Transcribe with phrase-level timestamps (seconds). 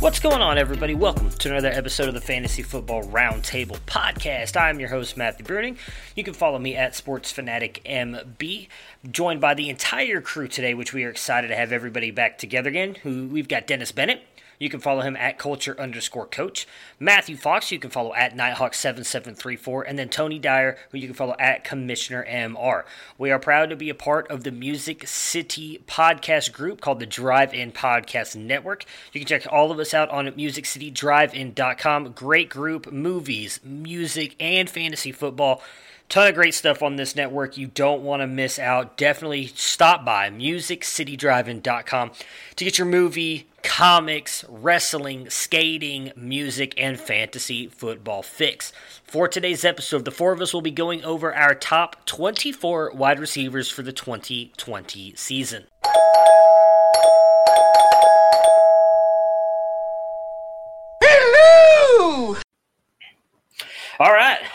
[0.00, 0.94] What's going on, everybody?
[0.94, 4.58] Welcome to another episode of the Fantasy Football Roundtable Podcast.
[4.58, 5.76] I'm your host, Matthew Bruning.
[6.16, 8.68] You can follow me at Sports Fanatic MB.
[9.10, 12.70] Joined by the entire crew today, which we are excited to have everybody back together
[12.70, 12.94] again.
[13.02, 14.22] Who we've got Dennis Bennett.
[14.60, 16.68] You can follow him at culture underscore coach.
[16.98, 19.84] Matthew Fox, you can follow at Nighthawk7734.
[19.86, 22.84] And then Tony Dyer, who you can follow at Commissioner MR.
[23.16, 27.06] We are proud to be a part of the Music City podcast group called the
[27.06, 28.84] Drive In Podcast Network.
[29.14, 32.12] You can check all of us out on musiccitydrivein.com.
[32.12, 35.62] Great group, movies, music, and fantasy football
[36.10, 40.04] ton of great stuff on this network you don't want to miss out definitely stop
[40.04, 42.10] by musiccitydrivein.com
[42.56, 48.72] to get your movie comics wrestling skating music and fantasy football fix.
[49.04, 53.18] For today's episode the four of us will be going over our top 24 wide
[53.18, 55.66] receivers for the 2020 season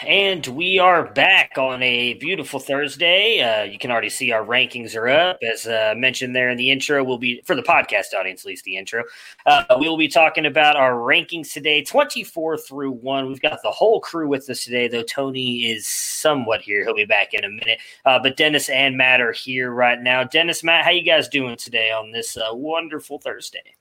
[0.08, 3.42] and we are back on a beautiful Thursday.
[3.42, 6.70] Uh, you can already see our rankings are up, as uh, mentioned there in the
[6.70, 7.04] intro.
[7.04, 9.04] We'll be for the podcast audience, at least the intro.
[9.46, 13.28] Uh, we will be talking about our rankings today, twenty-four through one.
[13.28, 16.84] We've got the whole crew with us today, though Tony is somewhat here.
[16.84, 20.24] He'll be back in a minute, uh, but Dennis and Matt are here right now.
[20.24, 23.76] Dennis, Matt, how you guys doing today on this uh, wonderful Thursday?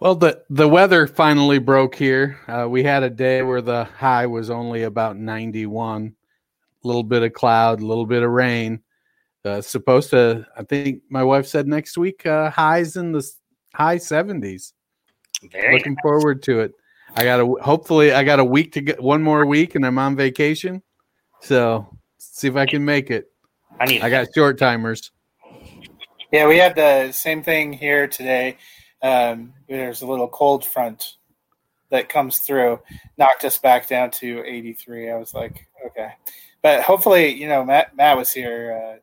[0.00, 2.38] Well, the the weather finally broke here.
[2.48, 6.14] Uh, we had a day where the high was only about 91,
[6.82, 8.80] a little bit of cloud, a little bit of rain.
[9.44, 13.22] Uh, supposed to, I think my wife said next week uh, highs in the
[13.74, 14.72] high 70s.
[15.52, 16.72] Very Looking forward to it.
[17.16, 19.98] I got a hopefully I got a week to get one more week and I'm
[19.98, 20.82] on vacation.
[21.40, 21.86] So
[22.18, 23.30] see if I can make it.
[23.78, 24.02] I need.
[24.02, 25.12] I got short timers.
[26.32, 28.56] Yeah, we had the same thing here today.
[29.04, 31.16] Um, there's a little cold front
[31.90, 32.80] that comes through,
[33.18, 35.10] knocked us back down to 83.
[35.10, 36.12] I was like, okay,
[36.62, 38.98] but hopefully, you know, Matt Matt was here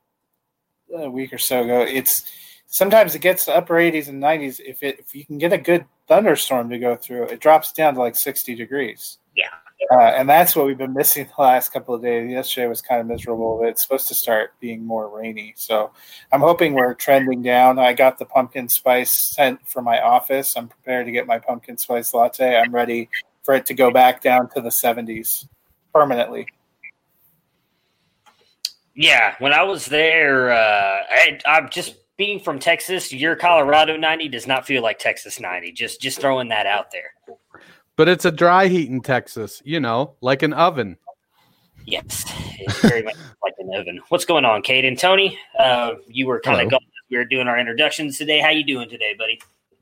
[0.92, 1.82] uh, a week or so ago.
[1.82, 2.26] It's
[2.66, 4.60] sometimes it gets to upper 80s and 90s.
[4.60, 7.94] If it if you can get a good thunderstorm to go through, it drops down
[7.94, 9.20] to like 60 degrees.
[9.36, 9.50] Yeah.
[9.92, 12.30] Uh, and that's what we've been missing the last couple of days.
[12.30, 13.60] Yesterday was kind of miserable.
[13.60, 15.54] But it's supposed to start being more rainy.
[15.58, 15.92] So
[16.32, 17.80] I'm hoping we're trending down.
[17.80, 20.56] I got the pumpkin spice scent for my office.
[20.56, 22.58] I'm prepared to get my pumpkin spice latte.
[22.58, 23.10] I'm ready
[23.44, 25.48] for it to go back down to the 70s
[25.94, 26.48] permanently.
[28.94, 33.12] Yeah, when I was there, uh, I, I'm just being from Texas.
[33.12, 35.72] Your Colorado 90 does not feel like Texas 90.
[35.72, 37.14] Just just throwing that out there.
[38.02, 40.98] But it's a dry heat in Texas, you know, like an oven.
[41.86, 42.26] Yes,
[42.58, 43.14] it's very much
[43.44, 44.02] like an oven.
[44.10, 45.38] What's going on, Kate and Tony?
[45.60, 46.70] Uh, you were kind of Hello.
[46.72, 46.88] gone.
[47.12, 48.40] We were doing our introductions today.
[48.40, 49.40] How you doing today, buddy?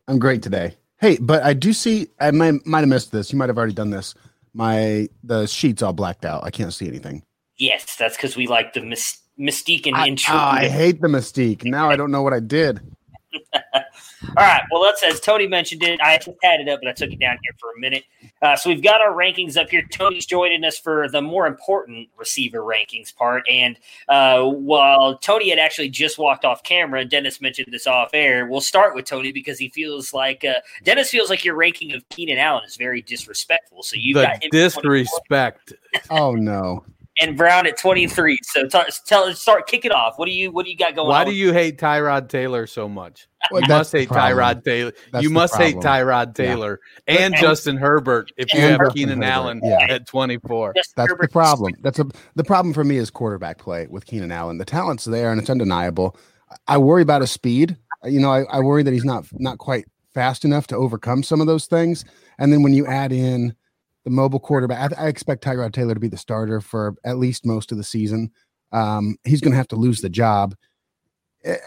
[0.09, 0.75] I'm great today.
[0.97, 3.31] Hey, but I do see I might might have missed this.
[3.31, 4.13] You might have already done this.
[4.53, 6.43] My the sheets all blacked out.
[6.43, 7.23] I can't see anything.
[7.57, 10.35] Yes, that's because we like the mys- mystique and I, intrigue.
[10.35, 11.63] oh, I hate the mystique.
[11.63, 12.81] Now I don't know what I did.
[14.27, 14.61] All right.
[14.71, 17.19] Well, let's, as Tony mentioned it, I just had it up, but I took it
[17.19, 18.03] down here for a minute.
[18.41, 19.83] Uh, so we've got our rankings up here.
[19.91, 23.47] Tony's joining us for the more important receiver rankings part.
[23.49, 23.77] And
[24.07, 28.45] uh, while Tony had actually just walked off camera, and Dennis mentioned this off air,
[28.45, 32.07] we'll start with Tony because he feels like uh, Dennis feels like your ranking of
[32.09, 33.83] Keenan Allen is very disrespectful.
[33.83, 35.73] So you the got him disrespect.
[36.09, 36.83] Oh no.
[37.21, 38.37] And Brown at twenty three.
[38.43, 40.17] So t- tell start kick it off.
[40.17, 41.05] What do you what do you got going?
[41.07, 41.09] On?
[41.09, 43.27] Why on do you hate Tyrod Taylor so much?
[43.51, 44.09] Well, You must hate.
[44.09, 44.91] Tyrod Taylor.
[45.11, 46.07] That's you the must hate problem.
[46.07, 46.45] Tyrod Yeah.
[46.45, 49.85] Taylor and And- Justin Herbert if you have Justin Keenan Herbert, Allen yeah.
[49.89, 50.73] at 24.
[50.75, 51.73] Justin That's Herbert- the problem.
[51.81, 52.05] That's a
[52.35, 54.57] the problem for me is quarterback play with Keenan Allen.
[54.57, 56.15] The talent's there and it's undeniable.
[56.67, 57.77] I worry about his speed.
[58.03, 61.39] You know, I, I worry that he's not not quite fast enough to overcome some
[61.39, 62.03] of those things.
[62.39, 63.55] And then when you add in
[64.03, 67.45] the mobile quarterback, I, I expect Tyrod Taylor to be the starter for at least
[67.45, 68.31] most of the season.
[68.71, 70.55] Um, he's going to have to lose the job.
[71.43, 71.57] Eh,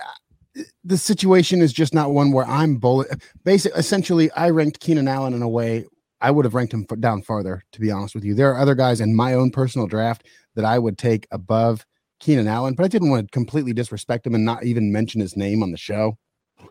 [0.85, 3.23] The situation is just not one where I'm bullet.
[3.45, 5.87] Basic, essentially, I ranked Keenan Allen in a way
[6.21, 7.63] I would have ranked him down farther.
[7.73, 10.65] To be honest with you, there are other guys in my own personal draft that
[10.65, 11.85] I would take above
[12.21, 15.37] Keenan Allen, but I didn't want to completely disrespect him and not even mention his
[15.37, 16.17] name on the show.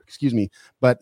[0.04, 0.50] Excuse me,
[0.80, 1.02] but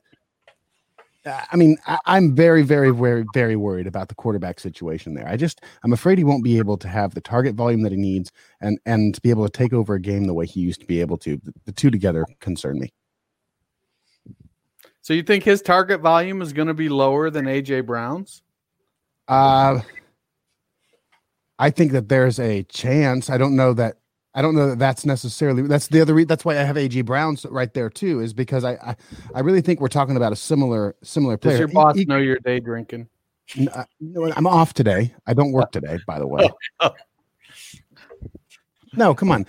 [1.51, 5.27] I mean, I, I'm very, very, very, very worried about the quarterback situation there.
[5.27, 7.97] I just, I'm afraid he won't be able to have the target volume that he
[7.97, 8.31] needs
[8.61, 10.87] and and to be able to take over a game the way he used to
[10.87, 11.37] be able to.
[11.37, 12.91] The, the two together concern me.
[15.01, 18.43] So you think his target volume is going to be lower than AJ Brown's?
[19.27, 19.79] Uh,
[21.57, 23.29] I think that there's a chance.
[23.29, 23.97] I don't know that.
[24.33, 25.63] I don't know that that's necessarily.
[25.63, 26.13] That's the other.
[26.13, 28.19] Re- that's why I have AJ Brown's right there too.
[28.19, 28.95] Is because I, I,
[29.33, 31.53] I really think we're talking about a similar, similar player.
[31.53, 33.07] Does your boss he- know you're day drinking?
[33.57, 35.13] N- uh, no, I'm off today.
[35.25, 36.47] I don't work today, by the way.
[38.93, 39.45] No, come on.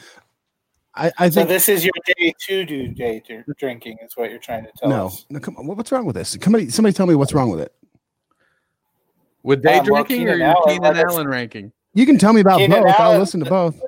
[0.95, 4.31] I, I So think this is your day to do day to drinking, is what
[4.31, 5.25] you're trying to tell no, us.
[5.31, 5.39] no.
[5.41, 5.67] Come on.
[5.67, 6.37] What's wrong with this?
[6.43, 7.73] Somebody, somebody, tell me what's wrong with it.
[9.43, 11.73] With day Um, well, drinking or your Allen, Keenan let Allen ranking?
[11.95, 12.95] You can tell me about Keenan both.
[12.99, 13.81] I'll listen to both.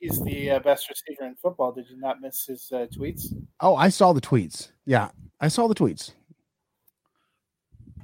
[0.00, 1.72] He's the uh, best receiver in football.
[1.72, 3.34] Did you not miss his uh, tweets?
[3.60, 4.70] Oh, I saw the tweets.
[4.86, 5.10] Yeah,
[5.40, 6.12] I saw the tweets.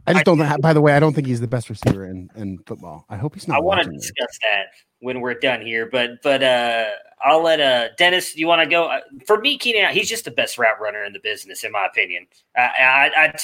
[0.06, 0.61] I just don't.
[0.61, 3.06] By the way, I don't think he's the best receiver in, in football.
[3.08, 3.56] I hope he's not.
[3.56, 4.11] I want to watching this.
[4.11, 4.66] discuss that
[5.00, 6.87] when we're done here, but but uh,
[7.25, 8.37] I'll let uh, Dennis.
[8.37, 8.87] You want to go?
[8.87, 11.87] Uh, for me, Keenan, he's just the best route runner in the business, in my
[11.87, 12.26] opinion.
[12.55, 13.34] I I, I,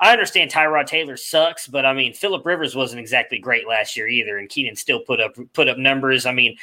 [0.00, 4.08] I understand Tyrod Taylor sucks, but I mean Philip Rivers wasn't exactly great last year
[4.08, 6.26] either, and Keenan still put up put up numbers.
[6.26, 6.56] I mean.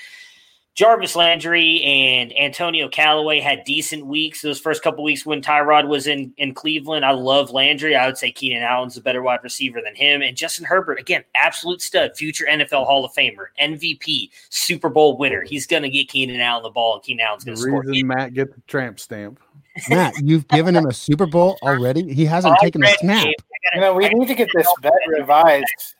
[0.76, 6.06] Jarvis Landry and Antonio Callaway had decent weeks those first couple weeks when Tyrod was
[6.06, 7.06] in, in Cleveland.
[7.06, 7.96] I love Landry.
[7.96, 10.22] I would say Keenan Allen's a better wide receiver than him.
[10.22, 15.44] And Justin Herbert, again, absolute stud, future NFL Hall of Famer, MVP, Super Bowl winner.
[15.44, 17.82] He's going to get Keenan Allen the ball, and Keenan Allen's The going to score.
[17.84, 19.40] reason Matt get the tramp stamp.
[19.90, 22.14] Matt, you've given him a Super Bowl already.
[22.14, 23.28] He hasn't taken a snap.
[23.28, 25.95] I You know, we need to get this bet revised.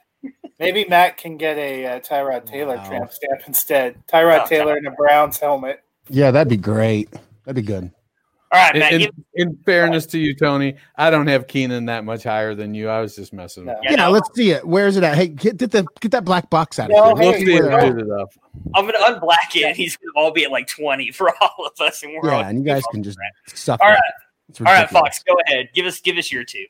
[0.60, 2.88] Maybe Matt can get a uh, Tyrod Taylor Wow.
[2.88, 3.96] tramp stamp instead.
[4.08, 5.82] Tyrod Oh, Taylor in a Browns helmet.
[6.10, 7.12] Yeah, that'd be great.
[7.44, 7.92] That'd be good.
[8.52, 8.94] All right, In, Matt.
[8.94, 12.74] in- give- in fairness to you, Tony, I don't have Keenan that much higher than
[12.74, 12.88] you.
[12.88, 13.74] I was just messing No.
[13.74, 13.78] you.
[13.84, 14.12] Yeah, Yeah, no.
[14.12, 14.66] let's see it.
[14.66, 15.16] Where is it at?
[15.18, 17.04] Hey, get, get the get that black box out of here.
[17.04, 18.06] hey, We'll see see it they're good at.
[18.06, 18.38] enough.
[18.76, 21.34] I'm going to unblack it, and he's going to all be at like 20 for
[21.42, 22.02] all of us.
[22.04, 23.82] And we're all, Yeah, and you guys can just suck.
[23.82, 23.94] All that.
[23.96, 24.02] right.
[24.48, 25.02] It's all right, ridiculous.
[25.18, 25.70] Fox, go ahead.
[25.74, 26.66] Give us give us your two.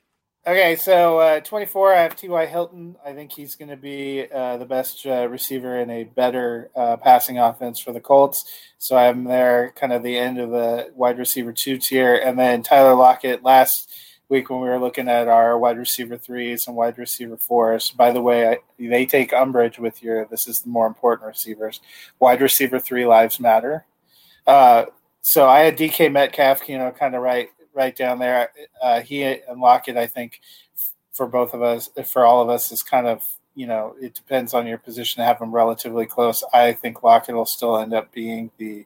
[0.48, 2.46] Okay, so uh, 24, I have T.Y.
[2.46, 2.98] Hilton.
[3.04, 6.98] I think he's going to be uh, the best uh, receiver in a better uh,
[6.98, 8.46] passing offense for the Colts.
[8.78, 12.14] So I'm there, kind of the end of the wide receiver two tier.
[12.14, 13.92] And then Tyler Lockett last
[14.30, 17.90] week when we were looking at our wide receiver threes and wide receiver fours.
[17.90, 21.82] By the way, I, they take umbrage with your this is the more important receivers.
[22.20, 23.86] Wide receiver three lives matter.
[24.46, 24.86] Uh,
[25.22, 28.50] so I had DK Metcalf, you know, kind of right right down there.
[28.82, 30.41] Uh, he and Lockett, I think,
[31.12, 34.53] for both of us, for all of us, is kind of you know it depends
[34.53, 36.44] on your position to have them relatively close.
[36.53, 38.86] I think Lockett will still end up being the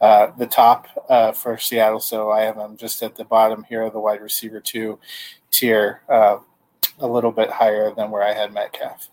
[0.00, 3.82] uh, the top uh, for Seattle, so I have him just at the bottom here
[3.82, 4.98] of the wide receiver two
[5.50, 6.38] tier, uh,
[6.98, 9.08] a little bit higher than where I had Metcalf.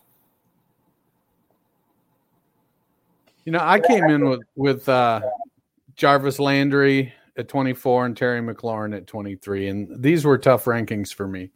[3.44, 5.20] You know, I came in with with uh,
[5.96, 11.26] Jarvis Landry at 24 and Terry McLaurin at 23, and these were tough rankings for
[11.26, 11.50] me.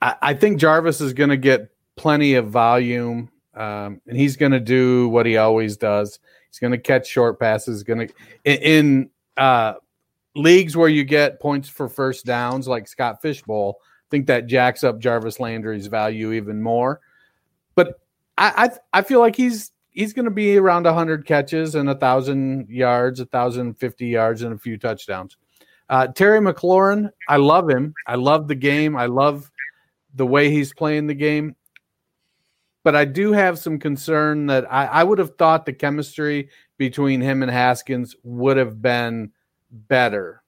[0.00, 4.52] I, I think Jarvis is going to get plenty of volume, um, and he's going
[4.52, 6.18] to do what he always does.
[6.50, 7.82] He's going to catch short passes.
[7.82, 9.74] Going to in, in uh,
[10.34, 13.78] leagues where you get points for first downs, like Scott Fish Bowl.
[13.80, 17.00] I think that jacks up Jarvis Landry's value even more.
[17.74, 18.00] But
[18.38, 21.94] I I, I feel like he's he's going to be around 100 catches and a
[21.94, 25.36] thousand yards, a thousand fifty yards, and a few touchdowns.
[25.88, 27.94] Uh, Terry McLaurin, I love him.
[28.06, 28.96] I love the game.
[28.96, 29.50] I love
[30.14, 31.56] the way he's playing the game.
[32.84, 37.20] But I do have some concern that I, I would have thought the chemistry between
[37.20, 39.32] him and Haskins would have been
[39.70, 40.42] better.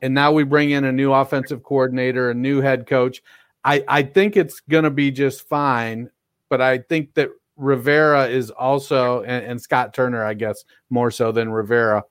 [0.00, 3.22] And now we bring in a new offensive coordinator, a new head coach.
[3.64, 6.10] I, I think it's going to be just fine.
[6.48, 7.30] But I think that
[7.60, 12.04] Rivera is also, and, and Scott Turner, I guess, more so than Rivera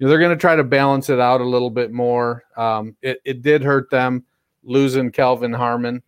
[0.00, 2.42] you know, they're going to try to balance it out a little bit more.
[2.56, 4.24] Um, it, it did hurt them
[4.64, 6.02] losing Kelvin Harmon.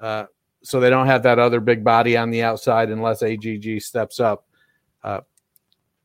[0.00, 0.24] Uh,
[0.64, 4.46] so they don't have that other big body on the outside unless AGG steps up.
[5.04, 5.20] Uh,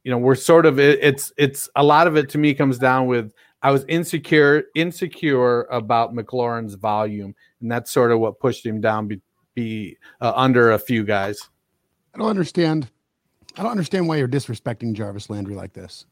[0.03, 2.77] you know, we're sort of it, it's it's a lot of it to me comes
[2.77, 8.65] down with I was insecure insecure about McLaurin's volume, and that's sort of what pushed
[8.65, 9.21] him down be,
[9.55, 11.49] be uh, under a few guys.
[12.13, 12.89] I don't understand.
[13.57, 16.05] I don't understand why you're disrespecting Jarvis Landry like this.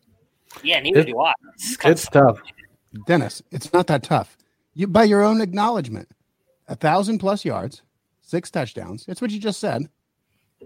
[0.63, 1.34] Yeah, neither it, do I.
[1.56, 2.39] It's, it's tough.
[3.06, 4.38] Dennis, it's not that tough.
[4.74, 6.10] You by your own acknowledgement,
[6.68, 7.82] a thousand plus yards,
[8.22, 9.06] six touchdowns.
[9.06, 9.89] That's what you just said.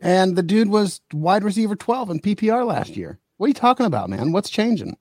[0.02, 3.20] And the dude was wide receiver 12 in PPR last year.
[3.38, 4.32] What are you talking about, man?
[4.32, 4.98] What's changing?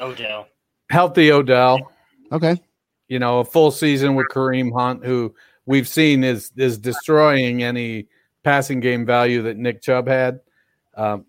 [0.00, 0.48] Odell.
[0.90, 1.92] Healthy Odell.
[2.32, 2.60] Okay.
[3.08, 5.34] You know, a full season with Kareem Hunt, who
[5.66, 8.06] we've seen is is destroying any
[8.44, 10.40] passing game value that Nick Chubb had.
[10.94, 11.24] Um,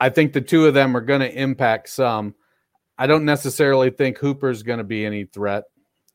[0.00, 2.34] I think the two of them are going to impact some.
[2.98, 5.64] I don't necessarily think Hooper's going to be any threat,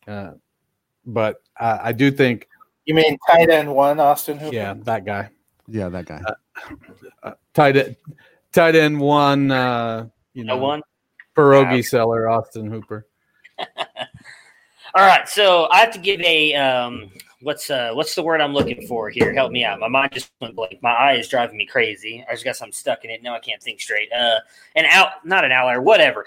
[0.08, 0.32] uh,
[1.06, 2.50] but uh, I do think.
[2.86, 4.54] You mean tight end one, Austin Hooper?
[4.54, 5.30] Yeah, that guy.
[5.68, 6.22] Yeah, that guy.
[6.26, 7.96] Uh, uh tight end,
[8.52, 9.52] tight end one.
[9.52, 10.82] Uh, you know, one
[11.38, 11.82] pierogi yeah.
[11.84, 13.08] seller, Austin Hooper.
[14.96, 17.12] All right, so I have to give a um,
[17.44, 19.34] what's uh what's the word I'm looking for here?
[19.34, 19.80] Help me out.
[19.80, 20.80] My mind just went blank.
[20.82, 22.26] My eye is driving me crazy.
[22.28, 23.22] I just got something stuck in it.
[23.22, 24.12] Now I can't think straight.
[24.12, 24.40] Uh,
[24.76, 26.26] an out, not an outlier, whatever.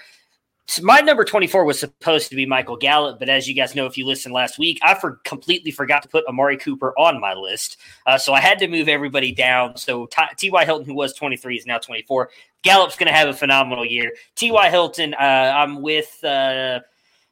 [0.69, 3.87] So my number 24 was supposed to be Michael Gallup, but as you guys know,
[3.87, 7.35] if you listened last week, I for completely forgot to put Amari Cooper on my
[7.35, 7.77] list.
[8.05, 9.77] Uh, so I had to move everybody down.
[9.77, 10.65] So T.Y.
[10.65, 12.31] Hilton, who was 23, is now 24.
[12.63, 14.13] Gallup's going to have a phenomenal year.
[14.35, 14.71] T.Y.
[14.71, 16.23] Hilton, uh, I'm with.
[16.25, 16.81] Uh,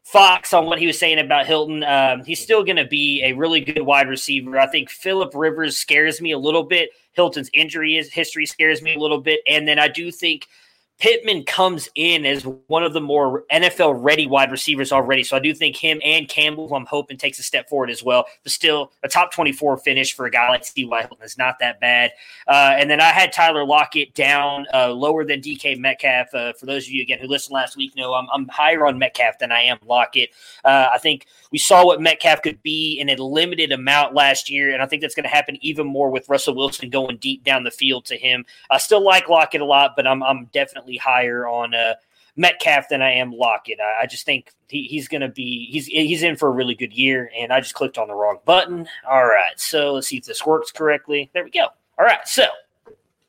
[0.04, 1.82] Fox on what he was saying about Hilton.
[1.82, 4.60] Um, he's still going to be a really good wide receiver.
[4.60, 6.90] I think Philip Rivers scares me a little bit.
[7.12, 10.46] Hilton's injury history scares me a little bit, and then I do think
[10.98, 15.24] Pittman comes in as one of the more NFL ready wide receivers already.
[15.24, 18.02] So I do think him and Campbell, who I'm hoping takes a step forward as
[18.02, 18.26] well.
[18.42, 21.00] But still, a top 24 finish for a guy like T.Y.
[21.00, 22.12] Hilton is not that bad.
[22.46, 26.32] Uh, and then I had Tyler Lockett down uh, lower than DK Metcalf.
[26.32, 28.98] Uh, for those of you, again, who listened last week, know I'm, I'm higher on
[28.98, 30.30] Metcalf than I am Lockett.
[30.64, 34.74] Uh, I think we saw what Metcalf could be in a limited amount last year.
[34.74, 37.62] And I think that's going to happen even more with Russell Wilson going deep down
[37.62, 38.44] the field to him.
[38.70, 41.94] I still like Lockett a lot, but I'm, I'm definitely higher on uh,
[42.34, 43.78] Metcalf than I am Lockett.
[43.78, 46.74] I, I just think he, he's going to be he's he's in for a really
[46.74, 48.88] good year, and I just clicked on the wrong button.
[49.08, 51.30] All right, so let's see if this works correctly.
[51.34, 51.68] There we go.
[52.00, 52.46] All right, so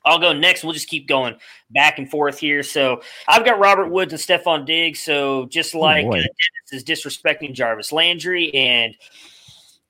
[0.06, 0.64] I'll go next.
[0.64, 1.36] We'll just keep going
[1.70, 2.62] back and forth here.
[2.62, 5.00] So I've got Robert Woods and Stefon Diggs.
[5.00, 6.28] So just oh, like oh Dennis
[6.72, 8.94] is disrespecting Jarvis Landry and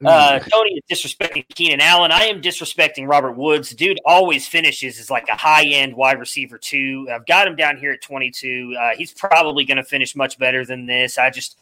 [0.05, 2.13] uh, Tony is disrespecting Keenan Allen.
[2.13, 3.71] I am disrespecting Robert Woods.
[3.71, 7.09] Dude always finishes as like a high end wide receiver too.
[7.11, 8.77] I've got him down here at 22.
[8.79, 11.17] Uh, he's probably going to finish much better than this.
[11.17, 11.59] I just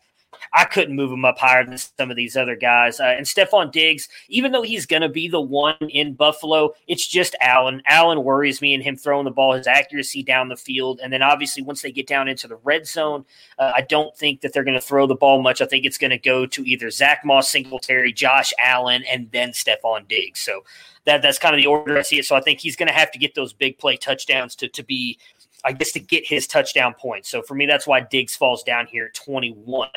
[0.55, 3.01] I couldn't move him up higher than some of these other guys.
[3.01, 7.07] Uh, and Stefon Diggs, even though he's going to be the one in Buffalo, it's
[7.07, 7.83] just Allen.
[7.87, 11.01] Allen worries me and him throwing the ball, his accuracy down the field.
[11.03, 13.25] And then obviously, once they get down into the red zone,
[13.59, 15.61] uh, I don't think that they're going to throw the ball much.
[15.61, 19.51] I think it's going to go to either Zach Moss, Singletary, Josh Allen, and then
[19.51, 20.39] Stefon Diggs.
[20.39, 20.63] So
[21.05, 22.27] that, that's kind of the order I see it.
[22.27, 24.85] So I think he's going to have to get those big play touchdowns to, to
[24.85, 25.19] be
[25.65, 27.31] I guess to get his touchdown points.
[27.31, 29.89] So for me, that's why Diggs falls down here at 21.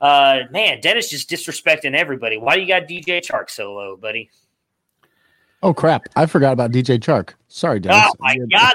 [0.00, 2.36] Uh, man, Dennis just disrespecting everybody.
[2.36, 4.30] Why do you got DJ Chark so low, buddy?
[5.64, 6.02] Oh crap!
[6.14, 7.30] I forgot about DJ Chark.
[7.48, 8.10] Sorry, Dennis.
[8.10, 8.74] Oh my god!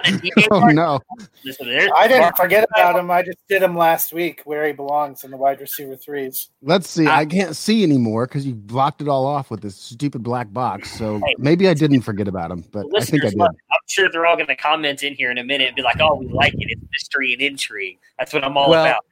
[0.50, 1.00] oh no!
[1.46, 3.12] Listen, I didn't forget about him.
[3.12, 6.50] I just did him last week where he belongs in the wide receiver threes.
[6.64, 7.06] Let's see.
[7.06, 10.52] I, I can't see anymore because you blocked it all off with this stupid black
[10.52, 10.90] box.
[10.98, 13.40] So hey, maybe I didn't forget about him, but I think I did.
[13.40, 13.52] I'm
[13.86, 16.16] sure they're all going to comment in here in a minute and be like, "Oh,
[16.16, 16.72] we like it.
[16.72, 18.00] It's mystery and intrigue.
[18.18, 19.06] That's what I'm all well, about."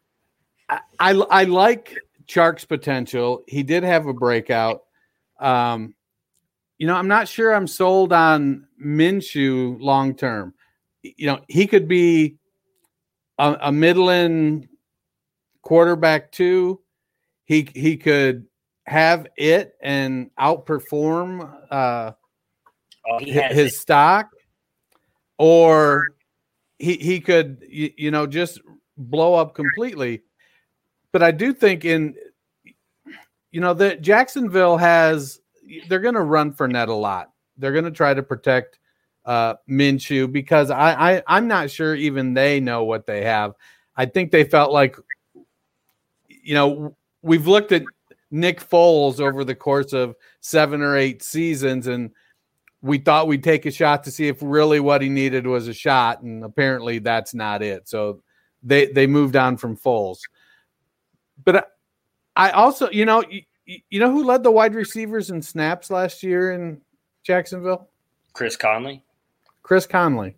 [0.69, 1.97] I, I, I like
[2.27, 3.43] Chark's potential.
[3.47, 4.83] He did have a breakout.
[5.39, 5.95] Um,
[6.77, 10.53] you know, I'm not sure I'm sold on Minshew long term.
[11.01, 12.37] You know, he could be
[13.37, 14.67] a, a Midland
[15.61, 16.81] quarterback too.
[17.45, 18.45] He he could
[18.85, 22.11] have it and outperform uh,
[23.09, 23.73] Oh, his it.
[23.73, 24.31] stock,
[25.37, 26.09] or
[26.77, 28.59] he he could you, you know just
[28.97, 30.23] blow up completely.
[31.17, 32.13] But I do think in
[33.49, 35.41] you know that Jacksonville has
[35.89, 37.31] they're going to run Fournette a lot.
[37.57, 38.77] They're going to try to protect
[39.25, 43.53] uh, Minshew because I, I I'm not sure even they know what they have.
[43.95, 44.95] I think they felt like
[46.27, 47.81] you know we've looked at
[48.29, 52.11] Nick Foles over the course of seven or eight seasons and
[52.83, 55.73] we thought we'd take a shot to see if really what he needed was a
[55.73, 57.89] shot, and apparently that's not it.
[57.89, 58.21] So
[58.61, 60.19] they they moved on from Foles.
[61.43, 61.69] But
[62.35, 63.41] I, I also, you know, you,
[63.89, 66.81] you know who led the wide receivers in snaps last year in
[67.23, 67.89] Jacksonville?
[68.33, 69.03] Chris Conley.
[69.63, 70.35] Chris Conley.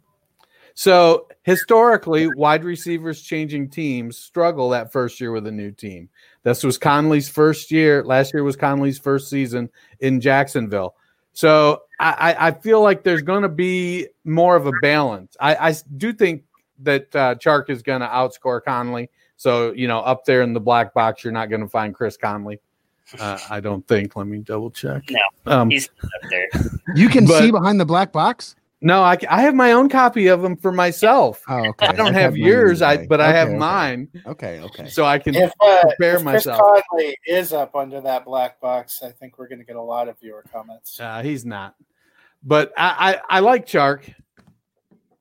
[0.73, 6.09] So historically, wide receivers changing teams struggle that first year with a new team.
[6.43, 8.03] This was Conley's first year.
[8.03, 10.95] Last year was Conley's first season in Jacksonville.
[11.33, 15.35] So I, I feel like there's going to be more of a balance.
[15.39, 16.43] I, I do think
[16.79, 19.09] that uh, Chark is going to outscore Conley.
[19.39, 22.17] So you know, up there in the black box, you're not going to find Chris
[22.17, 22.59] Conley.
[23.17, 24.17] Uh, I don't think.
[24.17, 25.03] Let me double check.
[25.09, 26.49] No, Um, he's up there.
[26.93, 28.57] You can But- see behind the black box.
[28.81, 31.41] No, I, I have my own copy of them for myself.
[31.49, 31.87] Oh, okay.
[31.87, 33.07] I don't I've have yours, I today.
[33.07, 33.57] but I have okay.
[33.57, 34.87] mine, Okay, okay.
[34.87, 36.81] so I can If, uh, prepare if Chris myself.
[36.89, 40.07] Conley is up under that black box, I think we're going to get a lot
[40.07, 40.97] of viewer comments.
[40.99, 41.75] Uh, he's not,
[42.43, 44.13] but I, I I like Chark.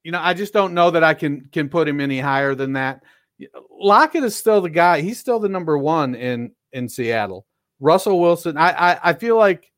[0.04, 2.75] You know, I just don't know that I can can put him any higher than
[2.75, 3.02] that.
[3.71, 5.00] Lockett is still the guy.
[5.00, 7.47] He's still the number one in in Seattle.
[7.80, 8.57] Russell Wilson.
[8.57, 9.71] I I, I feel like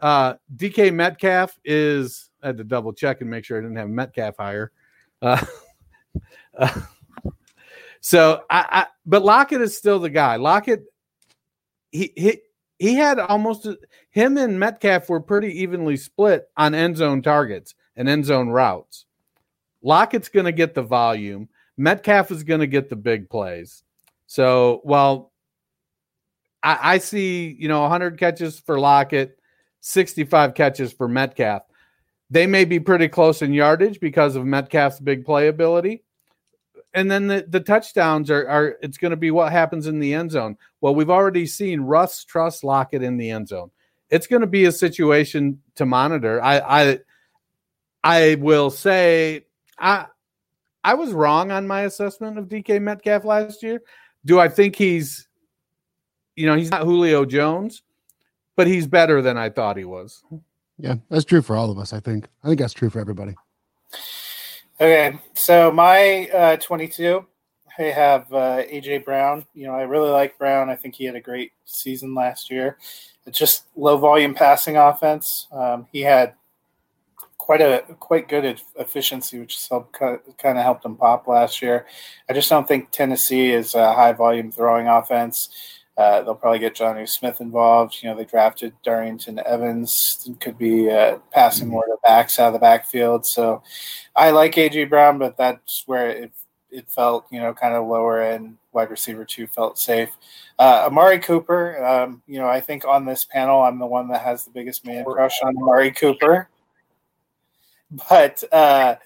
[0.00, 2.30] uh, DK Metcalf is.
[2.42, 4.70] I had to double check and make sure I didn't have Metcalf higher.
[5.22, 5.44] Uh,
[6.58, 6.80] uh,
[8.00, 10.36] so I, I but Lockett is still the guy.
[10.36, 10.84] Lockett
[11.90, 12.40] he he
[12.78, 13.66] he had almost
[14.10, 19.06] him and Metcalf were pretty evenly split on end zone targets and end zone routes.
[19.82, 21.48] Lockett's going to get the volume.
[21.76, 23.82] Metcalf is going to get the big plays.
[24.26, 25.32] So while
[26.62, 29.38] I, I see, you know, 100 catches for Lockett,
[29.80, 31.62] 65 catches for Metcalf,
[32.30, 36.00] they may be pretty close in yardage because of Metcalf's big playability.
[36.94, 40.14] And then the, the touchdowns are, are it's going to be what happens in the
[40.14, 40.56] end zone.
[40.80, 43.70] Well, we've already seen Russ trust Lockett in the end zone.
[44.10, 46.40] It's going to be a situation to monitor.
[46.40, 46.98] I I
[48.04, 50.06] I will say I
[50.84, 53.82] I was wrong on my assessment of DK Metcalf last year.
[54.24, 55.26] Do I think he's
[56.36, 57.82] you know, he's not Julio Jones,
[58.56, 60.22] but he's better than I thought he was.
[60.78, 61.92] Yeah, that's true for all of us.
[61.92, 62.28] I think.
[62.42, 63.34] I think that's true for everybody.
[64.80, 67.24] Okay, so my uh, 22,
[67.78, 69.46] I have uh, AJ Brown.
[69.54, 70.68] You know, I really like Brown.
[70.68, 72.78] I think he had a great season last year.
[73.24, 75.46] It's just low volume passing offense.
[75.52, 76.34] Um, he had
[77.44, 80.18] quite a quite good efficiency, which has helped kind
[80.58, 81.84] of helped him pop last year.
[82.26, 85.50] I just don't think Tennessee is a high volume throwing offense.
[85.94, 87.98] Uh, they'll probably get Jonnu Smith involved.
[88.00, 92.54] You know, they drafted Darrynton Evans, could be uh, passing more to backs out of
[92.54, 93.26] the backfield.
[93.26, 93.62] So
[94.16, 96.32] I like AJ Brown, but that's where it
[96.70, 100.16] it felt, you know, kind of lower end wide receiver two felt safe.
[100.58, 104.22] Uh, Amari Cooper, um, you know, I think on this panel, I'm the one that
[104.22, 106.48] has the biggest man crush on Amari Cooper.
[108.08, 108.96] But uh,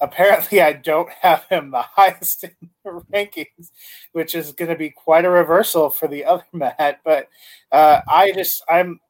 [0.00, 2.50] apparently, I don't have him the highest in
[2.84, 3.70] the rankings,
[4.12, 7.00] which is going to be quite a reversal for the other Matt.
[7.04, 7.28] But
[7.72, 9.00] uh, I just, I'm,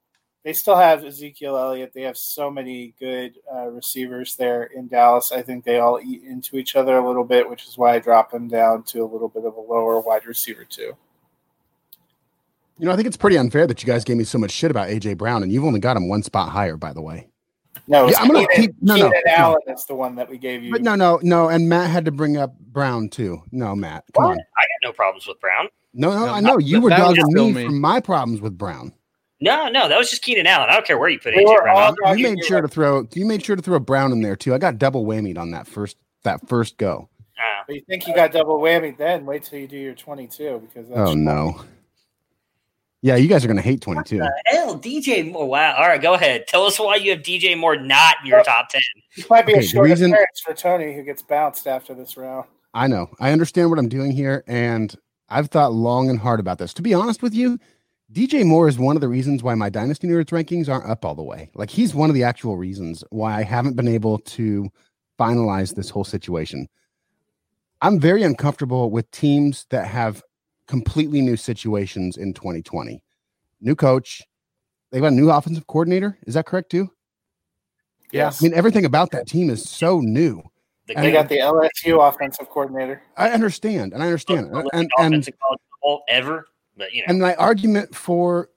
[0.44, 1.92] they still have Ezekiel Elliott.
[1.94, 5.32] They have so many good uh, receivers there in Dallas.
[5.32, 7.98] I think they all eat into each other a little bit, which is why I
[7.98, 10.96] drop them down to a little bit of a lower wide receiver too.
[12.78, 14.70] You know, I think it's pretty unfair that you guys gave me so much shit
[14.70, 17.28] about AJ Brown, and you've only got him one spot higher, by the way.
[17.88, 19.32] No, Yeah, I'm gonna Keenan, keep- no, no, Keenan no.
[19.32, 20.70] Allen is the one that we gave you.
[20.70, 21.48] But no, no, no.
[21.48, 23.42] And Matt had to bring up Brown too.
[23.50, 24.30] No, Matt, come What?
[24.32, 24.38] on.
[24.38, 25.68] I got no problems with Brown.
[25.94, 27.64] No, no, No, I know you were that dogging me, me.
[27.64, 28.92] for my problems with Brown.
[29.40, 30.68] No, no, that was just Keenan Allen.
[30.68, 31.94] I don't care where you put We AJ Brown.
[32.18, 33.06] You made sure to throw.
[33.14, 34.52] You made sure to throw Brown in there too.
[34.54, 37.08] I got double whammied on that first that first go.
[37.38, 38.96] Ah, But you think you got double whammy?
[38.98, 41.60] Then wait till you do your twenty-two because that's Oh no.
[43.00, 44.20] Yeah, you guys are gonna hate twenty two.
[44.46, 45.46] hell, DJ Moore.
[45.48, 45.76] Wow.
[45.76, 46.46] All right, go ahead.
[46.48, 48.80] Tell us why you have DJ Moore not in your top 10.
[49.16, 52.46] This might be Okay, a short reason- for Tony, who gets bounced after this round.
[52.74, 53.08] I know.
[53.20, 54.94] I understand what I'm doing here, and
[55.28, 56.74] I've thought long and hard about this.
[56.74, 57.58] To be honest with you,
[58.12, 61.14] DJ Moore is one of the reasons why my Dynasty Nerds rankings aren't up all
[61.14, 61.50] the way.
[61.54, 64.68] Like he's one of the actual reasons why I haven't been able to
[65.20, 66.66] finalize this whole situation.
[67.80, 70.22] I'm very uncomfortable with teams that have
[70.68, 73.02] completely new situations in 2020.
[73.60, 74.22] New coach,
[74.92, 76.16] they've got a new offensive coordinator.
[76.26, 76.90] Is that correct too?
[78.12, 78.40] Yes.
[78.40, 80.42] I mean, everything about that team is so new.
[80.86, 83.02] They got the LSU offensive coordinator.
[83.16, 85.34] I understand, and I understand, Well, and offensive
[85.82, 88.48] and ever, but you know, and my argument for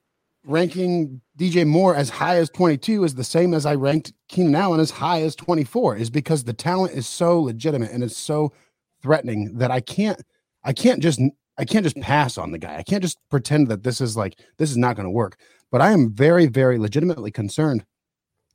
[0.46, 4.80] ranking DJ Moore as high as 22 is the same as I ranked Keenan Allen
[4.80, 8.54] as high as 24 is because the talent is so legitimate and it's so
[9.02, 10.22] threatening that I can't
[10.64, 11.20] I can't just
[11.58, 12.02] I can't just mm.
[12.02, 12.78] pass on the guy.
[12.78, 15.38] I can't just pretend that this is like this is not going to work.
[15.72, 17.86] But I am very very legitimately concerned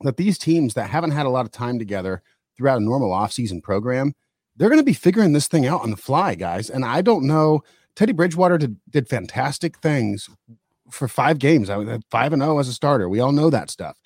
[0.01, 2.21] that these teams that haven't had a lot of time together
[2.55, 4.13] throughout a normal offseason program,
[4.55, 6.69] they're going to be figuring this thing out on the fly, guys.
[6.69, 7.63] And I don't know
[7.97, 10.29] Teddy Bridgewater did, did fantastic things
[10.91, 11.67] for five games.
[11.67, 13.09] I was five and zero as a starter.
[13.09, 13.97] We all know that stuff.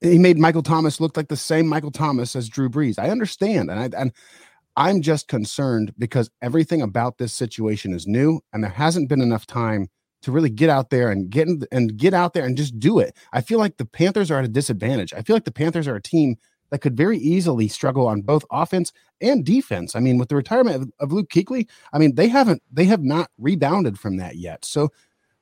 [0.00, 2.98] He made Michael Thomas look like the same Michael Thomas as Drew Brees.
[2.98, 4.12] I understand, and I and
[4.76, 9.46] I'm just concerned because everything about this situation is new, and there hasn't been enough
[9.46, 9.88] time
[10.22, 12.98] to really get out there and get in, and get out there and just do
[12.98, 13.16] it.
[13.32, 15.14] I feel like the Panthers are at a disadvantage.
[15.14, 16.36] I feel like the Panthers are a team
[16.70, 19.94] that could very easily struggle on both offense and defense.
[19.94, 23.02] I mean, with the retirement of, of Luke Kuechly, I mean, they haven't they have
[23.02, 24.64] not rebounded from that yet.
[24.64, 24.90] So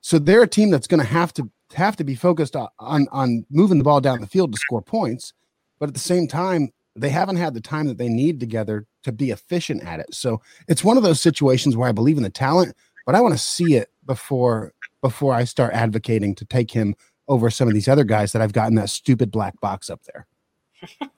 [0.01, 3.07] so they're a team that's going to have to have to be focused on, on
[3.11, 5.33] on moving the ball down the field to score points,
[5.79, 9.11] but at the same time, they haven't had the time that they need together to
[9.11, 10.13] be efficient at it.
[10.13, 13.33] So it's one of those situations where I believe in the talent, but I want
[13.33, 16.95] to see it before before I start advocating to take him
[17.27, 20.27] over some of these other guys that I've gotten that stupid black box up there.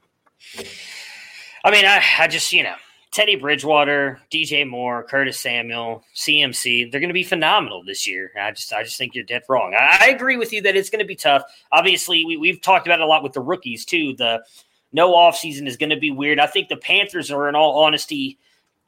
[1.64, 2.76] I mean, I, I just you know
[3.12, 8.32] Teddy Bridgewater, DJ Moore, Curtis Samuel, CMC, they're going to be phenomenal this year.
[8.40, 9.74] I just I just think you're dead wrong.
[9.74, 11.44] I, I agree with you that it's going to be tough.
[11.72, 14.14] Obviously, we, we've talked about it a lot with the rookies too.
[14.16, 14.44] The
[14.92, 16.40] no offseason is going to be weird.
[16.40, 18.38] I think the Panthers are, in all honesty,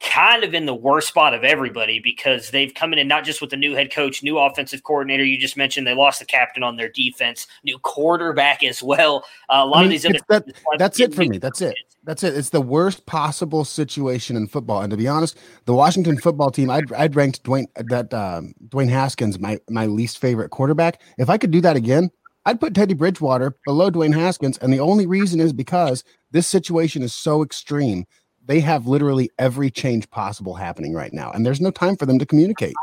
[0.00, 3.40] kind of in the worst spot of everybody because they've come in and not just
[3.40, 5.24] with the new head coach, new offensive coordinator.
[5.24, 9.24] You just mentioned they lost the captain on their defense, new quarterback as well.
[9.50, 10.46] Uh, a lot I mean, of these other that,
[10.78, 11.38] that's it for me.
[11.38, 11.74] That's it.
[12.04, 12.34] That's it.
[12.34, 14.80] It's the worst possible situation in football.
[14.80, 15.36] And to be honest,
[15.66, 20.18] the Washington football team, I'd, I'd ranked Dwayne that um, Dwayne Haskins my my least
[20.18, 21.02] favorite quarterback.
[21.18, 22.10] If I could do that again,
[22.46, 27.02] I'd put Teddy Bridgewater below Dwayne Haskins, and the only reason is because this situation
[27.02, 28.06] is so extreme.
[28.46, 32.18] They have literally every change possible happening right now, and there's no time for them
[32.18, 32.74] to communicate.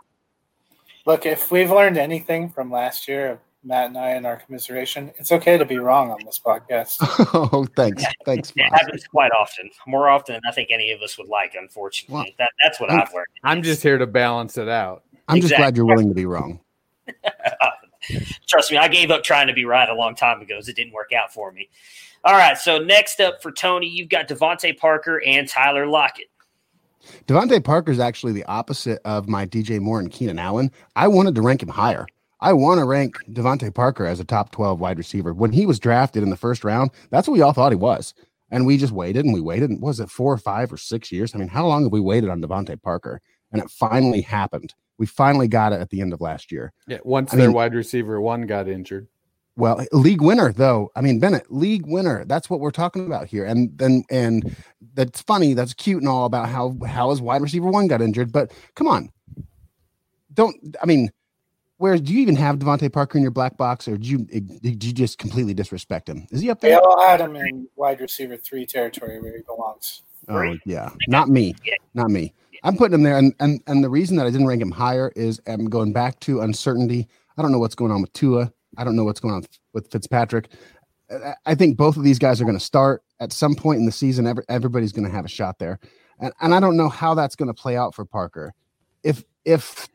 [1.06, 5.32] Look, if we've learned anything from last year, Matt and I in our commiseration, it's
[5.32, 6.98] okay to be wrong on this podcast.
[7.34, 8.54] oh, thanks, thanks.
[8.56, 11.56] It happens quite often, more often than I think any of us would like.
[11.60, 13.28] Unfortunately, Well, that, that's what I'm- I've learned.
[13.44, 15.04] I'm just here to balance it out.
[15.28, 16.60] I'm just glad you're willing to be wrong.
[18.48, 20.56] Trust me, I gave up trying to be right a long time ago.
[20.56, 21.70] 'cause It didn't work out for me.
[22.24, 26.28] All right, so next up for Tony, you've got DeVante Parker and Tyler Lockett.
[27.28, 30.72] DeVante Parker is actually the opposite of my DJ Moore and Keenan Allen.
[30.96, 32.06] I wanted to rank him higher.
[32.42, 35.34] I want to rank DeVante Parker as a top 12 wide receiver.
[35.34, 38.14] When he was drafted in the first round, that's what we all thought he was.
[38.52, 39.70] And we just waited and we waited.
[39.70, 41.34] And was it four or five or six years?
[41.34, 43.22] I mean, how long have we waited on DeVante Parker?
[43.52, 44.74] And it finally happened.
[44.98, 46.74] We finally got it at the end of last year.
[46.88, 49.08] Yeah, once I their mean- wide receiver one got injured.
[49.56, 50.92] Well, league winner though.
[50.96, 52.24] I mean, Bennett, league winner.
[52.26, 53.44] That's what we're talking about here.
[53.44, 54.56] And then and
[54.94, 55.56] that's funny.
[55.56, 58.32] That's cute and all about how how his wide receiver one got injured.
[58.32, 59.10] But come on,
[60.32, 60.56] don't.
[60.80, 61.10] I mean,
[61.78, 64.84] where do you even have DeVante Parker in your black box, or did you did
[64.84, 66.28] you just completely disrespect him?
[66.30, 66.70] Is he up there?
[66.70, 66.84] They there?
[66.84, 70.04] all had him in wide receiver three territory where he belongs.
[70.30, 71.56] Oh yeah, not me,
[71.96, 72.32] not me.
[72.64, 75.12] I'm putting him there, and and and the reason that I didn't rank him higher
[75.16, 77.08] is I'm going back to uncertainty.
[77.38, 78.52] I don't know what's going on with Tua.
[78.78, 80.50] I don't know what's going on with Fitzpatrick.
[81.46, 83.92] I- think both of these guys are going to start at some point in the
[83.92, 84.28] season.
[84.28, 85.80] Every, everybody's going to have a shot there,
[86.20, 88.54] and and I don't know how that's going to play out for Parker.
[89.04, 89.88] If if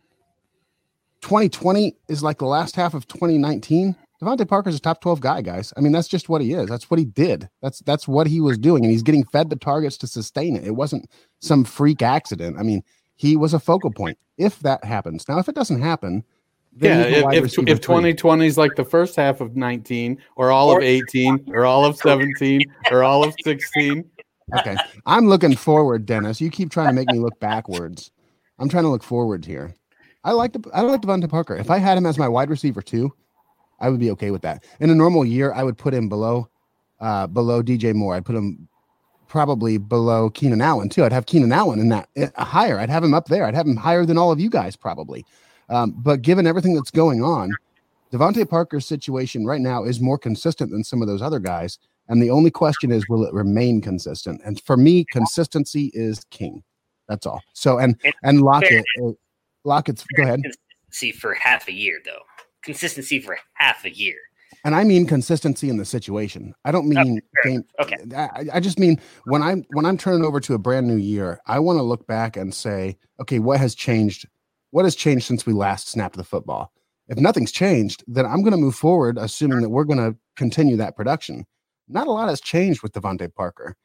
[1.23, 5.73] 2020 is like the last half of 2019, DeVante Parker's a top 12 guy, guys.
[5.77, 6.69] I mean, that's just what he is.
[6.69, 7.49] That's what he did.
[7.61, 10.65] That's that's what he was doing, and he's getting fed the targets to sustain it.
[10.65, 12.57] It wasn't some freak accident.
[12.59, 12.83] I mean,
[13.17, 14.17] he was a focal point.
[14.39, 16.23] If that happens, now if it doesn't happen,
[16.73, 19.57] then Yeah, he's the wide if if, if 2020 is like the first half of
[19.57, 24.05] 19, or all of 18, or all of 17, or all of 16.
[24.59, 26.41] Okay, I'm looking forward, Dennis.
[26.41, 28.13] You keep trying to make me look backwards.
[28.61, 29.75] I'm trying to look forward here.
[30.23, 31.57] I like the I like DeVante Parker.
[31.57, 33.13] If I had him as my wide receiver too,
[33.83, 34.65] I would be okay with that.
[34.81, 36.49] In a normal year, I would put him below
[37.01, 38.15] uh below DJ Moore.
[38.15, 38.69] I'd put him
[39.29, 41.05] probably below Keenan Allen too.
[41.05, 42.79] I'd have Keenan Allen in that uh, higher.
[42.79, 43.45] I'd have him up there.
[43.45, 45.25] I'd have him higher than all of you guys probably.
[45.69, 47.53] Um, but given everything that's going on,
[48.13, 51.79] DeVante Parker's situation right now is more consistent than some of those other guys.
[52.09, 54.43] And the only question is, will it remain consistent?
[54.45, 56.63] And for me, consistency is king.
[57.09, 57.43] That's all.
[57.55, 59.13] So and and Lockett, uh,
[59.65, 60.43] Lockett's go ahead.
[60.91, 62.21] See for half a year, though.
[62.63, 64.17] Consistency for half a year.
[64.65, 66.55] And I mean consistency in the situation.
[66.65, 67.65] I don't mean Okay, game.
[67.81, 67.97] Okay.
[68.17, 71.41] I, I just mean when I'm when I'm turning over to a brand new year,
[71.47, 74.29] I want to look back and say, okay, what has changed?
[74.71, 76.73] What has changed since we last snapped the football?
[77.09, 80.77] If nothing's changed, then I'm going to move forward, assuming that we're going to continue
[80.77, 81.45] that production.
[81.89, 83.77] Not a lot has changed with DeVante Parker.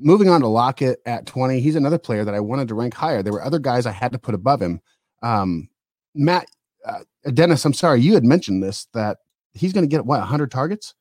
[0.00, 3.22] Moving on to Lockett at 20, he's another player that I wanted to rank higher.
[3.22, 4.80] There were other guys I had to put above him.
[5.22, 5.68] Um,
[6.14, 6.46] Matt,
[6.86, 7.00] uh,
[7.32, 9.18] Dennis, I'm sorry, you had mentioned this that
[9.52, 10.94] he's going to get what 100 targets.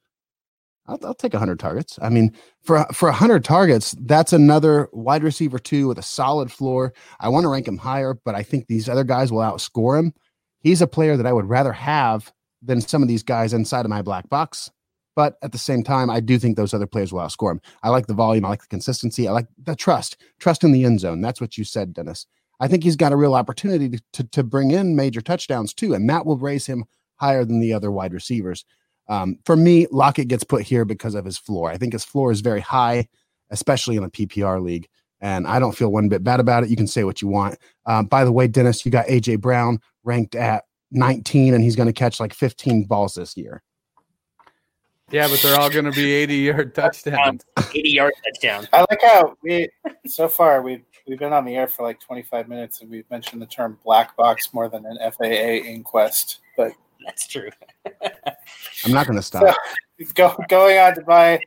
[0.87, 1.99] I'll, I'll take 100 targets.
[2.01, 6.93] I mean, for for 100 targets, that's another wide receiver two with a solid floor.
[7.19, 10.13] I want to rank him higher, but I think these other guys will outscore him.
[10.59, 13.89] He's a player that I would rather have than some of these guys inside of
[13.89, 14.69] my black box.
[15.15, 17.61] But at the same time, I do think those other players will outscore him.
[17.83, 18.45] I like the volume.
[18.45, 19.27] I like the consistency.
[19.27, 20.17] I like the trust.
[20.39, 21.19] Trust in the end zone.
[21.21, 22.27] That's what you said, Dennis.
[22.61, 25.95] I think he's got a real opportunity to, to, to bring in major touchdowns too,
[25.95, 28.63] and that will raise him higher than the other wide receivers.
[29.07, 31.71] Um, for me, Lockett gets put here because of his floor.
[31.71, 33.07] I think his floor is very high,
[33.49, 34.87] especially in a PPR league.
[35.19, 36.69] And I don't feel one bit bad about it.
[36.69, 37.57] You can say what you want.
[37.87, 41.87] Um, by the way, Dennis, you got AJ Brown ranked at 19, and he's going
[41.87, 43.63] to catch like 15 balls this year.
[45.11, 47.43] Yeah, but they're all going to be 80 yard touchdowns.
[47.57, 48.67] 80 yard touchdown.
[48.71, 49.67] I like how we
[50.07, 53.41] so far we've we've been on the air for like 25 minutes and we've mentioned
[53.41, 56.39] the term black box more than an FAA inquest.
[56.57, 56.73] But
[57.05, 57.49] That's true.
[58.85, 59.55] I'm not going to stop.
[59.99, 61.39] So, go, going on to my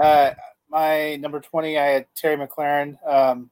[0.00, 0.30] uh,
[0.70, 2.96] my number 20, I had Terry McLaurin.
[3.06, 3.50] Um,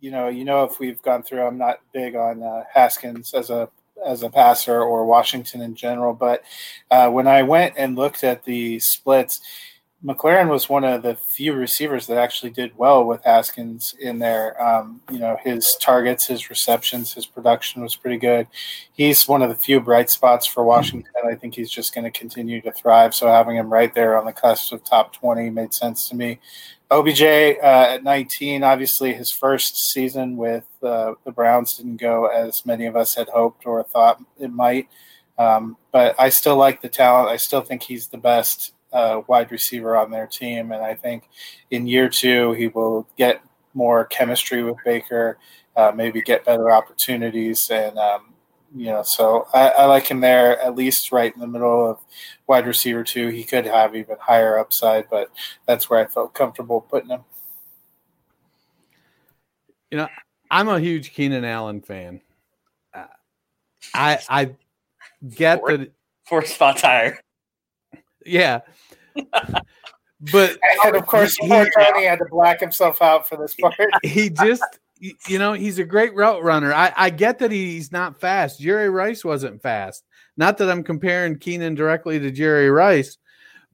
[0.00, 3.50] you know, you know, if we've gone through, I'm not big on uh, Haskins as
[3.50, 3.68] a
[4.04, 6.42] as a passer or Washington in general, but
[6.90, 9.40] uh, when I went and looked at the splits,
[10.04, 14.60] McLaurin was one of the few receivers that actually did well with Haskins in there.
[14.60, 18.48] Um, you know, his targets, his receptions, his production was pretty good.
[18.92, 21.12] He's one of the few bright spots for Washington.
[21.24, 23.14] I think he's just going to continue to thrive.
[23.14, 26.40] So having him right there on the cusp of top 20 made sense to me.
[26.90, 32.66] OBJ uh, at 19, obviously his first season with uh, the Browns didn't go as
[32.66, 34.88] many of us had hoped or thought it might.
[35.38, 37.28] Um, but I still like the talent.
[37.28, 40.72] I still think he's the best uh, wide receiver on their team.
[40.72, 41.28] And I think
[41.70, 43.42] in year two, he will get
[43.74, 45.38] more chemistry with Baker,
[45.76, 47.68] uh, maybe get better opportunities.
[47.70, 48.34] And, um,
[48.74, 51.98] you know, so I, I, like him there at least right in the middle of
[52.46, 53.28] wide receiver two.
[53.28, 55.30] He could have even higher upside, but
[55.66, 57.24] that's where I felt comfortable putting him.
[59.90, 60.08] You know,
[60.50, 62.22] I'm a huge Keenan Allen fan.
[62.94, 63.04] Uh,
[63.94, 64.54] I I
[65.34, 65.92] get Four, that
[66.26, 67.18] four spots higher.
[68.26, 68.60] Yeah.
[70.32, 73.74] but and of course, he, poor Tony had to black himself out for this part.
[74.02, 74.64] He just,
[75.00, 76.72] you know, he's a great route runner.
[76.72, 78.60] I, I get that he's not fast.
[78.60, 80.04] Jerry Rice wasn't fast.
[80.36, 83.18] Not that I'm comparing Keenan directly to Jerry Rice,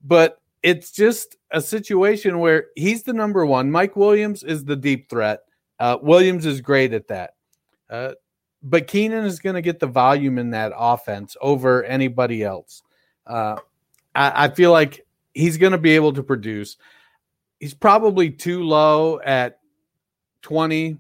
[0.03, 3.71] but it's just a situation where he's the number one.
[3.71, 5.41] Mike Williams is the deep threat.
[5.79, 7.35] Uh, Williams is great at that.
[7.89, 8.13] Uh,
[8.63, 12.83] but Keenan is going to get the volume in that offense over anybody else.
[13.27, 13.57] Uh,
[14.19, 16.77] I, I feel like he's going to be able to produce.
[17.61, 19.61] He's probably too low at
[20.43, 20.99] 20,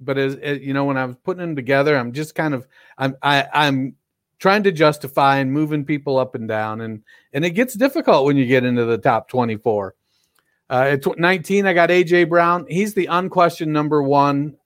[0.00, 2.66] but as, as, you know, when I was putting them together, I'm just kind of
[2.96, 3.96] I'm I, I'm
[4.38, 8.36] trying to justify and moving people up and down, and and it gets difficult when
[8.36, 9.94] you get into the top 24.
[10.68, 12.66] Uh, at 19, I got AJ Brown.
[12.68, 14.56] He's the unquestioned number one.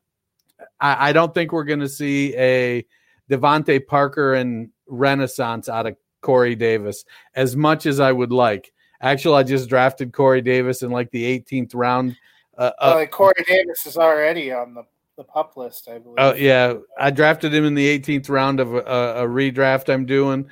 [0.81, 2.87] I, I don't think we're going to see a
[3.31, 7.04] DeVante Parker and Renaissance out of Corey Davis
[7.35, 8.72] as much as I would like.
[9.02, 12.16] Actually, I just drafted Corey Davis in like the 18th round.
[12.56, 14.83] Uh, uh, Corey Davis is already on the,
[15.16, 16.16] the pup list, I believe.
[16.18, 16.74] Oh, uh, yeah.
[16.98, 20.46] I drafted him in the 18th round of a, a, redraft I'm doing.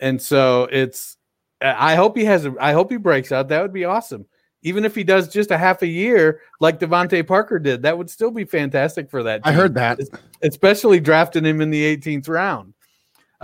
[0.00, 1.16] And so it's,
[1.62, 3.48] I hope he has, a, I hope he breaks out.
[3.48, 4.26] That would be awesome.
[4.60, 8.10] Even if he does just a half a year like DeVante Parker did, that would
[8.10, 9.44] still be fantastic for that.
[9.44, 9.50] Team.
[9.50, 10.00] I heard that.
[10.42, 12.73] Especially drafting him in the 18th round.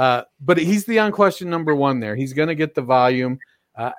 [0.00, 2.16] Uh, but he's the unquestioned number one there.
[2.16, 3.38] He's going to get the volume.
[3.76, 3.90] Uh,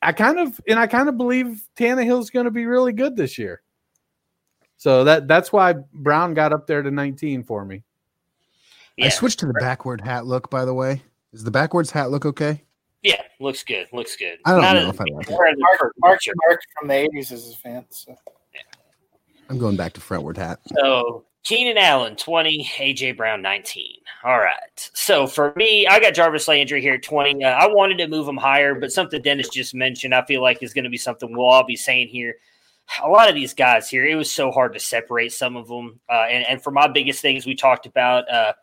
[0.00, 3.38] I kind of and I kind of believe Tannehill's going to be really good this
[3.38, 3.60] year.
[4.76, 7.82] So that that's why Brown got up there to 19 for me.
[8.96, 9.06] Yeah.
[9.06, 10.48] I switched to the backward hat look.
[10.48, 12.62] By the way, is the backwards hat look okay?
[13.02, 13.88] Yeah, looks good.
[13.92, 14.38] Looks good.
[14.44, 15.32] I don't Not know a, if I like it.
[15.32, 15.54] Mark,
[15.98, 17.84] Mark, Mark from the 80s is a fan.
[17.90, 18.14] So.
[19.50, 20.60] I'm going back to frontward hat.
[20.76, 23.84] So Keenan Allen, 20, AJ Brown, 19.
[24.24, 24.90] All right.
[24.94, 27.42] So for me, I got Jarvis Landry here, 20.
[27.42, 30.62] Uh, I wanted to move him higher, but something Dennis just mentioned, I feel like
[30.62, 32.36] is going to be something we'll all be saying here.
[33.02, 36.00] A lot of these guys here, it was so hard to separate some of them.
[36.10, 38.54] Uh, and, and for my biggest things, we talked about uh,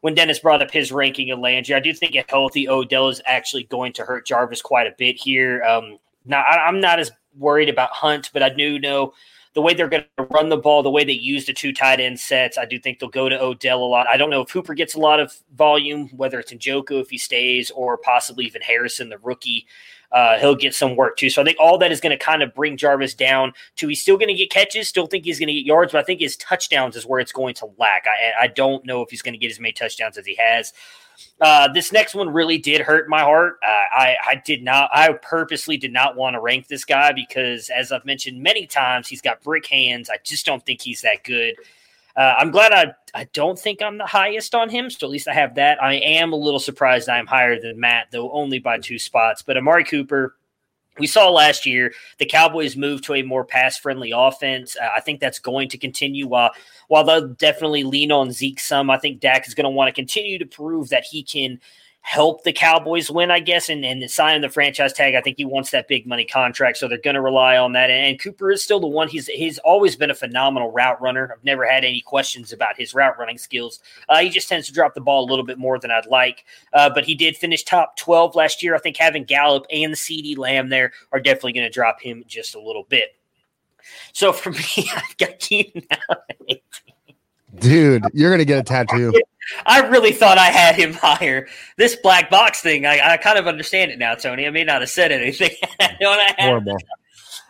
[0.00, 1.74] when Dennis brought up his ranking of Landry.
[1.74, 5.16] I do think a healthy Odell is actually going to hurt Jarvis quite a bit
[5.16, 5.62] here.
[5.62, 9.14] Um, now, I, I'm not as worried about Hunt, but I do know–
[9.54, 12.00] the way they're going to run the ball, the way they use the two tight
[12.00, 14.06] end sets, I do think they'll go to Odell a lot.
[14.06, 17.18] I don't know if Hooper gets a lot of volume, whether it's Njoku if he
[17.18, 19.66] stays, or possibly even Harrison, the rookie.
[20.12, 21.30] Uh, he'll get some work too.
[21.30, 24.02] So I think all that is going to kind of bring Jarvis down to he's
[24.02, 26.20] still going to get catches, still think he's going to get yards, but I think
[26.20, 28.06] his touchdowns is where it's going to lack.
[28.06, 30.72] I, I don't know if he's going to get as many touchdowns as he has.
[31.40, 33.58] Uh, this next one really did hurt my heart.
[33.64, 37.70] Uh, I, I did not, I purposely did not want to rank this guy because,
[37.70, 40.10] as I've mentioned many times, he's got brick hands.
[40.10, 41.54] I just don't think he's that good.
[42.16, 45.28] Uh, I'm glad I, I don't think I'm the highest on him, so at least
[45.28, 45.82] I have that.
[45.82, 49.42] I am a little surprised I'm higher than Matt, though only by two spots.
[49.42, 50.36] But Amari Cooper,
[50.98, 54.76] we saw last year the Cowboys move to a more pass friendly offense.
[54.76, 56.26] Uh, I think that's going to continue.
[56.26, 56.50] While
[56.88, 59.92] while they'll definitely lean on Zeke some, I think Dak is going to want to
[59.92, 61.60] continue to prove that he can
[62.02, 65.14] help the Cowboys win, I guess, and, and sign the franchise tag.
[65.14, 67.90] I think he wants that big money contract, so they're going to rely on that.
[67.90, 69.08] And, and, Cooper is still the one.
[69.08, 71.30] He's he's always been a phenomenal route runner.
[71.32, 73.80] I've never had any questions about his route running skills.
[74.08, 76.44] Uh, he just tends to drop the ball a little bit more than I'd like,
[76.72, 78.74] uh, but he did finish top twelve last year.
[78.74, 82.54] I think having Gallup and CeeDee Lamb there are definitely going to drop him just
[82.54, 83.14] a little bit.
[84.12, 86.60] So for me, I've got Keenan Allen.
[87.58, 89.12] Dude, you're gonna get a tattoo.
[89.66, 91.48] I really thought I had him higher.
[91.76, 94.46] This black box thing, I, I kind of understand it now, Tony.
[94.46, 95.50] I may not have said anything.
[96.48, 96.78] Horrible.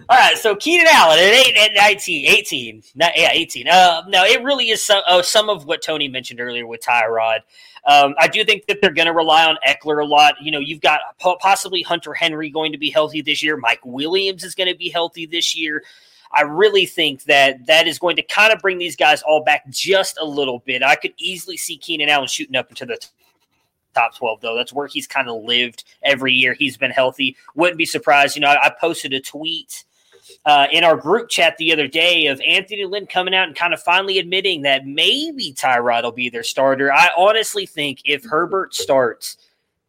[0.08, 2.82] All right, so Keenan Allen at 8 and 19, 18.
[2.94, 3.68] Not, yeah, 18.
[3.68, 7.40] Uh, no, it really is some, uh, some of what Tony mentioned earlier with Tyrod.
[7.86, 10.34] Um, I do think that they're going to rely on Ekeler a lot.
[10.40, 13.56] You know, you've got possibly Hunter Henry going to be healthy this year.
[13.56, 15.82] Mike Williams is going to be healthy this year.
[16.32, 19.68] I really think that that is going to kind of bring these guys all back
[19.68, 20.82] just a little bit.
[20.82, 22.98] I could easily see Keenan Allen shooting up into the
[23.92, 27.76] top 12 though that's where he's kind of lived every year he's been healthy wouldn't
[27.76, 29.82] be surprised you know i, I posted a tweet
[30.44, 33.74] uh, in our group chat the other day of Anthony Lynn coming out and kind
[33.74, 36.92] of finally admitting that maybe Tyrod will be their starter.
[36.92, 39.36] I honestly think if Herbert starts,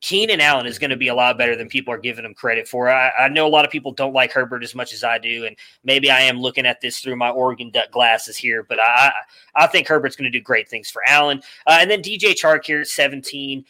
[0.02, 2.68] Keenan Allen is going to be a lot better than people are giving him credit
[2.68, 2.90] for.
[2.90, 5.46] I, I, know a lot of people don't like Herbert as much as I do,
[5.46, 9.12] and maybe I am looking at this through my Oregon Duck glasses here, but I
[9.56, 11.42] I think Herbert's going to do great things for Allen.
[11.68, 13.64] Uh, and then DJ Chark here at 17.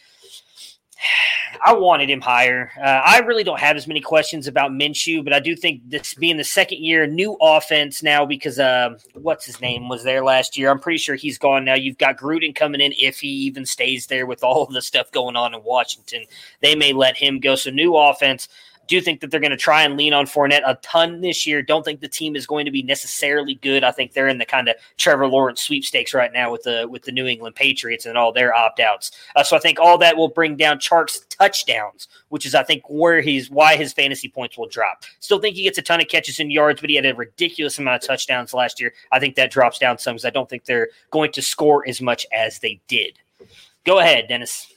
[1.66, 2.72] I wanted him higher.
[2.78, 6.14] Uh, I really don't have as many questions about Minshew, but I do think this
[6.16, 10.58] being the second year, new offense now because uh, what's his name was there last
[10.58, 10.72] year.
[10.72, 11.76] I'm pretty sure he's gone now.
[11.76, 15.12] You've got Gruden coming in if he even stays there with all of the stuff
[15.12, 16.24] going on in Washington.
[16.62, 17.56] They may let him go.
[17.56, 18.48] So new offense
[18.92, 21.62] do think that they're going to try and lean on Fournette a ton this year.
[21.62, 23.86] Don't think the team is going to be necessarily good.
[23.86, 27.04] I think they're in the kind of Trevor Lawrence sweepstakes right now with the with
[27.04, 29.12] the New England Patriots and all their opt outs.
[29.38, 32.84] Uh, so I think all that will bring down Chark's touchdowns, which is I think
[32.90, 35.06] where he's why his fantasy points will drop.
[35.22, 37.80] Still think he gets a ton of catches and yards, but he had a ridiculous
[37.80, 38.94] amount of touchdowns last year.
[39.14, 42.02] I think that drops down some because I don't think they're going to score as
[42.02, 43.18] much as they did.
[43.86, 44.68] Go ahead, Dennis.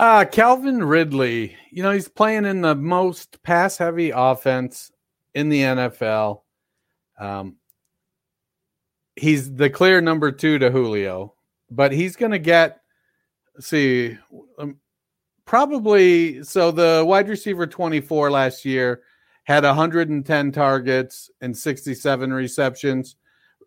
[0.00, 4.90] Uh, Calvin Ridley, you know, he's playing in the most pass heavy offense
[5.34, 6.40] in the NFL.
[7.18, 7.56] Um,
[9.14, 11.34] he's the clear number two to Julio,
[11.70, 12.80] but he's going to get,
[13.58, 14.16] see,
[14.58, 14.78] um,
[15.44, 16.44] probably.
[16.44, 19.02] So the wide receiver 24 last year
[19.44, 23.16] had 110 targets and 67 receptions.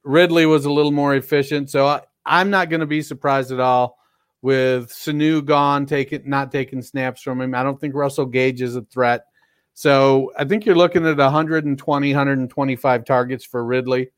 [0.03, 1.69] Ridley was a little more efficient.
[1.69, 3.99] So I, I'm not going to be surprised at all
[4.43, 7.55] with Sanu gone, taking not taking snaps from him.
[7.55, 9.25] I don't think Russell Gage is a threat.
[9.73, 14.11] So I think you're looking at 120, 125 targets for Ridley,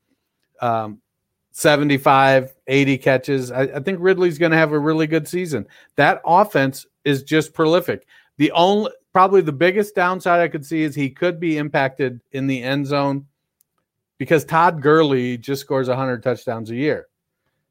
[0.60, 1.00] um,
[1.52, 3.52] 75, 80 catches.
[3.52, 5.64] I, I think Ridley's going to have a really good season.
[5.94, 8.04] That offense is just prolific.
[8.36, 12.48] The only, probably the biggest downside I could see is he could be impacted in
[12.48, 13.26] the end zone
[14.18, 17.06] because Todd Gurley just scores 100 touchdowns a year.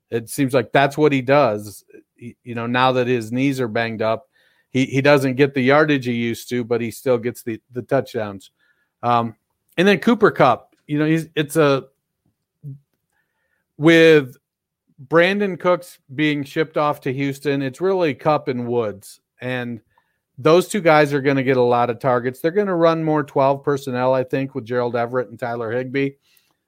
[0.10, 1.84] It seems like that's what he does
[2.44, 4.30] you know, now that his knees are banged up,
[4.70, 7.82] he, he doesn't get the yardage he used to, but he still gets the, the
[7.82, 8.52] touchdowns.
[9.04, 9.36] Um,
[9.78, 11.86] and then Cooper Kupp, you know, he's it's a
[13.78, 14.38] with
[15.08, 19.20] Brandin Cooks being shipped off to Houston, it's really Kupp and Woods.
[19.42, 19.82] And
[20.38, 22.40] those two guys are going to get a lot of targets.
[22.40, 26.12] They're going to run more 12 personnel, I think, with Gerald Everett and Tyler Higbee.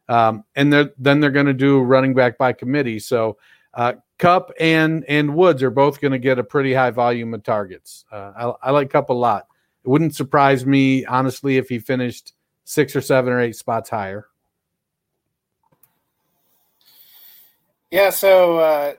[0.09, 2.99] Um, and they're, then they're going to do running back by committee.
[2.99, 3.37] So
[3.73, 7.43] uh, Kupp and and Woods are both going to get a pretty high volume of
[7.43, 8.05] targets.
[8.11, 9.47] Uh, I, I like Kupp a lot.
[9.83, 14.27] It wouldn't surprise me honestly if he finished six or seven or eight spots higher.
[17.91, 18.93] Yeah, so uh,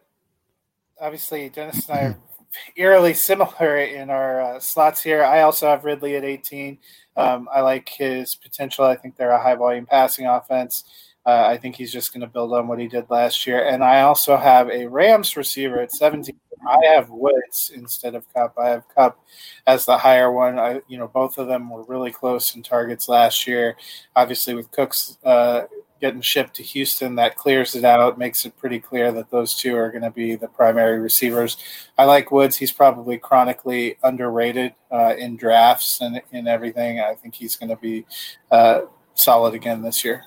[0.99, 2.17] obviously Dennis and I are
[2.77, 5.23] eerily similar in our uh, slots here.
[5.23, 6.79] I also have Ridley at 18.
[7.17, 8.85] Um, I like his potential.
[8.85, 10.85] I think they're a high volume passing offense.
[11.29, 13.63] Uh, I think he's just going to build on what he did last year.
[13.63, 16.35] And I also have a Rams receiver at 17.
[16.67, 18.55] I have Woods instead of Kupp.
[18.59, 19.23] I have Kupp
[19.67, 20.59] as the higher one.
[20.59, 23.77] I, you know, both of them were really close in targets last year.
[24.17, 25.65] Obviously, with Cooks uh,
[26.01, 29.77] getting shipped to Houston, that clears it out, makes it pretty clear that those two
[29.77, 31.59] are going to be the primary receivers.
[31.99, 32.57] I like Woods.
[32.57, 37.01] He's probably chronically underrated uh, in drafts and in everything.
[37.01, 38.07] I think he's going to be
[38.51, 38.81] uh,
[39.13, 40.25] solid again this year.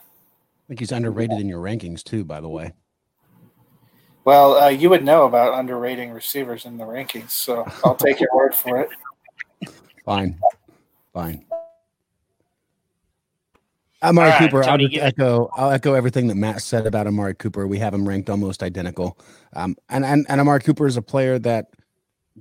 [0.71, 2.71] I think he's underrated in your rankings too, by the way.
[4.23, 8.29] Well, uh, you would know about underrating receivers in the rankings, so I'll take your
[8.33, 8.89] word for it.
[10.05, 10.39] Fine,
[11.11, 11.43] fine.
[14.01, 14.63] Amari All right, Cooper.
[14.63, 15.49] I'll just echo.
[15.57, 17.67] I'll echo everything that Matt said about Amari Cooper.
[17.67, 19.19] We have him ranked almost identical.
[19.51, 21.65] Um, and and and Amari Cooper is a player that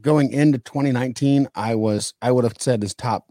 [0.01, 3.26] going into 2019, I was I would have said is top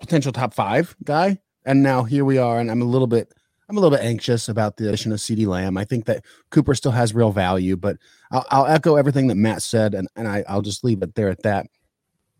[0.00, 1.40] potential top five guy.
[1.64, 3.32] And now here we are, and I'm a little bit
[3.74, 5.76] I'm a little bit anxious about the addition of CeeDee Lamb.
[5.76, 7.96] I think that Cooper still has real value, but
[8.30, 11.28] I'll, I'll echo everything that Matt said, and, and I, I'll just leave it there
[11.28, 11.66] at that.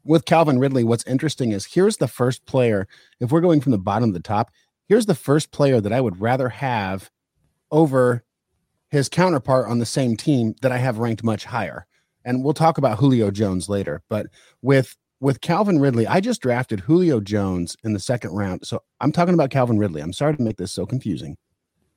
[0.04, 2.86] With Calvin Ridley, what's interesting is here's the first player.
[3.18, 4.52] If we're going from the bottom to the top,
[4.86, 7.10] here's the first player that I would rather have
[7.72, 8.22] over
[8.90, 11.84] his counterpart on the same team that I have ranked much higher.
[12.24, 14.04] And we'll talk about Julio Jones later.
[14.08, 14.26] But
[14.62, 18.66] with with Calvin Ridley, I just drafted Julio Jones in the second round.
[18.66, 20.02] So I'm talking about Calvin Ridley.
[20.02, 21.38] I'm sorry to make this so confusing,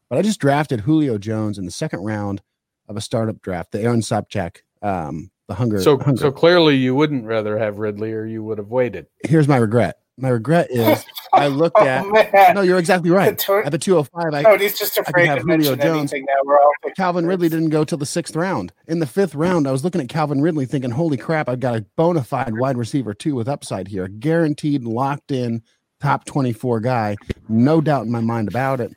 [0.10, 2.42] but I just drafted Julio Jones in the second round
[2.88, 5.82] of a startup draft, the Aaron Sopchak, um, the hunger.
[5.82, 6.22] So hunger.
[6.22, 9.08] so clearly you wouldn't rather have Ridley or you would have waited.
[9.26, 9.98] here's my regret.
[10.18, 12.56] My regret is I looked Oh, at.
[12.56, 13.38] No, you're exactly right.
[13.38, 16.12] To- At the 205, I, Cody's just afraid have to Julio Jones.
[16.14, 16.34] anything now.
[16.44, 16.58] We're
[16.96, 18.72] Calvin Ridley didn't go till the sixth round.
[18.88, 21.76] In the fifth round, I was looking at Calvin Ridley thinking, holy crap, I've got
[21.76, 24.08] a bona fide wide receiver too with upside here.
[24.08, 25.62] Guaranteed, locked in,
[26.02, 27.16] top 24 guy.
[27.50, 28.92] No doubt in my mind about it.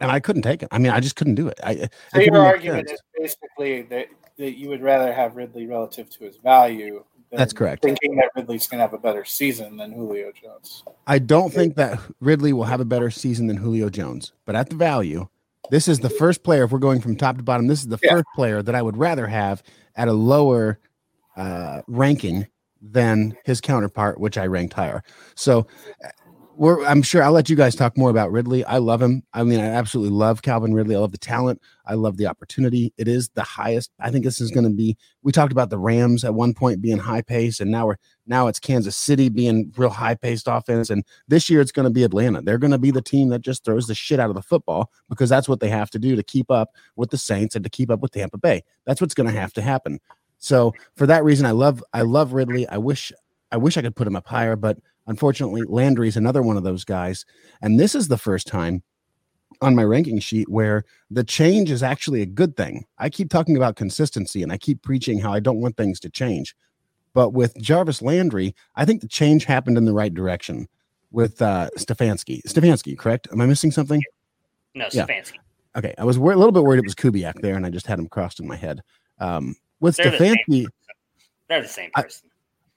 [0.00, 0.68] And I couldn't take it.
[0.70, 1.58] I mean, I just couldn't do it.
[1.64, 3.00] I, So your argument sense.
[3.00, 7.04] is basically that, that you would rather have Ridley relative to his value.
[7.30, 7.82] That's correct.
[7.82, 10.82] Thinking that Ridley's going to have a better season than Julio Jones.
[11.06, 14.70] I don't think that Ridley will have a better season than Julio Jones, but at
[14.70, 15.28] the value,
[15.70, 16.64] this is the first player.
[16.64, 18.12] If we're going from top to bottom, this is the Yeah.
[18.12, 19.62] first player that I would rather have
[19.96, 20.78] at a lower
[21.36, 22.46] uh, ranking
[22.80, 25.02] than his counterpart, which I ranked higher.
[25.34, 25.66] So,
[26.58, 28.64] we're, I'm sure I'll let you guys talk more about Ridley.
[28.64, 29.22] I love him.
[29.32, 30.96] I mean, I absolutely love Calvin Ridley.
[30.96, 31.62] I love the talent.
[31.86, 32.92] I love the opportunity.
[32.98, 33.92] It is the highest.
[34.00, 34.96] I think this is going to be.
[35.22, 37.96] We talked about the Rams at one point being high pace, and now we're
[38.26, 41.92] now it's Kansas City being real high paced offense, and this year it's going to
[41.92, 42.42] be Atlanta.
[42.42, 44.90] They're going to be the team that just throws the shit out of the football
[45.08, 47.70] because that's what they have to do to keep up with the Saints and to
[47.70, 48.64] keep up with Tampa Bay.
[48.84, 50.00] That's what's going to have to happen.
[50.38, 52.66] So for that reason, I love I love Ridley.
[52.68, 53.12] I wish
[53.52, 54.78] I wish I could put him up higher, but
[55.08, 57.24] unfortunately, Landry's another one of those guys.
[57.60, 58.82] And this is the first time
[59.60, 62.84] on my ranking sheet where the change is actually a good thing.
[62.98, 66.10] I keep talking about consistency and I keep preaching how I don't want things to
[66.10, 66.54] change.
[67.14, 70.68] But with Jarvis Landry, I think the change happened in the right direction
[71.10, 72.42] with uh Stefanski.
[72.46, 73.26] Stefanski, correct?
[73.32, 74.00] Am I missing something?
[74.74, 75.06] No, Yeah.
[75.06, 75.38] Stefanski.
[75.74, 75.94] Okay.
[75.98, 77.98] I was wor- a little bit worried it was Kubiak there and I just had
[77.98, 78.82] him crossed in my head.
[79.18, 80.66] Um with They're the Stefanski,
[81.48, 82.28] They're the same I- person.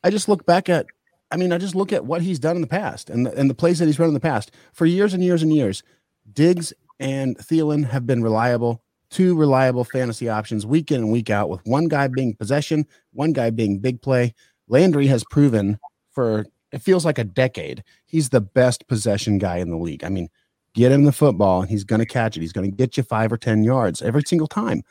[0.03, 0.87] I just look back at,
[1.31, 3.49] I mean, I just look at what he's done in the past and the, and
[3.49, 5.81] the plays that he's run in the past for years and years and years.
[6.33, 11.49] Diggs and Thielen have been reliable, two reliable fantasy options week in and week out,
[11.49, 14.33] with one guy being possession, one guy being big play.
[14.67, 15.79] Landry has proven
[16.11, 20.03] for it feels like a decade he's the best possession guy in the league.
[20.03, 20.29] I mean,
[20.73, 22.41] get him the football and he's going to catch it.
[22.41, 24.83] He's going to get you five or ten yards every single time.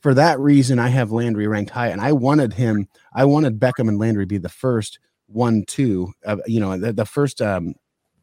[0.00, 2.86] For that reason, I have Landry ranked high, and I wanted him.
[3.14, 7.04] I wanted Beckham and Landry be the first one, two, uh, you know, the, the
[7.04, 7.74] first um,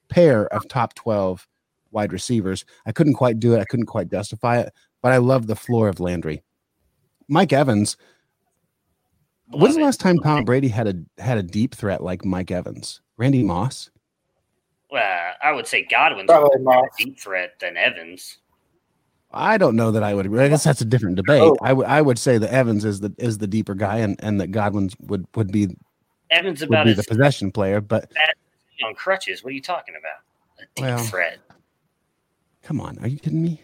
[0.10, 1.48] pair of top 12
[1.92, 2.66] wide receivers.
[2.86, 3.60] I couldn't quite do it.
[3.60, 6.44] I couldn't quite justify it, but I love the floor of Landry.
[7.28, 7.98] Mike Evans.
[9.48, 12.50] When's Love the last time Tom Brady had a had a deep threat like Mike
[12.50, 13.02] Evans?
[13.18, 13.92] Randy Moss?
[14.90, 16.90] Well, I would say Godwin's Probably more Moss.
[17.00, 18.40] a deep threat than Evans.
[19.32, 20.28] I don't know that I would.
[20.38, 21.42] I guess that's a different debate.
[21.42, 21.58] Oh.
[21.62, 24.40] I would I would say that Evans is the is the deeper guy, and and
[24.40, 25.76] that Godwin's would would be
[26.34, 27.82] Evans would about be as the possession player.
[27.82, 28.12] But
[28.86, 29.44] on crutches.
[29.44, 30.20] What are you talking about?
[30.60, 31.40] A deep Well, threat.
[32.64, 33.62] Come on, are you kidding me?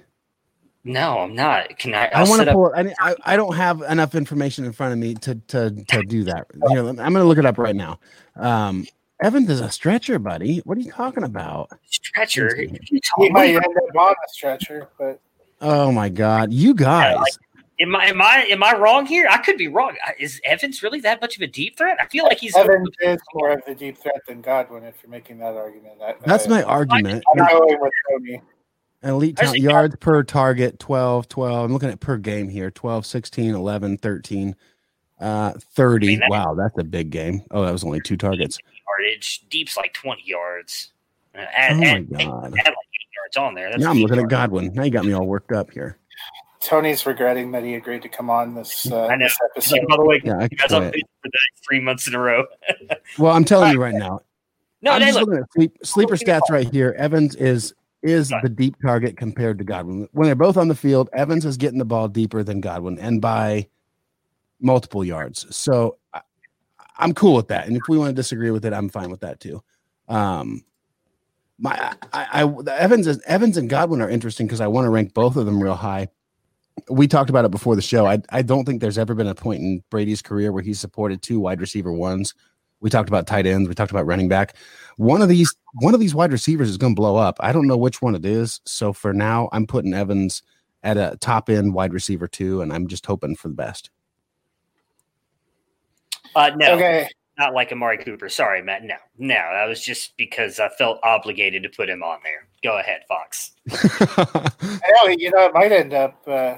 [0.84, 1.78] No, I'm not.
[1.78, 2.06] Can I?
[2.06, 2.74] I I'll want set to up- pull.
[2.76, 6.24] I, I I don't have enough information in front of me to to to do
[6.26, 6.48] that.
[6.70, 8.00] Here, I'm going to look it up right now.
[8.36, 8.88] Um,
[9.22, 10.60] Evans is a stretcher, buddy.
[10.60, 11.70] What are you talking about?
[11.90, 12.46] stretcher.
[12.46, 15.20] What are you He might end up on a stretcher, but
[15.62, 17.18] Oh my God, you guys!
[17.80, 19.28] Like- Am I am I am I wrong here?
[19.30, 19.96] I could be wrong.
[20.20, 21.98] Is Evans really that much of a deep threat?
[22.02, 24.84] I feel like he's Evans is more of a deep threat than Godwin.
[24.84, 27.24] If you're making that argument, I, That's I, my argument.
[27.32, 28.42] I'm going with Tony.
[29.04, 31.66] Elite I talent just- yards per target 12, 12.
[31.66, 34.56] I'm looking at per game here 12, 16, 11, 13,
[35.22, 36.06] uh, 30.
[36.06, 37.42] I mean, that- wow, that's a big game.
[37.52, 38.58] Oh, that was only two targets.
[39.00, 39.46] yardage.
[39.50, 40.92] Deep's like 20 yards.
[41.34, 42.52] Uh, Oh add, my add, add, God.
[42.52, 43.70] like eight yards on there.
[43.70, 44.28] That's Now I'm eight looking at.
[44.30, 44.74] Godwin.
[44.74, 45.96] Now you got me all worked up here.
[46.70, 49.26] Tony's regretting that he agreed to come on this, uh, I know.
[49.56, 49.88] this He's like, episode.
[49.90, 50.92] by the way, Yeah, you guys on for
[51.24, 52.46] that three months in a row.
[53.18, 54.20] Well, I'm telling you right now.
[54.82, 55.28] No, I'm just look.
[55.30, 56.96] looking at sleep, sleeper stats right here.
[56.98, 58.42] Evans is is Right.
[58.44, 60.08] the deep target compared to Godwin.
[60.14, 63.20] When they're both on the field, Evans is getting the ball deeper than Godwin and
[63.20, 63.68] by
[64.62, 65.54] multiple yards.
[65.56, 66.22] So I,
[66.98, 67.68] I'm cool with that.
[67.68, 69.62] And if we want to disagree with it, I'm fine with that too.
[70.08, 70.64] Um,
[71.58, 74.90] my I, I the Evans is, Evans and Godwin are interesting because I want to
[74.92, 76.08] rank both of them real high.
[76.90, 78.06] We talked about it before the show.
[78.06, 81.22] I I don't think there's ever been a point in Brady's career where he supported
[81.22, 82.34] two wide receiver ones.
[82.82, 83.68] We talked about tight ends.
[83.68, 84.56] We talked about running back.
[84.98, 87.38] One of these one of these wide receivers is going to blow up.
[87.40, 88.62] I don't know which one it is.
[88.66, 90.44] So for now, I'm putting Evans
[90.84, 93.90] at a top end wide receiver two, and I'm just hoping for the best.
[96.36, 97.10] Uh, no, Okay,
[97.40, 98.30] not like Amari Cooper.
[98.30, 98.84] Sorry, Matt.
[98.84, 99.36] No, no.
[99.36, 102.48] That was just because I felt obligated to put him on there.
[102.64, 103.54] Go ahead, Fox.
[103.72, 106.22] I know, you know, it might end up.
[106.28, 106.58] Uh, uh,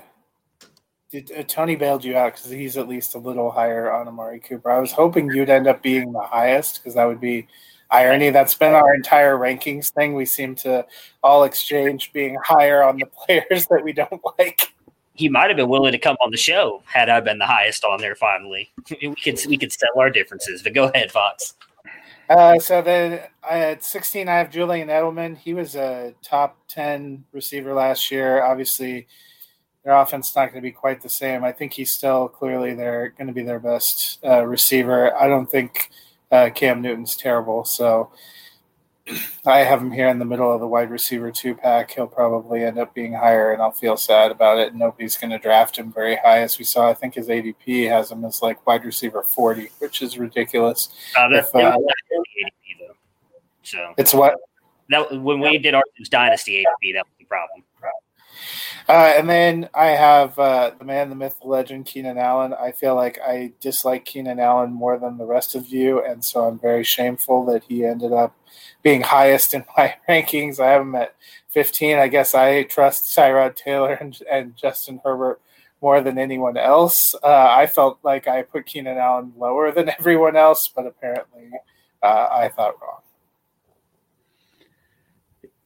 [1.47, 4.71] Tony bailed you out because he's at least a little higher on Amari Cooper.
[4.71, 7.47] I was hoping you'd end up being the highest because that would be
[7.89, 8.29] irony.
[8.29, 10.15] That's been our entire rankings thing.
[10.15, 10.85] We seem to
[11.21, 14.73] all exchange being higher on the players that we don't like.
[15.13, 17.83] He might have been willing to come on the show had I been the highest
[17.83, 18.15] on there.
[18.15, 20.63] Finally, we could we could settle our differences.
[20.63, 21.55] But go ahead, Fox.
[22.29, 25.37] Uh, so then I at 16, I have Julian Edelman.
[25.37, 28.41] He was a top 10 receiver last year.
[28.41, 29.07] Obviously,
[29.83, 31.43] their offense not going to be quite the same.
[31.43, 35.15] I think he's still clearly they're going to be their best uh, receiver.
[35.15, 35.89] I don't think
[36.31, 37.65] uh, Cam Newton's terrible.
[37.65, 38.11] So
[39.45, 41.91] I have him here in the middle of the wide receiver two pack.
[41.91, 44.75] He'll probably end up being higher, and I'll feel sad about it.
[44.75, 46.89] Nobody's going to draft him very high, as we saw.
[46.89, 50.89] I think his ADP has him as like wide receiver 40, which is ridiculous.
[51.17, 52.95] Uh, that, If, uh, ADP, though.
[53.63, 54.37] So It's what
[54.89, 57.63] that when we did our Dynasty ADP, that was the problem.
[58.87, 62.53] Uh, and then I have uh, the man, the myth, the legend, Keenan Allen.
[62.53, 66.45] I feel like I dislike Keenan Allen more than the rest of you, and so
[66.45, 68.35] I'm very shameful that he ended up
[68.83, 70.59] being highest in my rankings.
[70.59, 71.15] I have him at
[71.49, 71.97] 15.
[71.97, 75.41] I guess I trust Tyrod Taylor and, and Justin Herbert
[75.81, 77.15] more than anyone else.
[77.23, 81.51] Uh, I felt like I put Keenan Allen lower than everyone else, but apparently
[82.03, 83.01] uh, I thought wrong.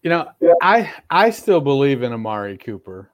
[0.06, 0.30] You know,
[0.62, 3.10] I I still believe in Amari Cooper.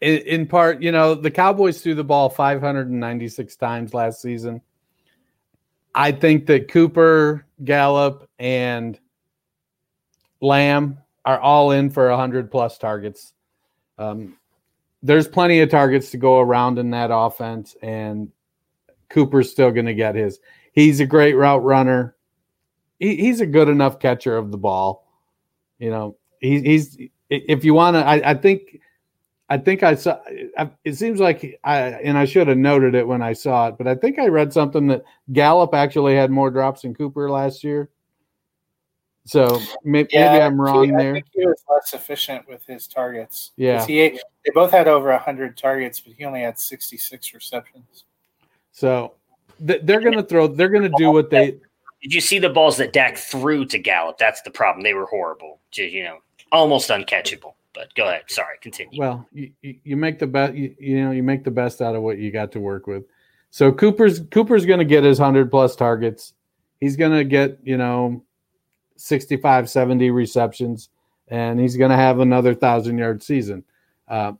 [0.00, 4.60] In, in part, you know, the Cowboys threw the ball 596 times last season.
[5.94, 8.98] I think that Cooper, Gallup, and
[10.40, 13.32] Lamb are all in for 100 plus targets.
[13.98, 14.36] Um,
[15.00, 18.32] there's plenty of targets to go around in that offense, and
[19.10, 20.40] Cooper's still going to get his.
[20.72, 22.16] He's a great route runner.
[22.98, 25.06] He, he's a good enough catcher of the ball.
[25.82, 26.96] You know, he, he's
[27.28, 28.78] if you want to, I, I think,
[29.48, 30.20] I think I saw.
[30.56, 33.78] I, it seems like I and I should have noted it when I saw it,
[33.78, 35.02] but I think I read something that
[35.32, 37.90] Gallup actually had more drops than Cooper last year.
[39.24, 41.12] So may, maybe I'm wrong he, I there.
[41.14, 43.50] think he was less efficient with his targets.
[43.56, 43.84] Yeah.
[43.84, 48.04] he they both had over hundred targets, but he only had sixty six receptions.
[48.70, 49.14] So
[49.66, 50.46] th- they're going to throw.
[50.46, 51.58] They're going to do what they.
[52.02, 54.18] Did you see the balls that Dak threw to Gallup?
[54.18, 54.82] That's the problem.
[54.82, 55.60] They were horrible.
[55.70, 56.18] Ju- You know,
[56.50, 57.54] almost uncatchable.
[57.74, 58.24] But go ahead.
[58.28, 58.98] Sorry, continue.
[59.00, 60.54] Well, you, you you make the best.
[60.54, 63.04] You, you know, you make the best out of what you got to work with.
[63.50, 66.34] So Cooper's Cooper's going to get his hundred plus targets.
[66.80, 68.24] He's going to get you know
[68.96, 70.90] 65, 70 receptions,
[71.28, 73.64] and he's going to have another thousand yard season.
[74.06, 74.32] Uh,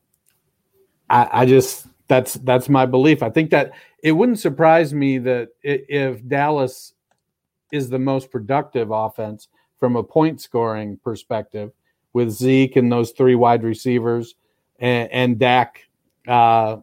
[1.08, 3.22] I, I just that's that's my belief.
[3.22, 6.91] I think that it wouldn't surprise me that if Dallas
[7.72, 9.48] is the most productive offense
[9.80, 11.72] from a point scoring perspective
[12.12, 14.34] with Zeke and those three wide receivers
[14.78, 15.80] and, and Dak
[16.28, 16.76] uh,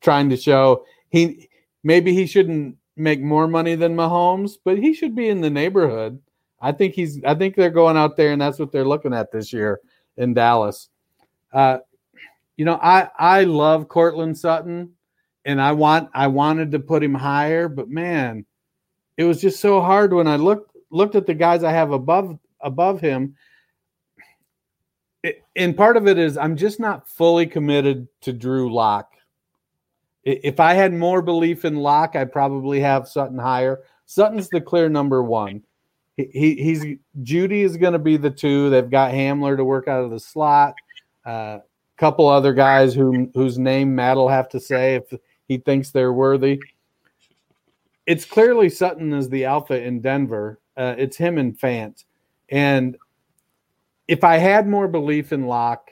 [0.00, 1.50] trying to show he
[1.82, 6.20] maybe he shouldn't make more money than Mahomes, but he should be in the neighborhood.
[6.60, 9.32] I think he's I think they're going out there and that's what they're looking at
[9.32, 9.80] this year
[10.16, 10.88] in Dallas.
[11.52, 11.78] Uh,
[12.56, 14.92] you know, I I love Courtland Sutton,
[15.44, 18.46] and I want I wanted to put him higher, but man,
[19.16, 22.38] it was just so hard when I looked looked at the guys I have above
[22.60, 23.36] above him.
[25.22, 29.12] It, and part of it is I'm just not fully committed to Drew Lock.
[30.24, 33.82] If I had more belief in Lock, I'd probably have Sutton higher.
[34.06, 35.62] Sutton's the clear number one.
[36.16, 36.84] He, he he's
[37.22, 38.70] Jeudy is going to be the two.
[38.70, 40.74] They've got Hamler to work out of the slot.
[41.26, 41.60] A uh,
[41.96, 45.12] couple other guys who whose name Matt will have to say if
[45.48, 46.60] he thinks they're worthy.
[48.06, 50.60] It's clearly Sutton is the alpha in Denver.
[50.76, 52.04] Uh, it's him and Fant.
[52.50, 52.96] And
[54.06, 55.90] if I had more belief in Lock,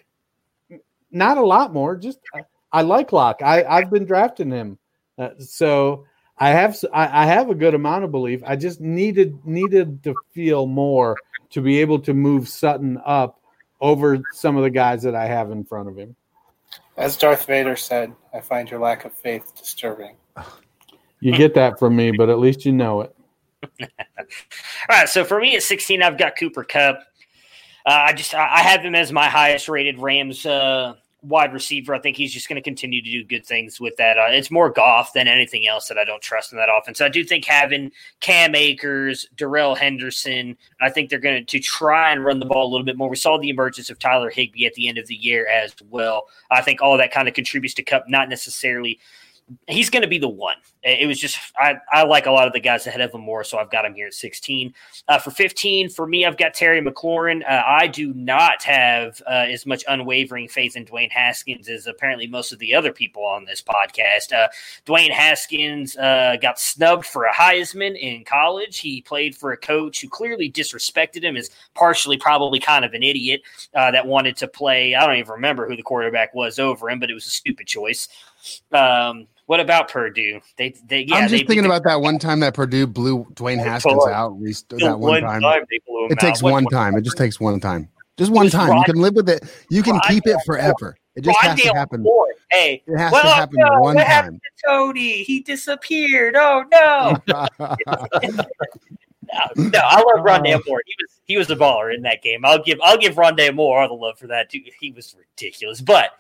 [1.11, 3.43] not a lot more, just I, I like Lock.
[3.43, 4.79] I, I've been drafting him.
[5.19, 6.07] Uh, so
[6.39, 8.43] I have I, I have a good amount of belief.
[8.47, 11.17] I just needed needed to feel more
[11.51, 13.41] to be able to move Sutton up
[13.81, 16.17] over some of the guys that I have in front of him.
[16.97, 20.17] As Darth Vader said, I find your lack of faith disturbing.
[21.23, 23.15] You get that from me, but at least you know it.
[23.81, 24.27] All
[24.91, 26.99] right, so for me at 16, I've got Cooper Kupp.
[27.87, 31.95] Uh, I just I have him as my highest rated Rams uh, wide receiver.
[31.95, 34.19] I think he's just going to continue to do good things with that.
[34.19, 37.01] Uh, it's more Goff than anything else that I don't trust in that offense.
[37.01, 42.25] I do think having Cam Akers, Darrell Henderson, I think they're going to try and
[42.25, 43.09] run the ball a little bit more.
[43.09, 46.27] We saw the emergence of Tyler Higbee at the end of the year as well.
[46.51, 48.99] I think all that kind of contributes to Kupp not necessarily
[49.69, 50.57] he's going to be the one.
[50.83, 53.45] It was just I, I like a lot of the guys ahead of him more,
[53.45, 54.75] so I've got him here at 16.
[55.07, 57.43] Uh, for 15, for me, I've got Terry McLaurin.
[57.49, 62.27] Uh, I do not have uh, as much unwavering faith in Dwayne Haskins as apparently
[62.27, 64.33] most of the other people on this podcast.
[64.33, 64.49] Uh,
[64.87, 68.81] Dwayne Haskins uh, got snubbed for a Heisman in college.
[68.81, 73.05] He played for a coach who clearly disrespected him, as partially probably kind of an
[73.05, 73.43] idiot
[73.75, 74.97] uh, that wanted to play.
[74.97, 77.69] I don't even remember who the quarterback was over him, but it was a stupid
[77.69, 78.09] choice.
[78.73, 80.41] Um, what about Purdue?
[80.57, 84.03] They, they yeah, I'm just thinking about that one time that Purdue blew Dwayne Haskins
[84.07, 84.33] out.
[84.33, 85.43] At least That one, time.
[85.43, 86.97] time it takes one time.
[86.97, 87.91] It just takes one time.
[88.17, 88.71] Just one time.
[88.71, 89.45] Ron, you can live with it.
[89.69, 90.97] You can keep it forever.
[91.17, 92.03] It just has to happen.
[92.51, 94.41] Hey, it has well, to happen no, one what time.
[94.41, 96.35] to Tony, he disappeared.
[96.35, 97.21] Oh no.
[97.29, 97.45] no,
[99.57, 100.23] no, I love uh.
[100.23, 100.81] Rondale Moore.
[100.87, 102.47] He was he was a baller in that game.
[102.47, 104.49] I'll give I'll give Rondale Moore all the love for that.
[104.49, 104.63] Too.
[104.81, 106.13] He was ridiculous, but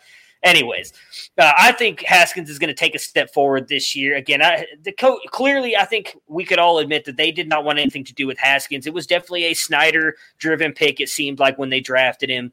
[0.42, 0.92] anyways,
[1.38, 4.16] uh, I think Haskins is going to take a step forward this year.
[4.16, 7.64] Again, I, the co- clearly, I think we could all admit that they did not
[7.64, 8.86] want anything to do with Haskins.
[8.86, 11.00] It was definitely a Snyder-driven pick.
[11.00, 12.52] It seemed like when they drafted him.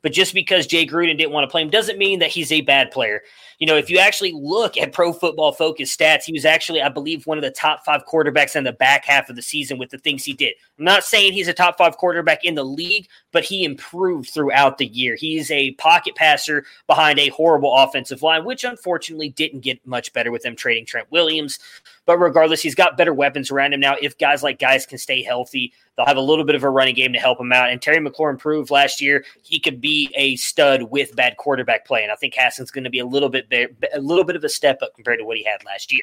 [0.00, 2.60] But just because Jay Gruden didn't want to play him doesn't mean that he's a
[2.60, 3.22] bad player.
[3.58, 6.88] You know, if you actually look at Pro Football Focus stats, he was actually, I
[6.88, 9.90] believe, one of the top five quarterbacks in the back half of the season with
[9.90, 10.54] the things he did.
[10.78, 14.78] I'm not saying he's a top five quarterback in the league, but he improved throughout
[14.78, 15.16] the year.
[15.16, 20.30] He's a pocket passer behind a horrible offensive line, which unfortunately didn't get much better
[20.30, 21.58] with them trading Trent Williams.
[22.06, 23.96] But regardless, he's got better weapons around him now.
[24.00, 26.94] If guys like guys can stay healthy, they'll have a little bit of a running
[26.94, 27.70] game to help him out.
[27.70, 32.02] And Terry McLaurin proved last year he could be a stud with bad quarterback play.
[32.02, 34.48] And I think Hassan's going to be a little bit a little bit of a
[34.48, 36.02] step up compared to what he had last year.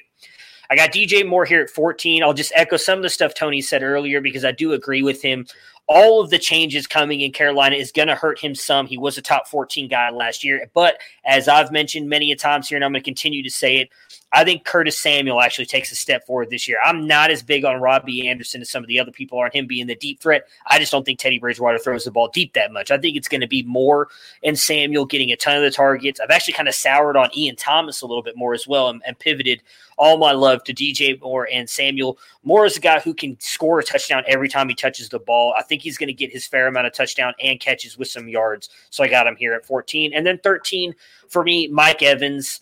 [0.68, 2.22] I got DJ Moore here at 14.
[2.22, 5.22] I'll just echo some of the stuff Tony said earlier because I do agree with
[5.22, 5.46] him.
[5.86, 8.86] All of the changes coming in Carolina is going to hurt him some.
[8.86, 10.68] He was a top 14 guy last year.
[10.74, 13.76] But as I've mentioned many a times here, and I'm going to continue to say
[13.76, 13.90] it,
[14.32, 16.78] I think Curtis Samuel actually takes a step forward this year.
[16.84, 19.52] I'm not as big on Robbie Anderson as some of the other people are on
[19.52, 20.48] him being the deep threat.
[20.66, 22.90] I just don't think Teddy Bridgewater throws the ball deep that much.
[22.90, 24.08] I think it's going to be more
[24.42, 26.18] and Samuel getting a ton of the targets.
[26.18, 29.00] I've actually kind of soured on Ian Thomas a little bit more as well and,
[29.06, 29.62] and pivoted
[29.96, 32.18] all my love to DJ Moore and Samuel.
[32.42, 35.54] Moore is a guy who can score a touchdown every time he touches the ball.
[35.56, 38.28] I think he's going to get his fair amount of touchdown and catches with some
[38.28, 38.68] yards.
[38.90, 40.12] So I got him here at 14.
[40.12, 40.94] And then 13
[41.28, 42.60] for me, Mike Evans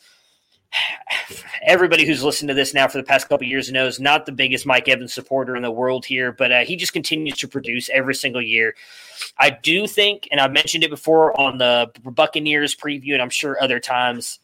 [1.63, 4.67] everybody who's listened to this now for the past couple years knows not the biggest
[4.67, 8.15] Mike Evans supporter in the world here, but uh, he just continues to produce every
[8.15, 8.75] single year.
[9.39, 13.57] I do think, and I've mentioned it before on the Buccaneers preview, and I'm sure
[13.63, 14.39] other times.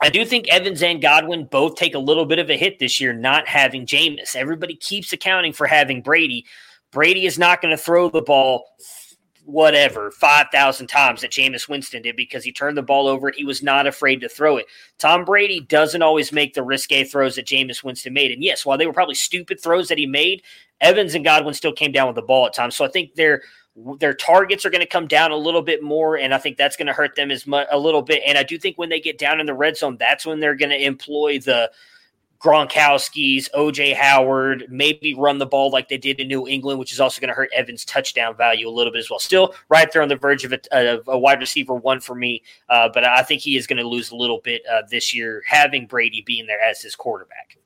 [0.00, 3.00] I do think Evans and Godwin both take a little bit of a hit this
[3.00, 4.34] year, not having Jameis.
[4.34, 6.44] Everybody keeps accounting for having Brady.
[6.90, 8.66] Brady is not going to throw the ball
[9.44, 13.30] whatever, 5,000 times that Jameis Winston did because he turned the ball over.
[13.30, 14.66] He was not afraid to throw it.
[14.98, 18.30] Tom Brady doesn't always make the risque throws that Jameis Winston made.
[18.30, 20.42] And yes, while they were probably stupid throws that he made,
[20.80, 22.76] Evans and Godwin still came down with the ball at times.
[22.76, 23.42] So I think their
[23.98, 26.76] their targets are going to come down a little bit more, and I think that's
[26.76, 28.22] going to hurt them as much a little bit.
[28.26, 30.54] And I do think when they get down in the red zone, that's when they're
[30.54, 31.70] going to employ the
[32.42, 36.98] Gronkowski's, OJ Howard, maybe run the ball like they did in New England, which is
[36.98, 39.20] also going to hurt Evans' touchdown value a little bit as well.
[39.20, 42.88] Still right there on the verge of a, a wide receiver one for me, uh,
[42.92, 45.86] but I think he is going to lose a little bit uh, this year, having
[45.86, 47.58] Brady being there as his quarterback.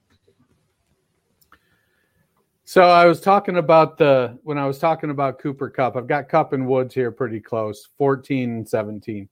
[2.66, 6.28] So I was talking about the when I was talking about Cooper Kupp, I've got
[6.28, 9.28] Kupp and Woods here pretty close, 14 and 17.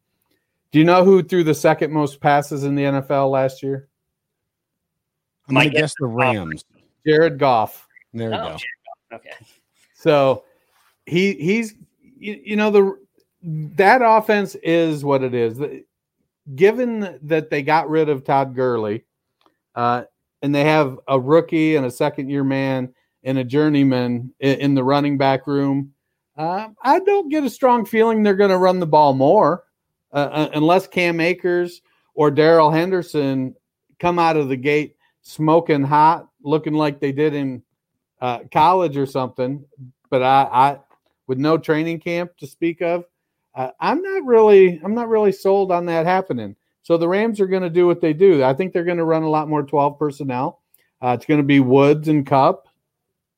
[0.70, 3.88] Do you know who threw the second most passes in the NFL last year?
[5.48, 6.64] I'm gonna guess the Rams.
[7.06, 7.86] Jared Goff.
[8.12, 8.44] There we Oh, go.
[8.44, 9.20] Jared Goff.
[9.20, 9.46] Okay.
[9.94, 10.44] So
[11.06, 11.74] he he's
[12.18, 12.98] you, you know the
[13.42, 15.60] that offense is what it is.
[16.54, 19.04] Given that they got rid of Todd Gurley,
[19.74, 20.04] uh,
[20.42, 22.92] and they have a rookie and a second year man
[23.22, 25.92] and a journeyman in, in the running back room,
[26.36, 29.64] uh, I don't get a strong feeling they're going to run the ball more
[30.12, 31.80] uh, uh, unless Cam Akers
[32.14, 33.54] or Darrell Henderson
[33.98, 37.62] come out of the gate smoking hot, looking like they did in
[38.20, 39.64] uh, college or something.
[40.10, 40.78] But I, I,
[41.26, 43.04] with no training camp to speak of,
[43.54, 46.54] uh, I'm not really, I'm not really sold on that happening.
[46.82, 48.44] So the Rams are going to do what they do.
[48.44, 50.60] I think they're going to run a lot more 12 personnel.
[51.02, 52.68] Uh, it's going to be Woods and Kupp,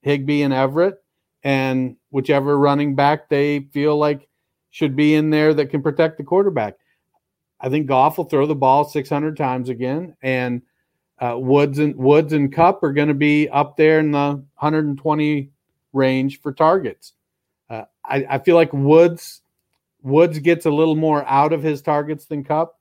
[0.03, 1.03] Higbee and Everett,
[1.45, 4.29] and whichever running back they feel like
[4.71, 6.75] should be in there that can protect the quarterback.
[7.61, 10.63] I think Goff will throw the ball 600 times again, and
[11.19, 15.51] uh, Woods and Woods and Kupp are going to be up there in the 120
[15.93, 17.15] range for targets.
[17.71, 19.41] Uh, I, I, feel like Woods
[20.03, 22.79] Woods gets a little more out of his targets than Kupp.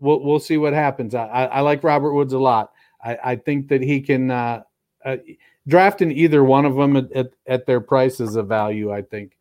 [0.00, 1.14] We'll we'll see what happens.
[1.14, 2.72] I, I, I like Robert Woods a lot.
[3.02, 4.62] I, think that he can uh,
[5.04, 5.16] uh,
[5.66, 8.92] drafting either one of them at, at, at their price is a value.
[8.92, 9.38] I think,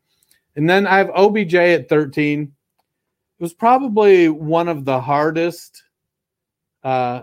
[0.55, 2.41] and then I have OBJ at 13.
[2.43, 5.83] It was probably one of the hardest
[6.83, 7.21] uh,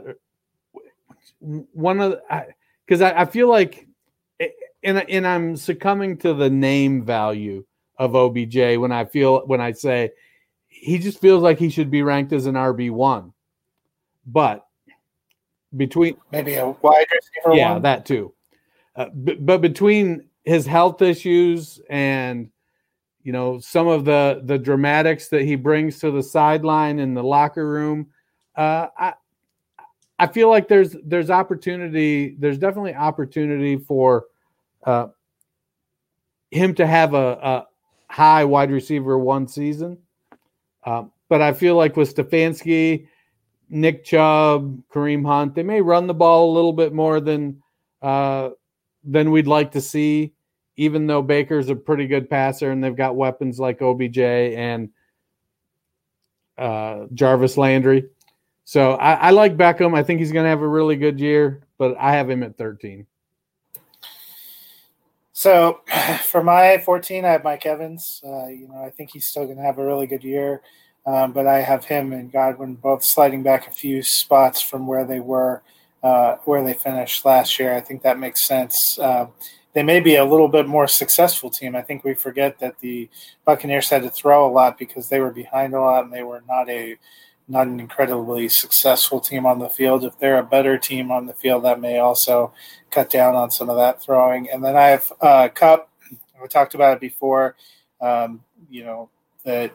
[1.40, 2.20] one of
[2.86, 3.86] because I, I, feel like
[4.82, 7.64] and and I'm succumbing to the name value
[7.98, 10.10] of OBJ when I feel when I say
[10.68, 13.32] he just feels like he should be ranked as an RB one,
[14.26, 14.66] but
[15.76, 17.82] between maybe a wide receiver, yeah, one.
[17.82, 18.32] that too.
[18.94, 22.50] Uh, but, but between his health issues and
[23.22, 27.24] you know some of the the dramatics that he brings to the sideline in the
[27.24, 28.08] locker room,
[28.54, 29.14] uh, I
[30.18, 32.36] I feel like there's there's opportunity.
[32.38, 34.26] There's definitely opportunity for
[34.84, 35.08] uh,
[36.50, 37.66] him to have a, a,
[38.08, 39.98] high wide receiver one season.
[40.84, 43.08] Uh, but I feel like with Stefanski,
[43.68, 47.62] Nick Chubb, Kareem Hunt, they may run the ball a little bit more than
[48.00, 48.50] uh,
[49.04, 50.32] than we'd like to see.
[50.78, 54.90] Even though Baker's a pretty good passer and they've got weapons like OBJ and
[56.58, 58.08] uh, Jarvis Landry.
[58.66, 59.96] So I, I, like Beckham.
[59.96, 62.58] I think he's going to have a really good year, but I have him at
[62.58, 63.06] 13.
[65.32, 65.82] So
[66.24, 68.20] for my 14, I have Mike Evans.
[68.26, 70.62] Uh, you know, I think he's still going to have a really good year,
[71.06, 75.04] um, but I have him and Godwin both sliding back a few spots from where
[75.04, 75.62] they were,
[76.02, 77.72] uh, where they finished last year.
[77.72, 78.98] I think that makes sense.
[78.98, 79.26] Uh,
[79.74, 81.76] they may be a little bit more successful team.
[81.76, 83.08] I think we forget that the
[83.44, 86.42] Buccaneers had to throw a lot because they were behind a lot and they were
[86.48, 86.96] not a
[87.48, 90.04] not an incredibly successful team on the field.
[90.04, 92.52] If they're a better team on the field, that may also
[92.90, 94.50] cut down on some of that throwing.
[94.50, 95.88] And then I have uh, Kupp.
[96.40, 97.56] We talked about it before.
[98.00, 99.10] Um, you know
[99.44, 99.72] that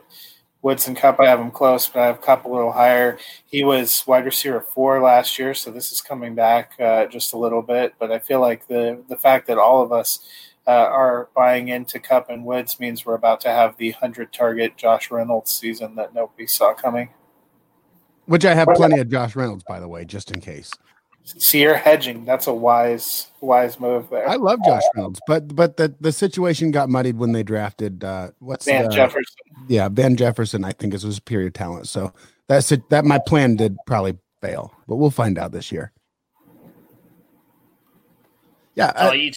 [0.62, 3.18] Woods and Kupp, I have him close, but I have Kupp a little higher.
[3.46, 7.38] He was wide receiver four last year, so this is coming back uh, just a
[7.38, 7.96] little bit.
[7.98, 10.20] But I feel like the the fact that all of us
[10.68, 14.78] uh, are buying into Kupp and Woods means we're about to have the hundred target
[14.78, 17.10] Josh Reynolds season that nobody saw coming.
[18.32, 20.72] Which I have plenty of Josh Reynolds, by the way, just in case.
[21.26, 22.24] See, you're hedging.
[22.24, 24.26] That's a wise, wise move there.
[24.26, 28.32] I love Josh Reynolds, but but the, the situation got muddied when they drafted uh,
[28.40, 29.36] what's Van the, Jefferson.
[29.68, 30.64] Yeah, Van Jefferson.
[30.64, 31.90] I think is a superior talent.
[31.90, 32.14] So
[32.48, 32.90] that's it.
[32.90, 35.92] That my plan did probably fail, but we'll find out this year.
[38.76, 39.32] Yeah, Oh, I- you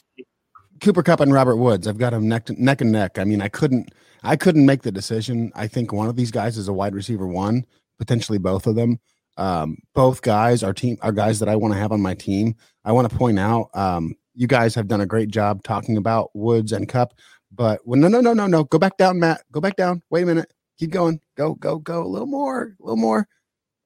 [0.81, 1.89] Cooper Kupp and Robert Woods.
[1.89, 3.19] I've got them neck to, neck and neck.
[3.19, 3.91] I mean, I couldn't
[4.23, 5.51] I couldn't make the decision.
[5.57, 7.67] I think one of these guys is a wide receiver one,
[8.05, 8.99] potentially both of them.
[9.37, 12.55] Um, both guys are team are guys that I want to have on my team.
[12.85, 16.31] I want to point out um, you guys have done a great job talking about
[16.35, 17.15] Woods and Kupp,
[17.53, 18.65] but well, no, no, no, no, no.
[18.65, 19.43] Go back down, Matt.
[19.51, 20.03] Go back down.
[20.11, 20.53] Wait a minute.
[20.79, 21.21] Keep going.
[21.37, 22.03] Go, go, go.
[22.03, 22.77] A little more.
[22.81, 23.27] A little more.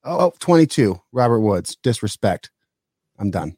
[0.03, 0.99] Oh, oh 22.
[1.11, 1.77] Robert Woods.
[1.81, 2.51] Disrespect.
[3.17, 3.55] I'm done.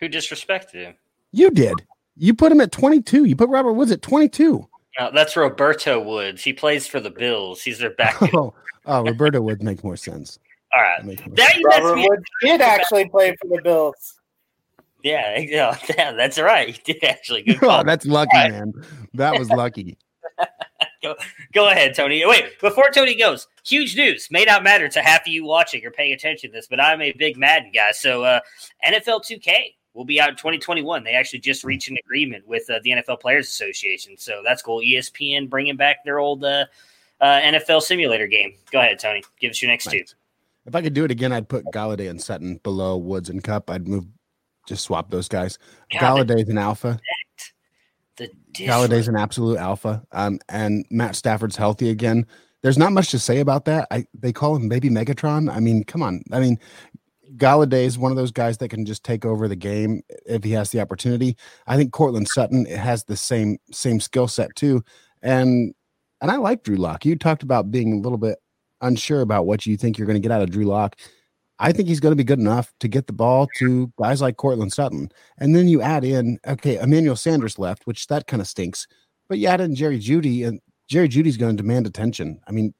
[0.00, 0.94] who disrespected him?
[1.30, 1.74] You did.
[2.16, 3.24] You put him at 22.
[3.24, 4.66] You put Robert Woods at 22.
[5.00, 6.44] No, that's Roberto Woods.
[6.44, 7.62] He plays for the Bills.
[7.62, 8.16] He's their back.
[8.34, 8.52] Oh,
[8.84, 10.38] oh, Roberto would make more sense.
[10.76, 11.02] All right.
[11.02, 11.64] Make more Now sense.
[11.64, 12.18] Robert me up.
[12.42, 14.20] Did actually play for the Bills.
[15.02, 16.68] Yeah, yeah, yeah, that's right.
[16.68, 17.42] He did actually.
[17.42, 18.74] Good Oh, that's lucky, man.
[19.14, 19.96] That was lucky.
[21.02, 21.16] go,
[21.54, 22.26] go ahead, Tony.
[22.26, 24.28] Wait, before Tony goes, huge news.
[24.30, 27.00] May not matter to half of you watching or paying attention to this, but I'm
[27.00, 27.92] a big Madden guy.
[27.92, 28.40] So uh,
[28.86, 31.04] NFL 2K will be out in 2021.
[31.04, 34.16] They actually just reached an agreement with uh, the NFL Players Association.
[34.16, 34.80] So that's cool.
[34.80, 36.66] ESPN bringing back their old uh,
[37.20, 38.54] uh, NFL simulator game.
[38.70, 39.22] Go ahead, Tony.
[39.40, 40.02] Give us your next two.
[40.66, 43.70] If I could do it again, I'd put Golladay and Sutton below Woods and Kupp.
[43.70, 44.06] I'd move,
[44.66, 45.58] just swap those guys.
[45.92, 47.00] God, Golladay's an alpha.
[48.16, 50.04] The Golladay's an absolute alpha.
[50.12, 52.26] Um, and Matt Stafford's healthy again.
[52.62, 53.88] There's not much to say about that.
[53.90, 55.50] I they call him maybe Megatron.
[55.50, 56.22] I mean, come on.
[56.30, 56.58] I mean,
[57.36, 60.52] Golladay is one of those guys that can just take over the game if he
[60.52, 61.36] has the opportunity.
[61.66, 64.82] I think Courtland Sutton has the same same skill set too.
[65.22, 65.74] And
[66.20, 67.04] and I like Drew Lock.
[67.04, 68.38] You talked about being a little bit
[68.80, 70.96] unsure about what you think you're going to get out of Drew Lock.
[71.58, 74.38] I think he's going to be good enough to get the ball to guys like
[74.38, 75.10] Courtland Sutton.
[75.38, 78.86] And then you add in, okay, Emmanuel Sanders left, which that kind of stinks.
[79.28, 80.58] But you add in Jerry Jeudy, and
[80.88, 82.40] Jerry Jeudy's going to demand attention.
[82.48, 82.72] I mean,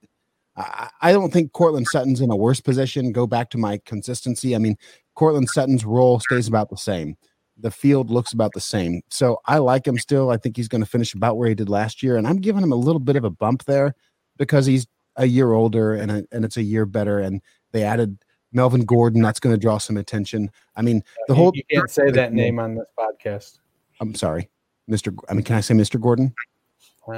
[0.60, 3.12] I, I don't think Courtland Sutton's in a worse position.
[3.12, 4.54] Go back to my consistency.
[4.54, 4.76] I mean,
[5.14, 7.16] Courtland Sutton's role stays about the same.
[7.58, 9.02] The field looks about the same.
[9.10, 10.30] So I like him still.
[10.30, 12.16] I think he's going to finish about where he did last year.
[12.16, 13.94] And I'm giving him a little bit of a bump there
[14.38, 14.86] because he's
[15.16, 17.18] a year older and, a, and it's a year better.
[17.18, 17.42] And
[17.72, 18.16] they added
[18.52, 19.20] Melvin Gordon.
[19.20, 20.50] That's going to draw some attention.
[20.74, 23.58] I mean, uh, the You- whole you can't say that name on this podcast.
[24.00, 24.48] I'm sorry,
[24.90, 25.14] Mr.
[25.28, 26.00] I mean, can I say Mr.
[26.00, 26.34] Gordon?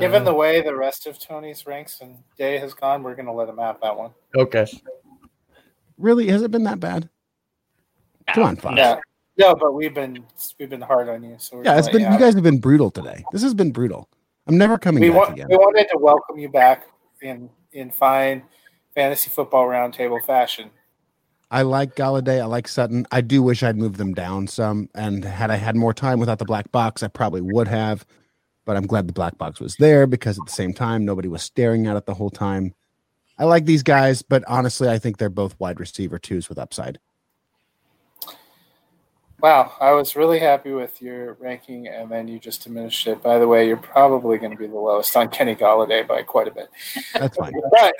[0.00, 3.26] Given Uh, the way the rest of Tony's ranks and day has gone, we're going
[3.26, 4.10] to let him have that one.
[4.36, 4.66] okay.
[5.98, 6.28] Really?
[6.28, 7.08] Has it been that bad?
[8.34, 8.76] Come on, Fox.
[8.76, 8.98] Yeah.
[9.38, 10.24] No, but we've been
[10.58, 11.36] we've been hard on you.
[11.38, 13.24] So we're Yeah, gonna it's let been you you guys have been brutal today.
[13.32, 14.08] This has been brutal.
[14.46, 15.46] I'm never coming we, back want, again.
[15.48, 16.86] we wanted to welcome you back
[17.22, 18.42] in in fine
[18.94, 20.70] fantasy football roundtable fashion.
[21.50, 22.40] I like Golladay.
[22.40, 23.06] I like Sutton.
[23.10, 24.88] I do wish I'd moved them down some.
[24.94, 28.04] And had I had more time without the black box, I probably would have.
[28.64, 31.42] But I'm glad the black box was there because at the same time, nobody was
[31.42, 32.74] staring at it the whole time.
[33.38, 36.98] I like these guys, but honestly, I think they're both wide receiver twos with upside.
[39.42, 43.20] Wow, I was really happy with your ranking, and then you just diminished it.
[43.20, 46.46] By the way, you're probably going to be the lowest on Kenny Golladay by quite
[46.46, 46.70] a bit.
[47.12, 47.52] That's fine.
[47.72, 47.94] But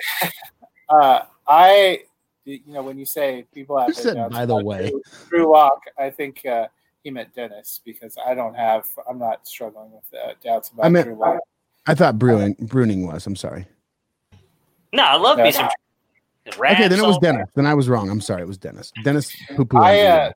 [0.89, 2.03] uh, I,
[2.45, 4.91] you know, when you say people have said, by the way?
[4.91, 6.69] Drew, Drew Lock, I think uh,
[7.03, 10.89] he meant Dennis because I don't have, I'm not struggling with uh, doubts about I
[10.89, 11.39] meant- Drew Lock.
[11.87, 13.27] I thought Bruin Bruning was.
[13.27, 13.67] I'm sorry.
[14.93, 15.45] No, I love Yeah.
[15.45, 15.69] me some.
[16.47, 17.49] Okay, then it was Dennis.
[17.57, 18.09] Then I was wrong.
[18.09, 18.43] I'm sorry.
[18.43, 18.93] It was Dennis.
[19.03, 19.79] Dennis poo poo.
[19.79, 20.33] I, uh,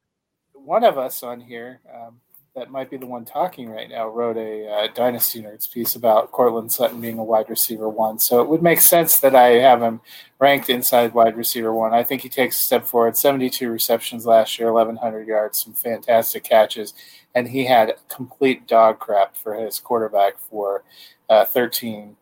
[0.54, 2.20] one of us on here um,
[2.56, 6.32] that might be the one talking right now wrote a uh, Dynasty Nerds piece about
[6.32, 8.18] Courtland Sutton being a wide receiver one.
[8.18, 10.00] So it would make sense that I have him
[10.38, 11.92] ranked inside wide receiver one.
[11.92, 13.18] I think he takes a step forward.
[13.18, 16.94] 72 receptions last year, 1,100 yards, some fantastic catches,
[17.34, 20.82] and he had complete dog crap for his quarterback for
[21.28, 22.16] uh, 13.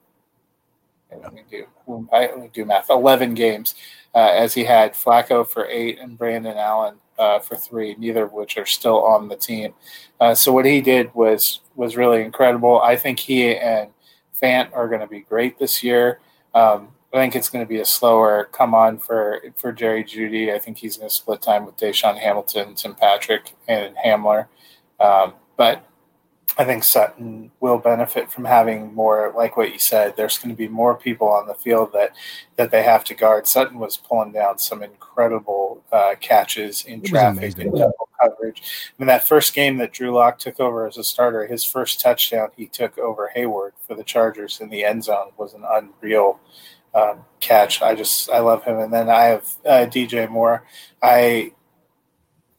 [1.23, 1.67] Let me do
[2.11, 2.91] let me do math.
[2.91, 3.77] Eleven games,
[4.17, 8.33] uh, as he had Flacco for eight and Brandon Allen uh, for three, neither of
[8.33, 9.75] which are still on the team.
[10.21, 12.81] Uh, so what he did was was really incredible.
[12.81, 13.91] I think he and
[14.41, 16.21] Fant are going to be great this year.
[16.55, 20.53] Um, I think it's going to be a slower come on for for Jerry Jeudy.
[20.53, 24.49] I think he's going to split time with DaeSean Hamilton, Tim Patrick, and Hamler.
[24.99, 25.87] Um, but
[26.57, 30.17] I think Sutton will benefit from having more, like what you said.
[30.17, 32.15] There's going to be more people on the field that
[32.57, 33.49] that they have to guard.
[33.49, 38.63] Sutton was pulling down some incredible uh, catches in traffic and double coverage.
[38.63, 42.01] I mean, that first game that Drew Lock took over as a starter, his first
[42.01, 46.39] touchdown he took over Hayward for the Chargers in the end zone was an unreal
[46.95, 47.83] um, catch.
[47.83, 48.79] I just I love him.
[48.79, 50.65] And then I have uh, DJ Moore.
[51.03, 51.53] I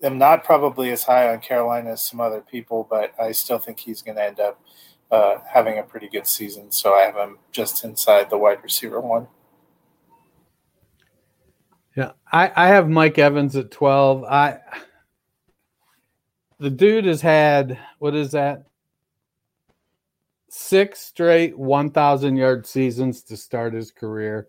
[0.05, 3.79] am not probably as high on Carolina as some other people, but I still think
[3.79, 4.61] he's going to end up
[5.11, 6.71] uh, having a pretty good season.
[6.71, 9.27] So I have him just inside the wide receiver one.
[11.95, 14.23] Yeah, I, I have Mike Evans at 12.
[14.25, 14.59] I
[16.59, 18.65] the dude has had what is that?
[20.49, 24.47] Six straight 1,000 yard seasons to start his career.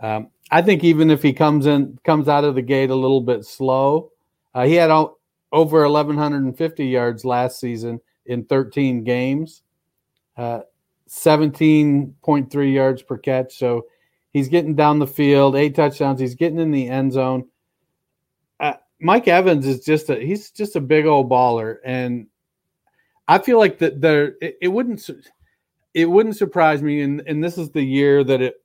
[0.00, 3.20] Um, I think even if he comes in comes out of the gate a little
[3.20, 4.10] bit slow,
[4.54, 4.90] uh, he had
[5.52, 9.62] over 1,150 yards last season in 13 games,
[10.36, 10.60] uh,
[11.08, 13.58] 17.3 yards per catch.
[13.58, 13.86] So
[14.32, 16.20] he's getting down the field, eight touchdowns.
[16.20, 17.48] He's getting in the end zone.
[18.58, 22.26] Uh, Mike Evans is just a he's just a big old baller, and
[23.26, 25.08] I feel like that there it, it wouldn't
[25.94, 28.56] it wouldn't surprise me, and and this is the year that it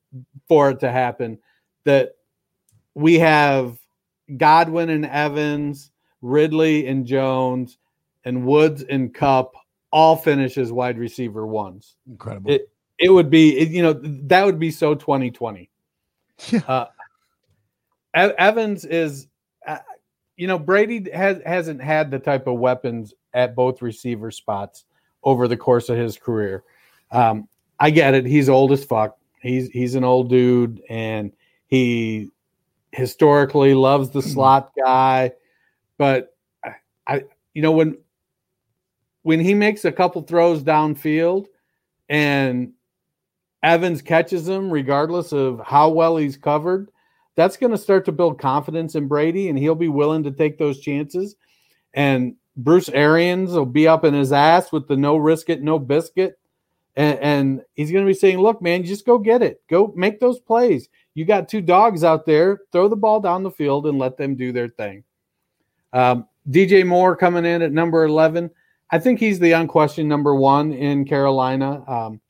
[0.48, 1.40] for it to happen
[1.86, 2.16] that
[2.94, 3.78] we have
[4.38, 7.78] Godwin and Evans, Ridley and Jones,
[8.24, 9.54] and Woods and Kupp
[9.92, 11.96] all finish as wide receiver ones.
[12.10, 12.52] Incredible.
[12.52, 15.70] It it would be it, you know that would be so 2020.
[16.52, 16.60] Yeah.
[16.68, 16.86] Uh,
[18.38, 19.28] Evans is,
[19.68, 19.80] uh,
[20.38, 24.86] you know, Brady has hasn't had the type of weapons at both receiver spots
[25.24, 26.64] over the course of his career.
[27.12, 27.48] Um,
[27.80, 29.18] I get it; he's old as fuck.
[29.42, 31.32] He's he's an old dude, and
[31.68, 32.32] he
[32.96, 34.30] historically loves the hmm.
[34.30, 35.32] slot guy.
[35.98, 36.76] But I,
[37.08, 37.24] I
[37.54, 37.98] you know, when
[39.24, 41.48] when he makes a couple throws downfield,
[42.10, 42.74] and
[43.64, 46.90] Evans catches him, regardless of how well he's covered
[47.36, 50.58] that's going to start to build confidence in Brady, and he'll be willing to take
[50.58, 51.36] those chances.
[51.94, 55.78] And Bruce Arians will be up in his ass with the no risk it, no
[55.78, 56.40] biscuit.
[56.96, 59.62] And, and he's going to be saying, Look, man, just go get it.
[59.70, 60.88] Go make those plays.
[61.16, 62.60] You got two dogs out there.
[62.72, 65.04] Throw the ball down the field and let them do their thing.
[65.94, 68.52] Um, DJ Moore coming in at number 11.
[68.92, 71.84] I think he's the unquestioned number one in Carolina.
[71.90, 72.22] Um,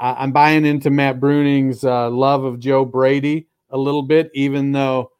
[0.00, 4.72] I, am buying into Matt Bruning's uh, love of Joe Brady a little bit, even
[4.72, 5.12] though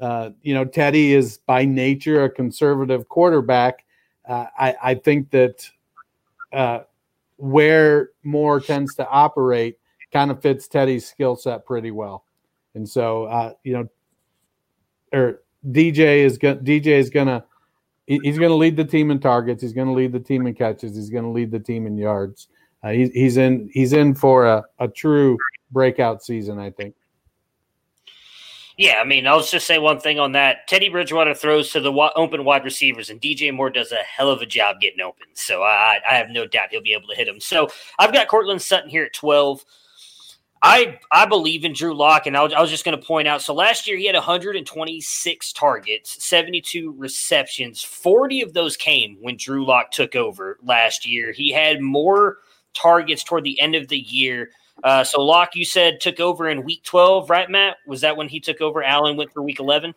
[0.00, 3.84] uh, you know Teddy is by nature a conservative quarterback.
[4.28, 5.68] Uh, I, I, think that
[6.52, 6.80] uh,
[7.36, 9.78] where Moore tends to operate
[10.12, 12.24] kind of fits Teddy's skill set pretty well,
[12.74, 13.88] and so uh, you know,
[15.12, 17.44] or DJ is going DJ is gonna
[18.06, 19.62] he's to lead the team in targets.
[19.62, 20.96] He's going to lead the team in catches.
[20.96, 22.48] He's going to lead the team in yards.
[22.82, 25.38] Uh, he, he's in he's in for a, a true
[25.70, 26.94] breakout season, I think.
[28.76, 30.66] Yeah, I mean, I'll just say one thing on that.
[30.66, 34.42] Teddy Bridgewater throws to the open wide receivers, and DJ Moore does a hell of
[34.42, 35.28] a job getting open.
[35.34, 37.38] So I, I have no doubt he'll be able to hit him.
[37.38, 37.68] So
[38.00, 39.64] I've got Courtland Sutton here at 12.
[40.64, 43.28] I I believe in Drew Lock, and I was, I was just going to point
[43.28, 43.42] out.
[43.42, 47.82] So last year he had 126 targets, 72 receptions.
[47.82, 51.32] 40 of those came when Drew Lock took over last year.
[51.32, 52.38] He had more
[52.72, 54.50] targets toward the end of the year
[54.82, 57.76] uh, so Lock, you said took over in week twelve, right, Matt?
[57.86, 58.82] Was that when he took over?
[58.82, 59.94] Allen went for week eleven.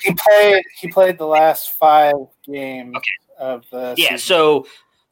[0.00, 0.62] He played.
[0.78, 3.10] He played the last five games okay.
[3.38, 3.94] of the.
[3.96, 4.10] Yeah.
[4.10, 4.18] Season.
[4.18, 4.66] So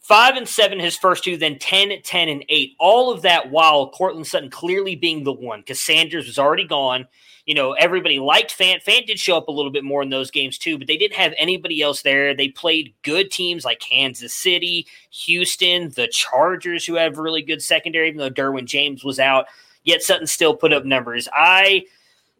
[0.04, 2.76] five and seven his first two, then 10, 10, and eight.
[2.78, 7.06] All of that while Courtland Sutton clearly being the one because Sanders was already gone
[7.46, 8.82] you know, everybody liked Fant.
[8.82, 11.16] Fant did show up a little bit more in those games too, but they didn't
[11.16, 12.34] have anybody else there.
[12.34, 18.08] They played good teams like Kansas City, Houston, the Chargers, who have really good secondary,
[18.08, 19.46] even though Derwin James was out.
[19.82, 21.28] Yet Sutton still put up numbers.
[21.34, 21.84] I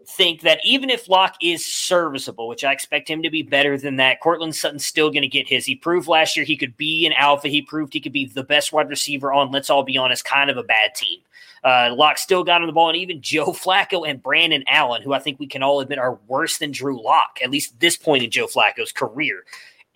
[0.08, 3.96] think that even if Lock is serviceable, which I expect him to be better than
[3.96, 5.66] that, Courtland Sutton's still going to get his.
[5.66, 7.48] He proved last year he could be an alpha.
[7.48, 10.50] He proved he could be the best wide receiver on, let's all be honest, kind
[10.50, 11.20] of a bad team.
[11.64, 15.12] Uh, Lock still got on the ball, and even Joe Flacco and Brandon Allen, who
[15.12, 18.22] I think we can all admit are worse than Drew Lock, at least this point
[18.22, 19.44] in Joe Flacco's career.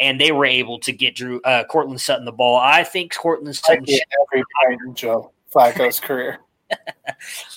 [0.00, 2.56] And they were able to get Drew uh, Courtland Sutton the ball.
[2.56, 6.38] I think Courtland Sutton every point in Joe Flacco's career.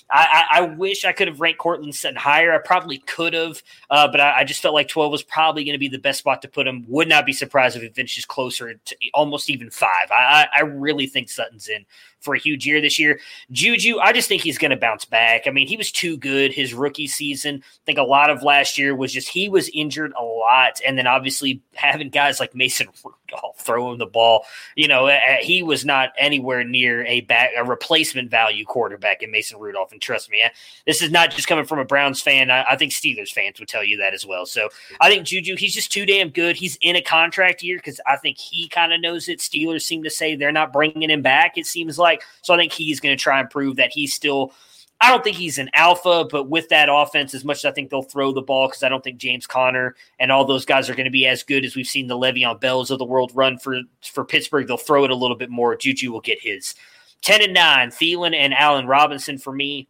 [0.10, 2.54] I, I, wish I could have ranked Courtland Sutton higher.
[2.54, 5.74] I probably could have, uh, but I, I, just felt like 12 was probably going
[5.74, 6.86] to be the best spot to put him.
[6.88, 10.10] Would not be surprised if it finishes closer to almost even five.
[10.10, 11.86] I, I really think Sutton's in
[12.22, 13.20] for a huge year this year.
[13.52, 15.48] Juju, I just think he's going to bounce back.
[15.48, 17.64] I mean, he was too good his rookie season.
[17.66, 20.80] I think a lot of last year was just he was injured a lot.
[20.86, 24.46] And then obviously having guys like Mason Rudolph throw him the ball,
[24.76, 25.10] you know,
[25.42, 29.92] he was not anywhere near a back, a replacement value quarterback in Mason Rudolph.
[29.92, 30.44] And trust me,
[30.86, 32.52] this is not just coming from a Browns fan.
[32.52, 34.46] I, I think Steelers fans would tell you that as well.
[34.46, 34.70] So
[35.00, 36.56] I think Juju, he's just too damn good.
[36.56, 39.40] He's in a contract year because I think he kind of knows it.
[39.40, 42.24] Steelers seem to say they're not bringing him back, it seems like like.
[42.42, 44.54] So I think he's going to try and prove that he's still.
[45.04, 47.90] I don't think he's an alpha, but with that offense, as much as I think
[47.90, 50.96] they'll throw the ball, because I don't think James Conner and all those guys are
[50.96, 53.58] going to be as good as we've seen the Le'Veon Bells of the world run
[53.58, 54.68] for for Pittsburgh.
[54.68, 55.76] They'll throw it a little bit more.
[55.76, 56.76] Juju will get his
[57.22, 57.90] ten and nine.
[57.90, 59.88] Thielen and Allen Robinson for me.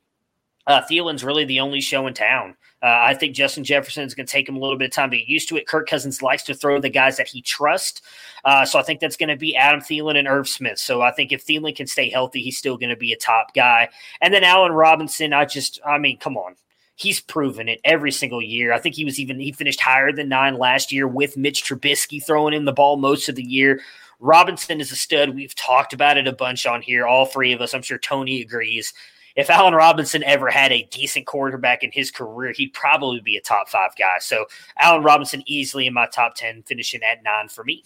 [0.68, 2.56] Uh, Thielen's really the only show in town.
[2.84, 5.12] Uh, I think Justin Jefferson is going to take him a little bit of time
[5.12, 5.68] to get used to it.
[5.68, 8.02] Kirk Cousins likes to throw the guys that he trusts.
[8.44, 10.80] Uh, so I think that's going to be Adam Thielen and Irv Smith.
[10.80, 13.54] So I think if Thielen can stay healthy, he's still going to be a top
[13.54, 13.90] guy.
[14.20, 16.56] And then Allen Robinson, I just, I mean, come on.
[16.96, 18.74] He's proven it every single year.
[18.74, 22.24] I think he was even, he finished higher than nine last year with Mitch Trubisky
[22.24, 23.82] throwing in the ball most of the year.
[24.20, 25.34] Robinson is a stud.
[25.34, 27.74] We've talked about it a bunch on here, all three of us.
[27.74, 28.94] I'm sure Tony agrees
[29.36, 33.42] if Allen Robinson ever had a decent quarterback in his career, he'd probably be a
[33.42, 34.18] top five guy.
[34.20, 34.46] So
[34.78, 37.84] Allen Robinson easily in my top 10, finishing at nine for me.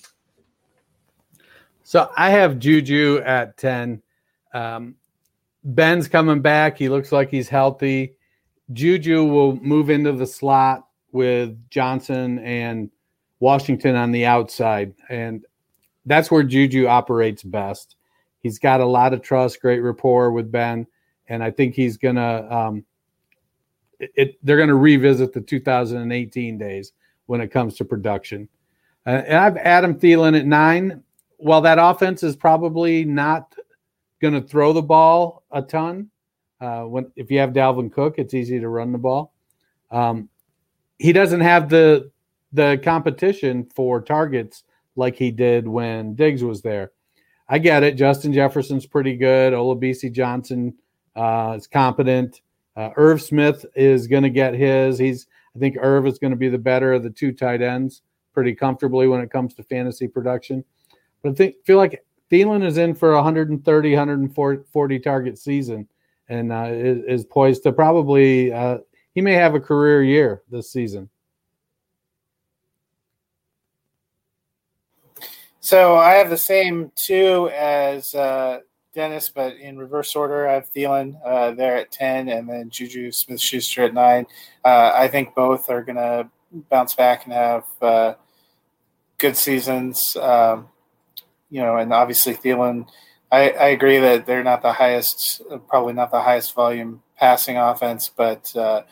[1.84, 4.02] So I have Juju at 10.
[4.54, 4.96] Um,
[5.64, 6.78] Ben's coming back.
[6.78, 8.16] He looks like he's healthy.
[8.74, 12.90] Juju will move into the slot with Johnson and
[13.40, 14.94] Washington on the outside.
[15.10, 15.46] And
[16.06, 17.96] that's where Juju operates best.
[18.40, 20.88] He's got a lot of trust, great rapport with Ben.
[21.28, 22.86] And I think he's to, um,
[24.00, 26.94] it, they're going to revisit the 2018 days
[27.26, 28.48] when it comes to production.
[29.06, 31.04] Uh, and I've Adam Thielen at nine.
[31.38, 33.56] While that offense is probably not
[34.22, 36.10] going to throw the ball a ton,
[36.62, 39.34] uh, when if you have Dalvin Cook, it's easy to run the ball.
[39.92, 40.30] Um,
[40.98, 42.12] he doesn't have the
[42.54, 44.64] the competition for targets
[44.96, 46.92] like he did when Diggs was there.
[47.50, 47.96] I get it.
[47.96, 49.54] Justin Jefferson's pretty good.
[49.54, 50.74] Olabisi Johnson
[51.16, 52.42] uh, is competent.
[52.76, 54.98] Uh, Irv Smith is going to get his.
[54.98, 58.02] He's I think Irv is going to be the better of the two tight ends
[58.34, 60.64] pretty comfortably when it comes to fantasy production.
[61.24, 65.88] But I think feel like Thielen is in for a 130, 140 target season
[66.28, 68.80] and uh, is, is, poised to probably uh,
[69.14, 71.10] he may have a career year this season.
[75.62, 78.60] So I have the same two as uh,
[78.96, 80.48] Dennis, but in reverse order.
[80.48, 84.26] I have Thielen uh, there at ten, and then Juju Smith Schuster at nine.
[84.64, 86.30] Uh, I think both are going to
[86.70, 88.14] bounce back and have uh,
[89.18, 90.16] good seasons.
[90.16, 90.70] Um,
[91.52, 92.88] you know, and obviously Thielen.
[93.32, 98.10] I, I, agree that they're not the highest, probably not the highest volume passing offense,
[98.16, 98.84] but uh,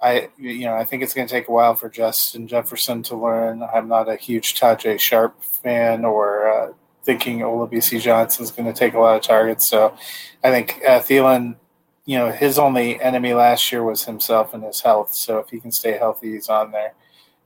[0.00, 3.16] I, you know, I think it's going to take a while for Justin Jefferson to
[3.16, 3.62] learn.
[3.62, 6.72] I'm not a huge Tajae Sharpe fan or uh,
[7.06, 9.68] thinking Olabisi Johnson's going to take a lot of targets.
[9.68, 9.96] So
[10.42, 11.56] I think uh, Thielen,
[12.04, 15.14] you know, his only enemy last year was himself and his health.
[15.14, 16.94] So if he can stay healthy, he's on there.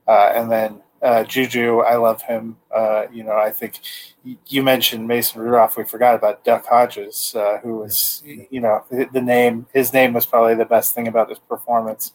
[0.07, 2.57] Uh, and then uh, Juju, I love him.
[2.75, 3.79] Uh, you know, I think
[4.47, 5.77] you mentioned Mason Rudolph.
[5.77, 9.67] We forgot about Duck Hodges, uh, who was, you know, the name.
[9.73, 12.13] His name was probably the best thing about his performance.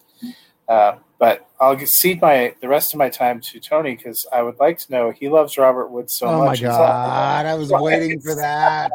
[0.69, 4.59] Uh, but I'll cede my the rest of my time to Tony because I would
[4.59, 6.63] like to know he loves Robert Woods so oh much.
[6.63, 7.47] Oh my god!
[7.47, 8.91] I was waiting for that.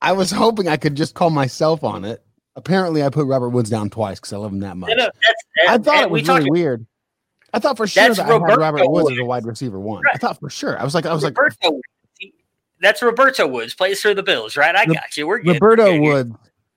[0.00, 2.22] I was hoping I could just call myself on it.
[2.54, 4.90] Apparently, I put Robert Woods down twice because I love him that much.
[4.90, 5.10] No, no,
[5.68, 6.86] I thought it was really weird.
[7.52, 10.02] I thought for sure that Roberto I had Robert Woods as a wide receiver one.
[10.02, 10.14] Right.
[10.14, 10.78] I thought for sure.
[10.78, 11.82] I was like, I was Roberto like,
[12.80, 14.76] that's Roberto Woods plays for the Bills, right?
[14.76, 15.26] I got you.
[15.26, 15.54] We're good.
[15.54, 16.36] Roberto Woods.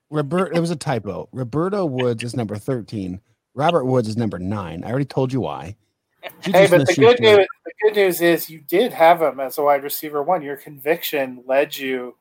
[0.10, 1.30] Robert, it was a typo.
[1.32, 3.22] Roberto Woods is number thirteen.
[3.60, 4.86] Robert Woods is number nine.
[4.86, 5.76] I already told you why.
[6.42, 9.64] hey, but the good news, the good news is you did have him as a
[9.64, 10.42] wide receiver one.
[10.42, 12.16] Your conviction led you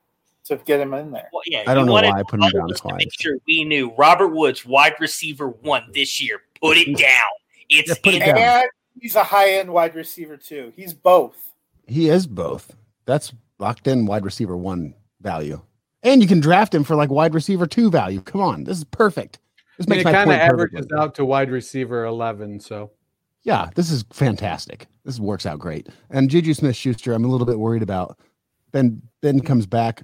[0.46, 1.28] to get him in there.
[1.32, 2.98] Well, yeah, I don't know why I put him down twice.
[2.98, 6.42] Make sure we knew Robert Woods, wide receiver one this year.
[6.60, 7.28] Put it down.
[7.68, 8.64] It's yeah, in.
[8.64, 8.70] It
[9.00, 10.72] he's a high end wide receiver too.
[10.74, 11.52] He's both.
[11.86, 12.74] He is both.
[13.04, 15.62] That's locked in wide receiver one value.
[16.02, 18.22] And you can draft him for like wide receiver two value.
[18.22, 19.38] Come on, this is perfect.
[19.78, 20.98] This makes it kind of averages perfectly.
[20.98, 22.60] out to wide receiver eleven.
[22.60, 22.90] So
[23.42, 24.86] yeah, this is fantastic.
[25.04, 25.88] This works out great.
[26.10, 28.18] And Juju Smith Schuster, I'm a little bit worried about.
[28.72, 30.02] Ben Ben comes back.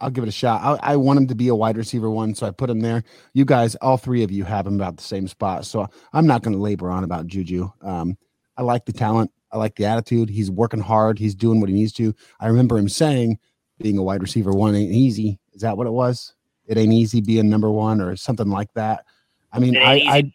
[0.00, 0.62] I'll give it a shot.
[0.62, 3.02] I, I, want him to be a wide receiver one, so I put him there.
[3.34, 6.44] You guys, all three of you, have him about the same spot, so I'm not
[6.44, 7.68] going to labor on about Juju.
[7.82, 8.16] Um,
[8.56, 9.32] I like the talent.
[9.50, 10.30] I like the attitude.
[10.30, 11.18] He's working hard.
[11.18, 12.14] He's doing what he needs to.
[12.38, 13.38] I remember him saying,
[13.78, 16.34] "Being a wide receiver one ain't easy." Is that what it was?
[16.68, 19.04] It ain't easy being number one or something like that.
[19.52, 20.32] I mean, I, I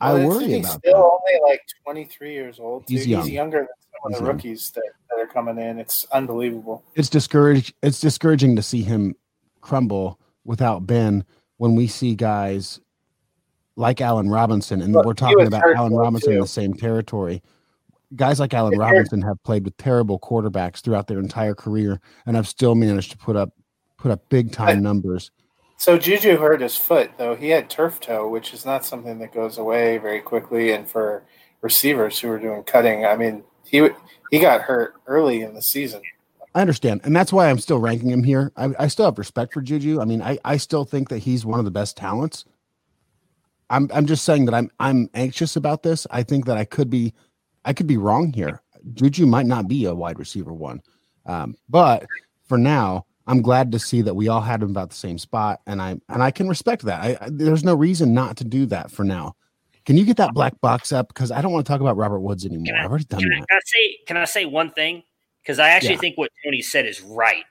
[0.00, 1.34] I well, worry he's about still that.
[1.34, 2.84] only like 23 years old.
[2.88, 3.22] He's, young.
[3.22, 5.78] he's younger than some of the rookies that, that are coming in.
[5.78, 6.82] It's unbelievable.
[6.94, 7.74] It's discouraged.
[7.82, 9.14] It's discouraging to see him
[9.60, 11.24] crumble without Ben
[11.58, 12.80] when we see guys
[13.76, 16.36] like Allen Robinson, and we're talking about Allen Robinson too.
[16.36, 17.42] in the same territory.
[18.16, 22.48] Guys like Allen Robinson have played with terrible quarterbacks throughout their entire career, and have
[22.48, 23.52] still managed to put up
[24.00, 25.30] put up big time numbers.
[25.76, 29.32] So Juju hurt his foot, though he had turf toe, which is not something that
[29.32, 30.72] goes away very quickly.
[30.72, 31.22] And for
[31.62, 33.88] receivers who are doing cutting, I mean, he
[34.30, 36.02] he got hurt early in the season.
[36.54, 38.52] I understand, and that's why I'm still ranking him here.
[38.56, 40.00] I, I still have respect for Juju.
[40.00, 42.44] I mean, I, I still think that he's one of the best talents.
[43.70, 46.06] I'm I'm just saying that I'm I'm anxious about this.
[46.10, 47.14] I think that I could be
[47.64, 48.62] I could be wrong here.
[48.94, 50.82] Juju might not be a wide receiver one,
[51.24, 52.04] um, but
[52.42, 55.60] for now, I'm glad to see that we all had him about the same spot,
[55.64, 57.00] and I and I can respect that.
[57.00, 59.36] I, I, there's no reason not to do that for now.
[59.86, 61.08] Can you get that black box up?
[61.08, 62.74] Because I don't want to talk about Robert Woods anymore.
[62.76, 63.36] I, have already done can that.
[63.36, 65.04] I, can I say can I say one thing?
[65.42, 65.98] Because I actually yeah.
[65.98, 67.44] think what Tony said is right.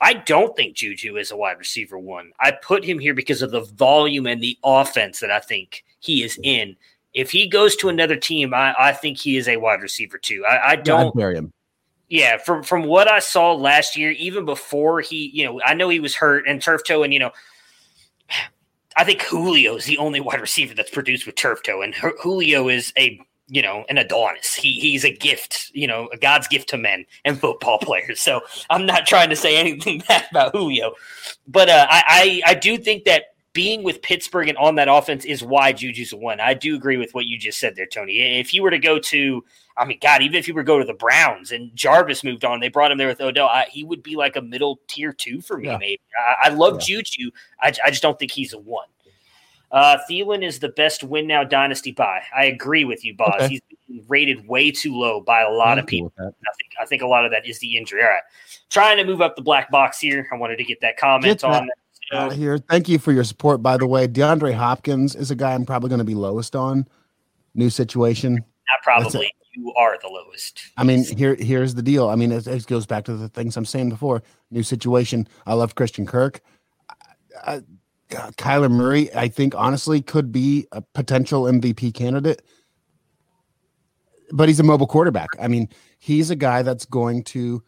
[0.00, 2.32] I don't think Juju is a wide receiver one.
[2.40, 6.22] I put him here because of the volume and the offense that I think he
[6.22, 6.74] is in.
[7.12, 10.46] If he goes to another team, I, I think he is a wide receiver too.
[10.46, 11.12] I, I don't.
[11.14, 11.52] Yeah, him.
[12.08, 15.90] Yeah, from from what I saw last year, even before he, you know, I know
[15.90, 17.32] he was hurt and turf toe, and you know,
[18.96, 22.68] I think Julio is the only wide receiver that's produced with turf toe, and Julio
[22.68, 24.54] is a you know an Adonis.
[24.54, 28.20] He he's a gift, you know, a God's gift to men and football players.
[28.20, 28.40] So
[28.70, 30.94] I'm not trying to say anything bad about Julio,
[31.46, 35.24] but uh, I, I I do think that being with Pittsburgh and on that offense
[35.24, 36.40] is why Juju's a one.
[36.40, 38.38] I do agree with what you just said there, Tony.
[38.38, 39.44] If you were to go to
[39.78, 42.44] I mean, God, even if you were to go to the Browns and Jarvis moved
[42.44, 45.12] on, they brought him there with Odell, I, he would be like a middle tier
[45.12, 45.78] two for me, yeah.
[45.78, 46.00] maybe.
[46.18, 47.00] I, I love yeah.
[47.00, 47.30] Juju.
[47.60, 48.88] I, I, just don't think he's a one.
[49.70, 52.22] Uh, Thielen is the best win now dynasty buy.
[52.36, 53.34] I agree with you, boss.
[53.42, 53.60] Okay.
[53.86, 56.12] He's rated way too low by a lot I'm of people.
[56.18, 58.02] I think, I think a lot of that is the injury.
[58.02, 58.22] All right.
[58.70, 60.26] Trying to move up the black box here.
[60.32, 61.74] I wanted to get that comment get on that.
[62.10, 62.58] Uh, here.
[62.58, 64.08] Thank you for your support, by the way.
[64.08, 66.86] DeAndre Hopkins is a guy I'm probably going to be lowest on.
[67.54, 68.34] New situation.
[68.34, 70.60] Not probably you are the lowest.
[70.76, 72.08] I mean, here here's the deal.
[72.08, 74.22] I mean, it, it, goes back to the things I'm saying before.
[74.50, 75.26] New situation.
[75.46, 76.40] I love Christian Kirk.
[77.44, 77.62] I,
[78.08, 82.42] God, Kyler Murray, I think honestly could be a potential MVP candidate,
[84.32, 85.28] but he's a mobile quarterback.
[85.40, 85.68] I mean,
[85.98, 87.62] he's a guy that's going to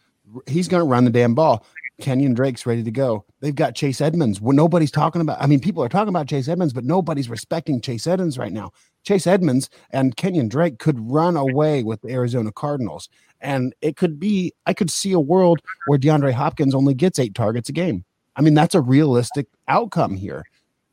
[0.46, 1.66] he's going to run the damn ball.
[2.00, 3.24] Kenyon Drake's ready to go.
[3.40, 4.40] They've got Chase Edmonds.
[4.40, 5.40] Well, nobody's talking about.
[5.40, 8.72] I mean, people are talking about Chase Edmonds, but nobody's respecting Chase Edmonds right now.
[9.02, 13.08] Chase Edmonds and Kenyon Drake could run away with the Arizona Cardinals.
[13.40, 17.34] And it could be, I could see a world where DeAndre Hopkins only gets eight
[17.34, 18.04] targets a game.
[18.36, 20.44] I mean, that's a realistic outcome here.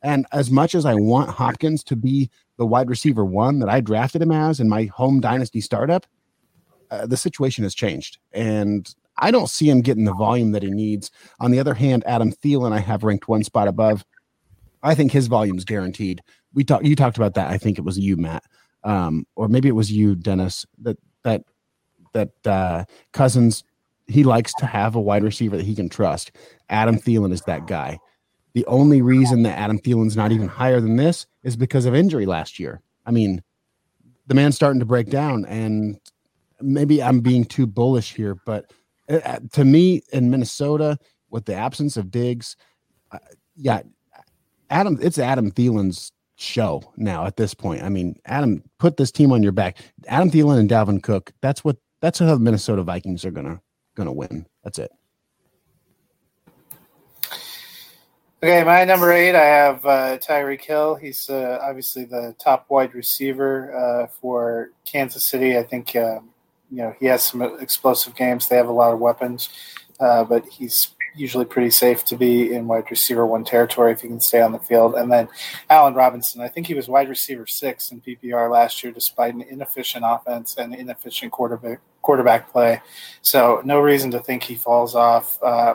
[0.02, 3.80] And as much as I want Hopkins to be the wide receiver one that I
[3.80, 6.06] drafted him as in my home dynasty startup,
[6.90, 8.18] uh, the situation has changed.
[8.32, 11.10] And I don't see him getting the volume that he needs.
[11.40, 14.04] On the other hand, Adam Thielen, I have ranked one spot above.
[14.82, 16.22] I think his volume is guaranteed
[16.54, 17.50] we talked you talked about that.
[17.50, 18.44] I think it was you, Matt,
[18.84, 20.66] um, or maybe it was you, Dennis.
[20.82, 21.42] That that
[22.12, 23.64] that uh, Cousins
[24.06, 26.32] he likes to have a wide receiver that he can trust.
[26.70, 27.98] Adam Thielen is that guy.
[28.54, 32.24] The only reason that Adam Thielen's not even higher than this is because of injury
[32.24, 32.80] last year.
[33.04, 33.42] I mean,
[34.26, 36.00] the man's starting to break down, and
[36.62, 38.72] maybe I'm being too bullish here, but
[39.08, 40.98] to me, in Minnesota,
[41.30, 42.56] with the absence of Diggs,
[43.10, 43.18] uh,
[43.56, 43.82] yeah,
[44.70, 47.82] Adam, it's Adam Thielen's show now at this point.
[47.82, 49.78] I mean, Adam, put this team on your back.
[50.06, 51.32] Adam Thielen and Dalvin Cook.
[51.40, 51.76] That's what.
[52.00, 53.60] That's how the Minnesota Vikings are gonna
[53.96, 54.46] gonna win.
[54.62, 54.92] That's it.
[58.40, 60.94] Okay, my number eight, I have uh, Tyreek Hill.
[60.94, 65.58] He's uh, obviously the top wide receiver uh, for Kansas City.
[65.58, 66.30] I think um,
[66.70, 68.48] you know he has some explosive games.
[68.48, 69.48] They have a lot of weapons,
[70.00, 74.08] uh, but he's usually pretty safe to be in wide receiver one territory if he
[74.08, 74.94] can stay on the field.
[74.94, 75.28] And then
[75.68, 79.42] Allen Robinson, I think he was wide receiver six in PPR last year, despite an
[79.42, 82.80] inefficient offense and inefficient quarterback quarterback play.
[83.20, 85.74] So no reason to think he falls off uh,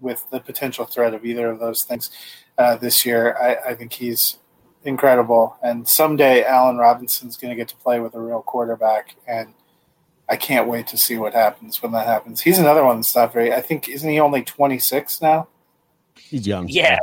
[0.00, 2.10] with the potential threat of either of those things
[2.56, 3.36] uh, this year.
[3.40, 4.38] I, I think he's
[4.84, 9.54] incredible, and someday Allen Robinson's going to get to play with a real quarterback and
[10.28, 12.40] I can't wait to see what happens when that happens.
[12.40, 13.52] He's another one that's not very.
[13.52, 15.48] I think isn't he only 26 now?
[16.18, 16.68] He's young.
[16.68, 16.98] Yeah,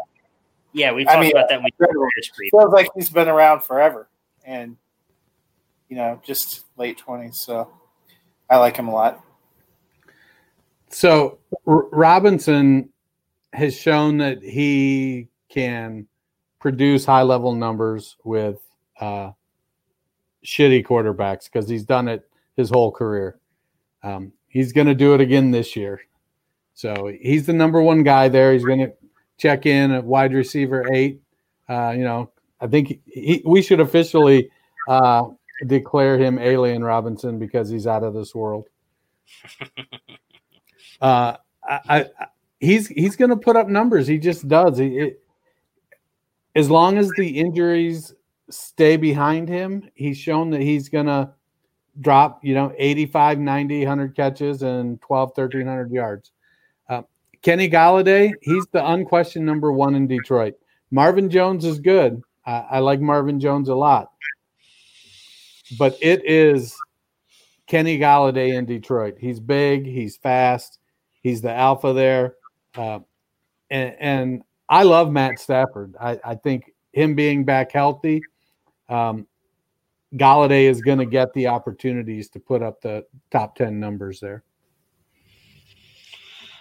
[0.74, 0.92] yeah.
[0.92, 1.62] We talked I mean, about that.
[1.66, 4.08] It feels like he's been around forever,
[4.46, 4.78] and
[5.90, 7.36] you know, just late 20s.
[7.36, 7.72] So
[8.50, 9.24] I like him a lot.
[10.90, 12.90] So R- Robinson
[13.54, 16.08] has shown that he can
[16.60, 18.60] produce high level numbers with
[19.00, 19.32] uh,
[20.46, 23.40] shitty quarterbacks because he's done it his whole career.
[24.04, 26.02] Um, he's going to do it again this year.
[26.74, 28.54] So he's the number one guy there.
[28.54, 28.94] He's going to
[29.38, 31.22] check in at wide receiver eight.
[31.68, 34.50] Uh, you know, I think he, we should officially
[34.88, 35.26] uh,
[35.68, 38.68] declare him Alien Robinson because he's out of this world.
[41.02, 41.36] Uh,
[41.68, 42.28] I, I,
[42.62, 44.08] he's he's going to put up numbers.
[44.08, 44.78] He just does.
[44.78, 45.24] He, it,
[46.56, 48.14] as long as the injuries
[48.50, 51.34] stay behind him, he's shown that he's going to
[52.02, 56.32] drop, you know, 85, 90, 100 catches and 12, 1300 yards.
[56.90, 57.04] Uh,
[57.42, 60.56] Kenny Golladay, he's the unquestioned number one in Detroit.
[60.92, 62.22] Marvin Jones is good.
[62.46, 64.12] Uh, I like Marvin Jones a lot.
[65.80, 66.76] But it is
[67.68, 69.16] Kenny Golladay in Detroit.
[69.20, 70.80] He's big, he's fast,
[71.22, 72.36] he's the alpha there.
[72.76, 73.00] Uh,
[73.70, 75.94] and, and, I love Matt Stafford.
[76.02, 78.24] I, I, think him being back healthy,
[78.90, 79.28] um,
[80.14, 84.44] Golladay is going to get the opportunities to put up the top 10 numbers there.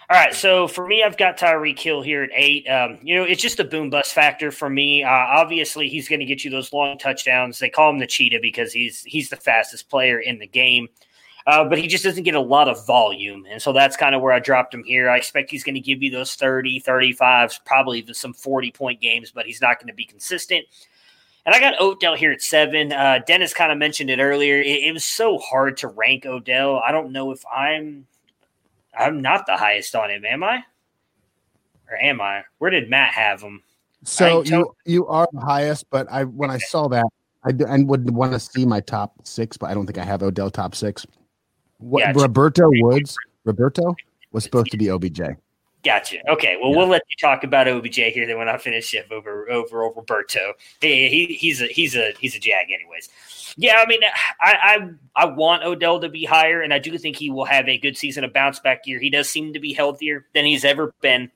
[0.07, 2.67] All right, so for me, I've got Tyreek Hill here at eight.
[2.69, 5.03] Um, you know, it's just a boom bust factor for me.
[5.03, 7.57] Uh, obviously, he's going to get you those long touchdowns.
[7.57, 10.89] They call him the cheetah because he's he's the fastest player in the game.
[11.47, 13.45] uh, but he just doesn't get a lot of volume.
[13.49, 15.09] And so that's kind of where I dropped him here.
[15.09, 18.99] I expect he's going to give you those 30, 35s, probably even some 40 point
[18.99, 20.65] games, but he's not going to be consistent.
[21.45, 22.91] And I got Odell here at seven.
[22.91, 24.57] Uh, Dennis kind of mentioned it earlier.
[24.57, 26.81] It, it, was so hard to rank Odell.
[26.85, 28.07] I don't know if I'm
[28.97, 30.63] I'm not the highest on him, am I?
[31.89, 32.43] Or am I?
[32.57, 33.61] Where did Matt have him?
[34.03, 37.05] So you you are the highest, but I when I saw that,
[37.43, 40.23] I, I would want to see my top six, but I don't think I have
[40.23, 41.05] Odell top six.
[41.77, 43.15] What yeah, Roberto Woods?
[43.43, 43.95] Roberto
[44.31, 45.21] was supposed to be OBJ.
[45.85, 46.17] Gotcha.
[46.27, 46.57] Okay.
[46.59, 46.77] Well, yeah.
[46.77, 48.25] we'll let you talk about OBJ here.
[48.25, 52.13] Then when I finish up over over over Roberto, he, he he's a he's a
[52.19, 53.07] he's a jag, anyways.
[53.55, 53.99] Yeah, I mean,
[54.41, 54.55] I,
[55.15, 57.77] I I want Odell to be higher, and I do think he will have a
[57.77, 58.99] good season, a bounce back year.
[58.99, 61.31] He does seem to be healthier than he's ever been.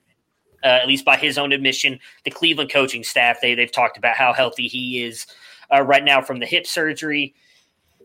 [0.62, 4.16] Uh, at least by his own admission, the Cleveland coaching staff they they've talked about
[4.16, 5.26] how healthy he is
[5.72, 7.34] uh, right now from the hip surgery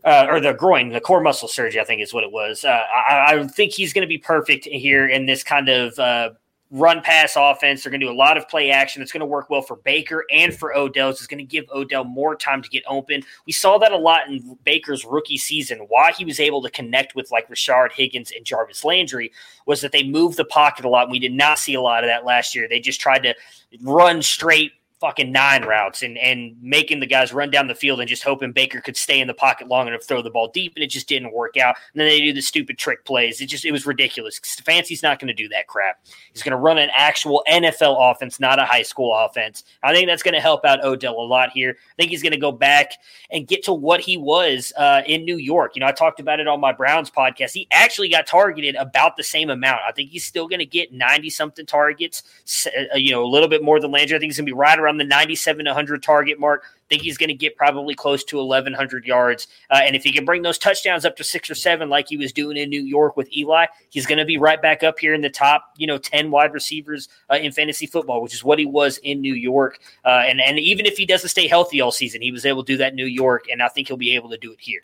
[0.06, 2.64] uh, or the groin, the core muscle surgery, I think is what it was.
[2.64, 6.30] Uh, I, I, think he's going to be perfect here in this kind of uh,
[6.70, 7.84] run pass offense.
[7.84, 9.02] They're going to do a lot of play action.
[9.02, 11.10] It's going to work well for Baker and for Odell.
[11.10, 13.24] It's going to give Odell more time to get open.
[13.48, 15.80] We saw that a lot in Baker's rookie season.
[15.88, 19.32] Why he was able to connect with like Rashard Higgins and Jarvis Landry
[19.66, 21.06] was that they moved the pocket a lot.
[21.06, 22.68] And We did not see a lot of that last year.
[22.70, 23.34] They just tried to
[23.82, 28.08] run straight fucking nine routes and and making the guys run down the field and
[28.08, 30.74] just hoping Baker could stay in the pocket long enough to throw the ball deep,
[30.76, 31.76] and it just didn't work out.
[31.94, 33.42] And then they do the stupid trick plays.
[33.42, 34.40] It just it was ridiculous.
[34.40, 36.00] Stefanski's not going to do that crap.
[36.32, 39.64] He's going to run an actual NFL offense, not a high school offense.
[39.84, 41.76] I think that's going to help out Odell a lot here.
[41.78, 42.92] I think he's going to go back
[43.32, 45.76] and get to what he was uh, in New York.
[45.76, 47.52] You know, I talked about it on my Browns podcast.
[47.52, 49.82] He actually got targeted about the same amount.
[49.88, 52.24] I think he's still going to get ninety something targets.
[52.66, 54.16] Uh, you know, a little bit more than Landry.
[54.16, 56.64] I think he's going to be right around the 97 100 target mark.
[56.64, 59.48] I think he's going to get probably close to 1,100 yards.
[59.72, 62.18] Uh, and if he can bring those touchdowns up to six or seven, like he
[62.18, 65.14] was doing in New York with Eli, he's going to be right back up here
[65.14, 68.60] in the top, you know, 10 wide receivers uh, in fantasy football, which is what
[68.60, 69.80] he was in New York.
[70.06, 72.74] Uh, and, and even if he doesn't stay healthy all season, he was able to
[72.74, 73.46] do that in New York.
[73.52, 74.82] And I think he'll be able to do it here.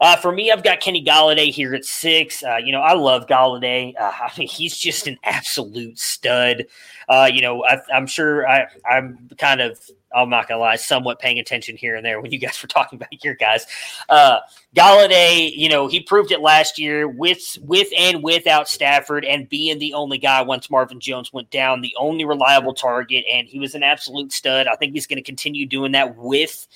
[0.00, 2.42] Uh, for me, I've got Kenny Golladay here at six.
[2.42, 3.94] Uh, you know, I love Golladay.
[3.98, 6.66] Uh, I mean, he's just an absolute stud.
[7.08, 9.78] Uh, you know, I, am sure I, I'm kind of,
[10.14, 12.96] I'm not gonna lie, somewhat paying attention here and there when you guys were talking
[12.96, 13.66] about your guys.
[14.08, 14.38] Uh,
[14.74, 19.78] Golladay, you know, he proved it last year with with and without Stafford, and being
[19.78, 23.74] the only guy once Marvin Jones went down, the only reliable target, and he was
[23.74, 24.66] an absolute stud.
[24.66, 26.66] I think he's going to continue doing that with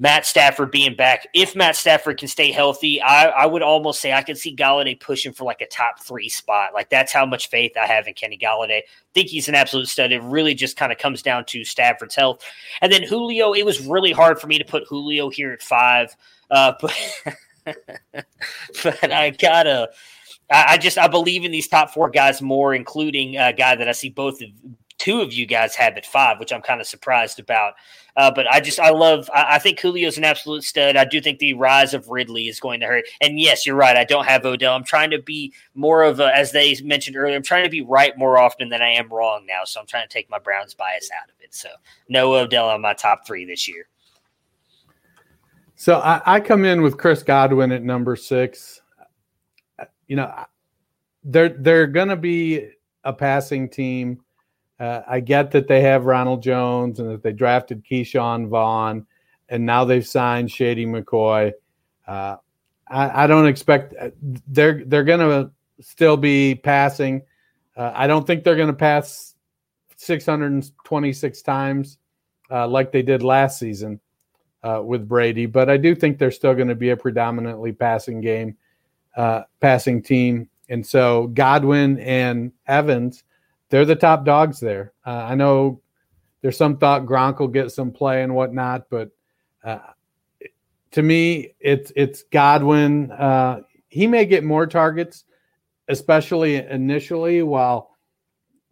[0.00, 1.28] Matt Stafford being back.
[1.34, 4.98] If Matt Stafford can stay healthy, I, I, would almost say I could see Golladay
[4.98, 6.72] pushing for like a top three spot.
[6.72, 8.78] Like that's how much faith I have in Kenny Golladay.
[8.78, 10.10] I think he's an absolute stud.
[10.10, 12.42] It really just kind of comes down to Stafford's health.
[12.80, 16.16] And then Julio, it was really hard for me to put Julio here at five.
[16.50, 17.76] Uh, but,
[18.82, 19.90] but I gotta
[20.50, 23.92] I just I believe in these top four guys more, including a guy that I
[23.92, 24.48] see both of
[25.00, 27.74] two of you guys have at five, which I'm kind of surprised about.
[28.20, 30.94] Uh, but I just I love I, I, think Julio's an absolute stud.
[30.94, 33.06] I do think the rise of Ridley is going to hurt.
[33.22, 33.96] And yes, you're right.
[33.96, 34.74] I don't have Odell.
[34.74, 37.34] I'm trying to be more of a as they mentioned earlier.
[37.34, 39.64] I'm trying to be right more often than I am wrong now.
[39.64, 41.54] So I'm trying to take my Browns bias out of it.
[41.54, 41.70] So
[42.10, 43.88] no Odell on my top three this year.
[45.76, 48.82] So I, I come in with Chris Godwin at number six.
[50.08, 50.44] You know,
[51.24, 52.68] they're they're going to be
[53.02, 54.20] a passing team
[54.80, 59.06] uh, I get that they have Ronald Jones and that they drafted Ke'Shawn Vaughn,
[59.50, 61.52] and now they've signed Shady McCoy.
[62.08, 62.36] Uh,
[62.88, 64.08] I, I, don't expect uh,
[64.48, 65.50] they're they're going to
[65.82, 67.20] still be passing.
[67.76, 69.34] Uh, I don't think they're going to pass
[69.96, 71.98] 626 times
[72.50, 74.00] uh, like they did last season
[74.62, 78.22] uh, with Brady, but I do think they're still going to be a predominantly passing
[78.22, 78.56] game,
[79.60, 80.48] passing team.
[80.70, 83.24] And so Godwin and Evans
[83.70, 84.92] they're the top dogs there.
[85.06, 85.80] Uh, I know
[86.42, 89.10] there's some thought Gronk will get some play and whatnot, but
[89.64, 89.78] uh,
[90.92, 93.10] to me, it's it's Godwin.
[93.12, 95.24] Uh, he may get more targets,
[95.88, 97.96] especially initially, while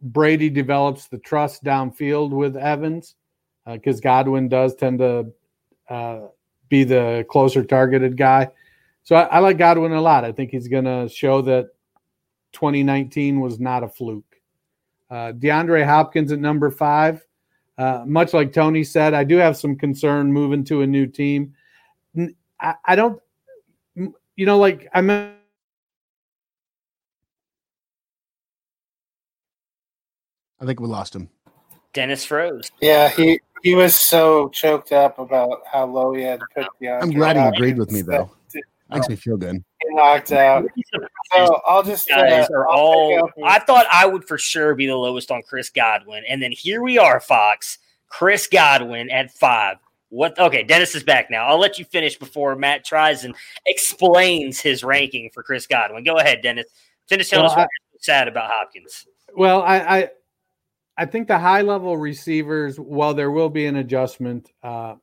[0.03, 3.15] Brady develops the trust downfield with Evans,
[3.67, 5.33] because uh, Godwin does tend to
[5.89, 6.21] uh,
[6.69, 8.49] be the closer targeted guy.
[9.05, 10.25] So I, I like Godwin a lot.
[10.25, 11.71] I think he's going to show that
[12.53, 14.28] 2019 was not a fluke.
[15.11, 17.25] Uh, DeAndre Hopkins at number five.
[17.77, 21.55] Uh, much like Tony said, I do have some concern moving to a new team.
[22.61, 23.21] I, I don't,
[23.95, 25.35] you know, like I meant.
[30.61, 31.29] I think we lost him.
[31.93, 32.71] Dennis froze.
[32.81, 36.89] Yeah, he he was so choked up about how low he had to put the.
[36.89, 38.31] I'm glad he agreed with me though.
[38.91, 39.57] Makes me feel good.
[39.57, 40.65] Get knocked out.
[41.37, 43.11] So I'll just uh, guys are I'll all.
[43.11, 46.25] pick up with- I thought I would for sure be the lowest on Chris Godwin,
[46.29, 47.79] and then here we are, Fox.
[48.09, 49.77] Chris Godwin at five.
[50.09, 50.39] What?
[50.39, 51.47] Okay, Dennis is back now.
[51.47, 53.35] I'll let you finish before Matt tries and
[53.67, 56.03] explains his ranking for Chris Godwin.
[56.05, 56.65] Go ahead, Dennis.
[57.09, 59.07] Finish telling Well, us what you're sad about Hopkins.
[59.37, 60.11] Well, I, I
[60.97, 64.95] I think the high level receivers, while there will be an adjustment, uh,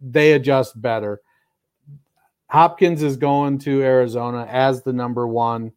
[0.00, 1.20] they adjust better.
[2.48, 5.72] Hopkins is going to Arizona as the number one.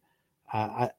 [0.52, 0.90] Uh, I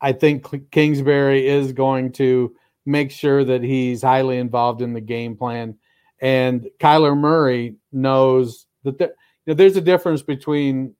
[0.00, 2.54] I think Kingsbury is going to
[2.84, 5.76] make sure that he's highly involved in the game plan,
[6.20, 9.08] and Kyler Murray knows that there,
[9.46, 10.94] you know, there's a difference between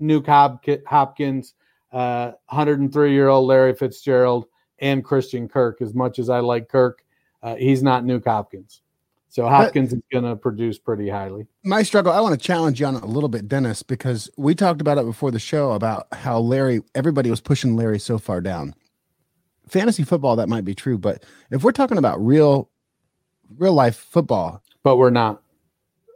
[0.00, 1.54] Nuke Hopk- Hopkins,
[1.92, 4.46] uh, 103 year old Larry Fitzgerald,
[4.78, 5.80] and Christian Kirk.
[5.80, 7.04] As much as I like Kirk,
[7.42, 8.82] uh, he's not Nuke Hopkins.
[9.36, 11.46] So Hopkins is going to produce pretty highly.
[11.62, 14.54] My struggle, I want to challenge you on it a little bit, Dennis, because we
[14.54, 18.40] talked about it before the show about how Larry, everybody was pushing Larry so far
[18.40, 18.74] down.
[19.68, 22.70] Fantasy football, that might be true, but if we're talking about real,
[23.58, 25.42] real life football, But we're not.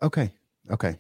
[0.03, 0.33] okay,
[0.71, 0.97] okay.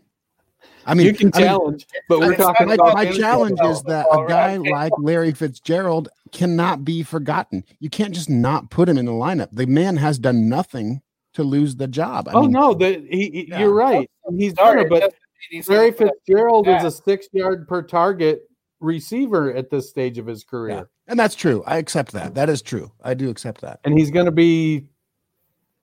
[0.85, 3.73] I mean, you can I mean, challenge, but we're talking my, about my challenge football.
[3.73, 4.71] is that All a guy right.
[4.71, 7.65] like Larry Fitzgerald cannot be forgotten.
[7.79, 9.49] You can't just not put him in the lineup.
[9.53, 11.01] The man has done nothing
[11.35, 12.29] to lose the job.
[12.29, 13.61] I oh mean, no, the, he, he- Yeah.
[13.61, 14.11] you're right.
[14.37, 17.83] He's Sorry, gonna, but doesn't mean he's gonna Larry Fitzgerald is a six yard per
[17.83, 18.43] target
[18.81, 20.83] receiver at this stage of his career, yeah.
[21.09, 21.63] and that's true.
[21.67, 22.35] I accept that.
[22.35, 22.91] That is true.
[23.03, 23.81] I do accept that.
[23.85, 24.87] and he's going to be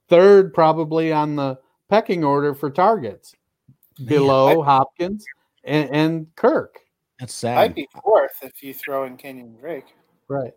[0.09, 1.59] third probably on the
[1.89, 3.35] pecking order for targets,
[4.05, 5.25] below Hopkins
[5.63, 6.79] and, and Kirk.
[7.19, 7.57] That's sad.
[7.57, 9.85] I'd be fourth if you throw in Kenyon Drake.
[10.27, 10.53] Right.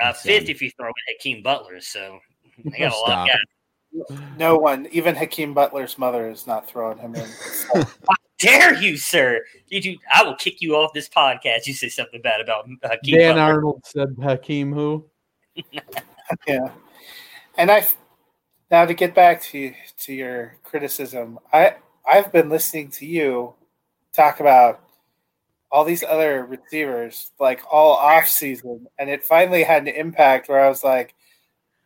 [0.00, 1.80] Uh, fifth if you throw in Hakeem Butler.
[1.80, 2.18] So
[2.64, 3.06] they got a lot.
[3.06, 3.28] Stop.
[3.28, 3.59] Of
[4.38, 7.26] No one, even Hakeem Butler's mother, is not throwing him in.
[7.74, 7.84] So,
[8.40, 9.44] Dare you, sir?
[9.70, 9.98] Did you?
[10.12, 11.66] I will kick you off this podcast.
[11.66, 13.42] You say something bad about uh, Hakeem Dan Butler.
[13.42, 15.04] Arnold said Hakeem who?
[16.48, 16.70] yeah,
[17.58, 17.86] and I
[18.70, 21.76] now to get back to to your criticism, I
[22.10, 23.54] I've been listening to you
[24.14, 24.80] talk about
[25.70, 30.64] all these other receivers like all off season, and it finally had an impact where
[30.64, 31.14] I was like.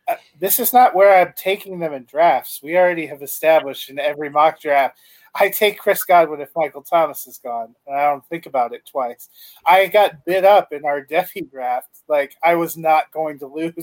[0.07, 2.61] Uh, This is not where I'm taking them in drafts.
[2.63, 4.97] We already have established in every mock draft
[5.37, 8.85] I take Chris Godwin if Michael Thomas is gone, and I don't think about it
[8.89, 9.27] twice.
[9.65, 11.89] I got bid up in our Defi draft.
[12.07, 13.73] Like I was not going to lose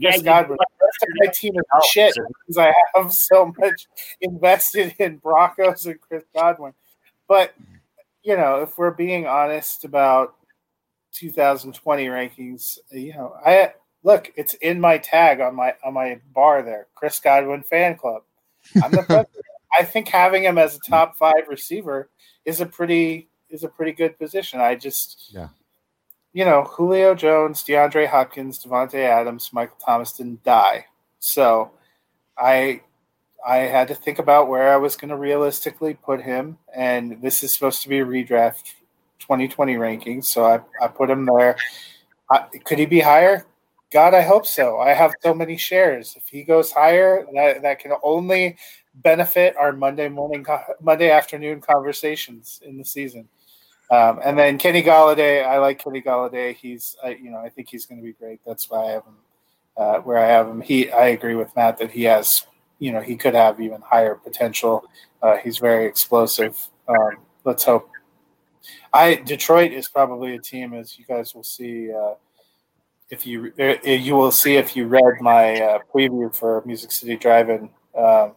[0.00, 0.58] Chris you- Godwin.
[1.18, 3.86] My team is shit because I have so much
[4.20, 6.72] invested in Broncos and Chris Godwin.
[7.26, 7.52] But
[8.22, 10.36] you know, if we're being honest about
[11.14, 13.72] 2020 rankings, you know, I
[14.02, 18.22] look, it's in my tag on my on my bar there, Chris Godwin fan club.
[18.82, 19.44] I'm the president.
[19.78, 22.10] I think having him as a top five receiver
[22.44, 24.60] is a pretty is a pretty good position.
[24.60, 25.48] I just Yeah.
[26.34, 30.86] You know, Julio Jones, DeAndre Hopkins, Davante Adams, Michael Thomas didn't die.
[31.18, 31.72] So
[32.38, 32.82] I
[33.44, 37.42] I had to think about where I was going to realistically put him, and this
[37.42, 38.74] is supposed to be a redraft
[39.18, 41.56] 2020 rankings, so I, I put him there.
[42.30, 43.44] I, could he be higher?
[43.92, 44.78] God, I hope so.
[44.78, 46.14] I have so many shares.
[46.16, 48.56] If he goes higher, that, that can only
[48.94, 50.46] benefit our Monday morning,
[50.80, 53.28] Monday afternoon conversations in the season.
[53.90, 56.54] Um, and then Kenny Golladay, I like Kenny Golladay.
[56.54, 58.40] He's, I, you know, I think he's going to be great.
[58.46, 59.16] That's why I have him
[59.76, 60.60] uh, where I have him.
[60.60, 62.46] He, I agree with Matt that he has,
[62.78, 64.84] you know, he could have even higher potential.
[65.22, 66.58] Uh, he's very explosive.
[66.88, 67.88] Um, let's hope.
[68.92, 71.90] I Detroit is probably a team, as you guys will see.
[71.92, 72.14] Uh,
[73.12, 77.14] if you uh, you will see if you read my uh, preview for Music City
[77.16, 78.32] Drive-In um,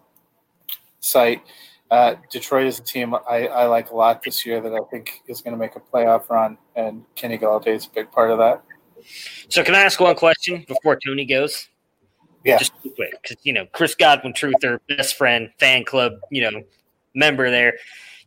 [1.00, 1.42] site.
[1.90, 5.22] Uh, Detroit is a team I, I like a lot this year that I think
[5.28, 8.38] is going to make a playoff run, and Kenny Golladay is a big part of
[8.40, 8.64] that.
[9.48, 11.70] So can I ask one question before Tony goes?
[12.44, 12.58] Yeah.
[12.58, 16.64] Just quick, because you know Chris Godwin, truther, best friend, fan club, you know,
[17.14, 17.76] member there.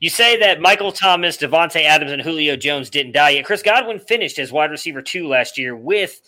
[0.01, 3.45] You say that Michael Thomas, Davante Adams, and Julio Jones didn't die yet.
[3.45, 6.23] Chris Godwin finished as wide receiver two last year with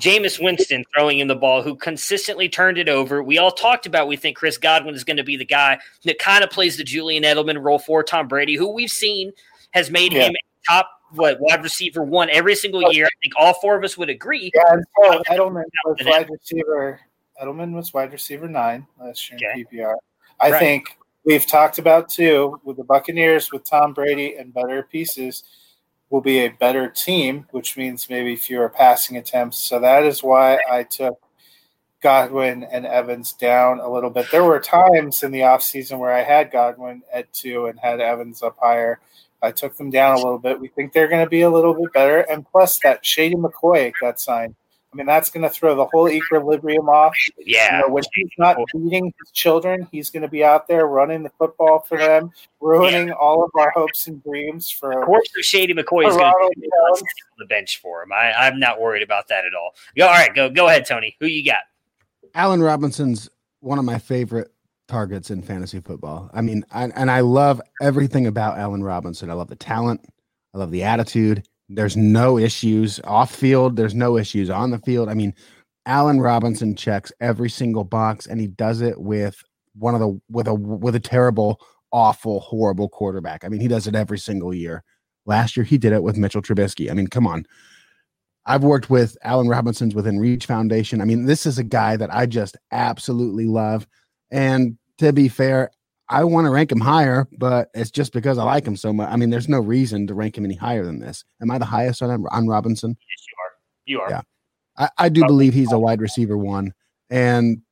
[0.00, 3.22] Jameis Winston throwing in the ball, who consistently turned it over.
[3.22, 6.18] We all talked about we think Chris Godwin is going to be the guy that
[6.18, 9.32] kind of plays the Julian Edelman role for Tom Brady, who we've seen
[9.70, 10.24] has made Yeah.
[10.28, 10.34] him
[10.68, 13.06] top what wide receiver one every single oh, year.
[13.06, 14.50] I think all four of us would agree.
[14.54, 17.00] Yeah, so Edelman was wide receiver.
[17.40, 19.94] Edelman was wide receiver nine last year in PPR.
[20.40, 20.58] I Right.
[20.58, 25.44] think we've talked about too with the Buccaneers with Tom Brady and better pieces
[26.10, 29.58] will be a better team, which means maybe fewer passing attempts.
[29.58, 31.18] So that is why I took
[32.02, 34.30] Godwin and Evans down a little bit.
[34.30, 38.42] There were times in the offseason where I had Godwin at two and had Evans
[38.42, 39.00] up higher.
[39.42, 40.60] I took them down a little bit.
[40.60, 43.92] We think they're going to be a little bit better, and plus that Shady McCoy
[44.00, 44.54] got signed.
[44.94, 47.16] I mean, that's going to throw the whole equilibrium off.
[47.36, 47.78] Yeah.
[47.78, 51.24] You know, when he's not beating his children, he's going to be out there running
[51.24, 52.30] the football for them,
[52.60, 53.14] ruining yeah.
[53.14, 55.00] all of our hopes and dreams for.
[55.00, 57.02] Of course, Shady McCoy is going to be on
[57.38, 58.12] the bench for him.
[58.12, 59.74] I, I'm not worried about that at all.
[60.00, 61.16] All right, go go ahead, Tony.
[61.18, 61.62] Who you got?
[62.36, 64.52] Allen Robinson's one of my favorite
[64.86, 66.30] targets in fantasy football.
[66.32, 69.28] I mean, I, and I love everything about Allen Robinson.
[69.28, 70.04] I love the talent.
[70.54, 71.48] I love the attitude.
[71.74, 73.76] There's no issues off field.
[73.76, 75.08] There's no issues on the field.
[75.08, 75.34] I mean,
[75.86, 79.42] Allen Robinson checks every single box, and he does it with
[79.76, 81.60] one of the with a with a terrible,
[81.92, 83.44] awful, horrible quarterback.
[83.44, 84.82] I mean, he does it every single year.
[85.26, 86.90] Last year, he did it with Mitchell Trubisky.
[86.90, 87.46] I mean, come on.
[88.46, 91.00] I've worked with Allen Robinson's within Reach Foundation.
[91.00, 93.86] I mean, this is a guy that I just absolutely love.
[94.30, 95.70] And to be fair,
[96.08, 99.08] I want to rank him higher, but it's just because I like him so much.
[99.10, 101.24] I mean, there's no reason to rank him any higher than this.
[101.40, 102.90] Am I the highest on on Robinson?
[102.90, 103.52] Yes, you are.
[103.86, 104.10] You are.
[104.10, 104.22] Yeah,
[104.76, 106.74] I, I do believe he's a wide receiver one,
[107.08, 107.62] and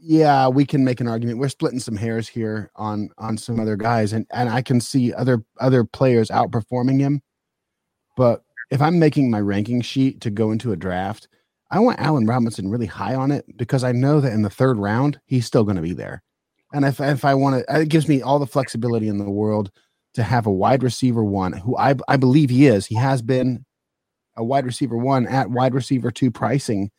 [0.00, 1.38] yeah, we can make an argument.
[1.38, 5.12] We're splitting some hairs here on on some other guys, and and I can see
[5.12, 7.22] other other players outperforming him.
[8.16, 11.28] But if I'm making my ranking sheet to go into a draft,
[11.70, 14.78] I want Allen Robinson really high on it because I know that in the third
[14.78, 16.22] round he's still going to be there.
[16.76, 19.30] And if if I want to, uh, it gives me all the flexibility in the
[19.30, 19.70] world
[20.12, 22.84] to have a wide receiver one who I I believe he is.
[22.84, 23.64] He has been
[24.36, 26.90] a wide receiver one at wide receiver two pricing.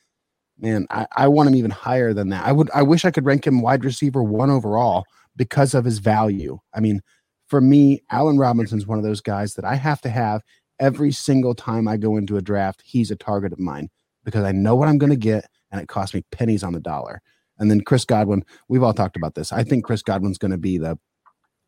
[0.57, 2.43] Man, I, I want him even higher than that.
[2.43, 5.05] I would I wish I could rank him wide receiver one overall
[5.35, 6.57] because of his value.
[6.73, 7.01] I mean,
[7.45, 10.41] for me, Allen Robinson's one of those guys that I have to have
[10.79, 12.81] every single time I go into a draft.
[12.83, 13.89] He's a target of mine
[14.25, 16.79] because I know what I'm going to get and it costs me pennies on the
[16.79, 17.21] dollar.
[17.59, 19.51] And then Chris Godwin, we've all talked about this.
[19.51, 20.97] I think Chris Godwin's going to be the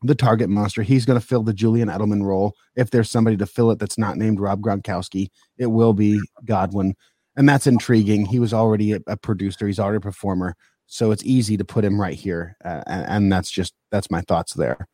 [0.01, 0.81] the target monster.
[0.81, 2.55] He's going to fill the Julian Edelman role.
[2.75, 6.95] If there's somebody to fill it that's not named Rob Gronkowski, it will be Godwin.
[7.35, 8.25] And that's intriguing.
[8.25, 10.55] He was already a, a producer, he's already a performer.
[10.87, 12.55] So it's easy to put him right here.
[12.63, 14.87] Uh, and, and, that's just, that's my thoughts there.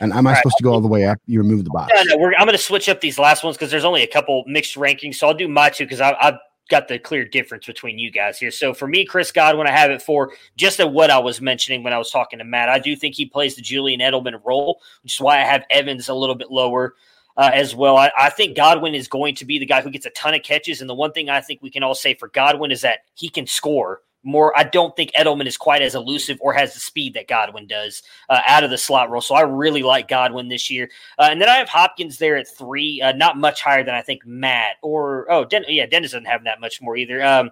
[0.00, 1.18] And am I supposed to go all the way up?
[1.26, 1.92] You remove the box.
[1.94, 4.44] No, no, I'm going to switch up these last ones because there's only a couple
[4.46, 5.16] mixed rankings.
[5.16, 6.38] So I'll do my two because I, I
[6.68, 8.50] got the clear difference between you guys here.
[8.50, 11.82] So for me, Chris Godwin, I have it for just at what I was mentioning
[11.82, 12.68] when I was talking to Matt.
[12.68, 16.08] I do think he plays the Julian Edelman role, which is why I have Evans
[16.08, 16.94] a little bit lower.
[17.34, 17.96] Uh, as well.
[17.96, 20.42] I, I, think Godwin is going to be the guy who gets a ton of
[20.42, 20.82] catches.
[20.82, 23.30] And the one thing I think we can all say for Godwin is that he
[23.30, 24.56] can score more.
[24.56, 28.02] I don't think Edelman is quite as elusive or has the speed that Godwin does
[28.28, 29.20] uh, out of the slot role.
[29.20, 30.90] So I really like Godwin this year.
[31.18, 34.02] Uh, and then I have Hopkins there at three, uh, not much higher than I
[34.02, 37.22] think Matt or oh, Den- yeah, Dennis doesn't have that much more either.
[37.24, 37.50] Um,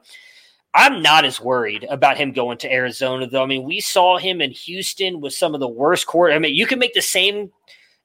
[0.73, 3.43] I'm not as worried about him going to Arizona though.
[3.43, 6.33] I mean, we saw him in Houston with some of the worst court.
[6.33, 7.51] I mean, you can make the same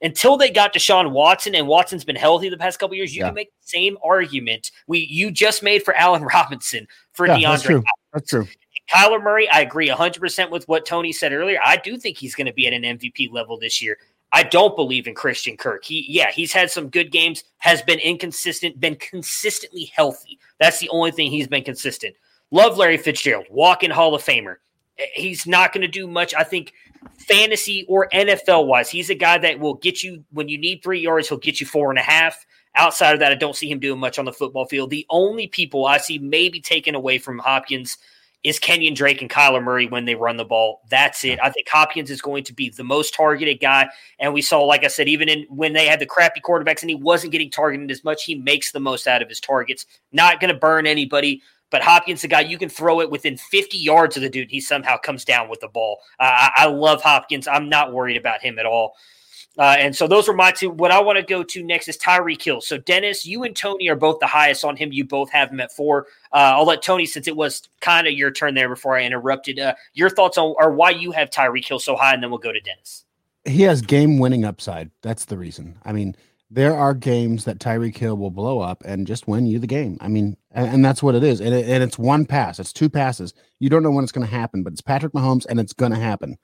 [0.02, 3.14] until they got Deshaun Watson, and Watson's been healthy the past couple years.
[3.14, 3.28] You yeah.
[3.28, 7.42] can make the same argument we you just made for Allen Robinson for yeah, DeAndre.
[7.42, 7.84] That's true.
[8.12, 8.48] That's true.
[8.92, 11.58] Kyler Murray, I agree 100% with what Tony said earlier.
[11.64, 13.98] I do think he's going to be at an MVP level this year.
[14.32, 15.84] I don't believe in Christian Kirk.
[15.84, 20.38] He, yeah, he's had some good games, has been inconsistent, been consistently healthy.
[20.60, 22.14] That's the only thing he's been consistent.
[22.50, 24.56] Love Larry Fitzgerald, walk-in Hall of Famer.
[25.14, 26.34] He's not going to do much.
[26.34, 26.72] I think
[27.18, 31.00] fantasy or NFL wise, he's a guy that will get you when you need three
[31.00, 31.28] yards.
[31.28, 32.46] He'll get you four and a half.
[32.74, 34.90] Outside of that, I don't see him doing much on the football field.
[34.90, 37.96] The only people I see maybe taken away from Hopkins
[38.46, 40.82] is Kenyon Drake and Kyler Murray when they run the ball.
[40.88, 41.40] That's it.
[41.42, 43.88] I think Hopkins is going to be the most targeted guy.
[44.20, 46.88] And we saw, like I said, even in when they had the crappy quarterbacks and
[46.88, 49.84] he wasn't getting targeted as much, he makes the most out of his targets.
[50.12, 51.42] Not going to burn anybody.
[51.70, 54.60] But Hopkins, the guy you can throw it within 50 yards of the dude, he
[54.60, 55.98] somehow comes down with the ball.
[56.20, 57.48] Uh, I, I love Hopkins.
[57.48, 58.94] I'm not worried about him at all.
[59.58, 60.70] Uh, and so those were my two.
[60.70, 62.60] What I want to go to next is Tyreek Hill.
[62.60, 64.92] So Dennis, you and Tony are both the highest on him.
[64.92, 66.06] You both have him at four.
[66.32, 69.58] Uh, I'll let Tony, since it was kind of your turn there before I interrupted.
[69.58, 72.38] Uh, your thoughts on or why you have Tyreek Hill so high, and then we'll
[72.38, 73.04] go to Dennis.
[73.46, 74.90] He has game winning upside.
[75.02, 75.78] That's the reason.
[75.84, 76.16] I mean,
[76.50, 79.98] there are games that Tyreek Hill will blow up and just win you the game.
[80.00, 81.40] I mean, and, and that's what it is.
[81.40, 82.60] And, it, and it's one pass.
[82.60, 83.34] It's two passes.
[83.58, 85.92] You don't know when it's going to happen, but it's Patrick Mahomes, and it's going
[85.92, 86.36] to happen.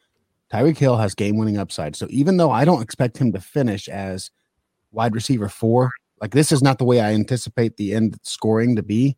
[0.52, 1.96] Tyreek Hill has game winning upside.
[1.96, 4.30] So even though I don't expect him to finish as
[4.90, 8.82] wide receiver four, like this is not the way I anticipate the end scoring to
[8.82, 9.16] be.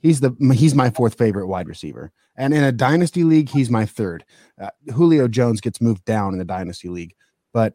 [0.00, 3.84] He's the he's my fourth favorite wide receiver, and in a dynasty league, he's my
[3.84, 4.24] third.
[4.60, 7.14] Uh, Julio Jones gets moved down in the dynasty league,
[7.52, 7.74] but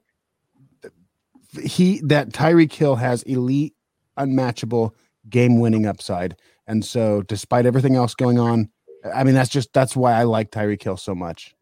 [1.61, 3.73] he that Tyreek Hill has elite,
[4.17, 4.95] unmatchable
[5.29, 6.35] game winning upside,
[6.67, 8.69] and so despite everything else going on,
[9.13, 11.55] I mean that's just that's why I like Tyreek Hill so much.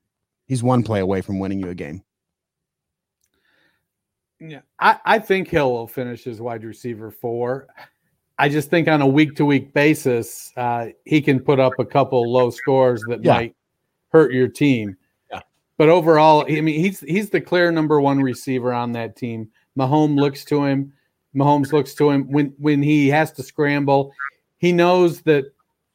[0.47, 2.03] He's one play away from winning you a game.
[4.39, 7.68] Yeah, I, I think Hill will finish as wide receiver four.
[8.39, 11.85] I just think on a week to week basis, uh, he can put up a
[11.85, 13.34] couple low scores that Yeah.
[13.34, 13.55] might
[14.09, 14.97] hurt your team.
[15.31, 15.41] Yeah.
[15.77, 19.49] But overall, I mean, he's he's the clear number one receiver on that team.
[19.77, 20.93] Mahomes looks to him.
[21.35, 24.11] Mahomes looks to him when when he has to scramble.
[24.57, 25.45] He knows that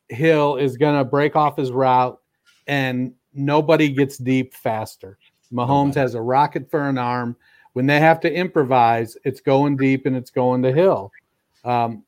[0.09, 2.21] Hill is going to break off his route,
[2.67, 5.19] and nobody gets deep faster.
[5.53, 7.37] Mahomes has a rocket for an arm.
[7.75, 11.13] When they have to improvise, it's going deep and it's going to Hill.
[11.65, 12.05] Um,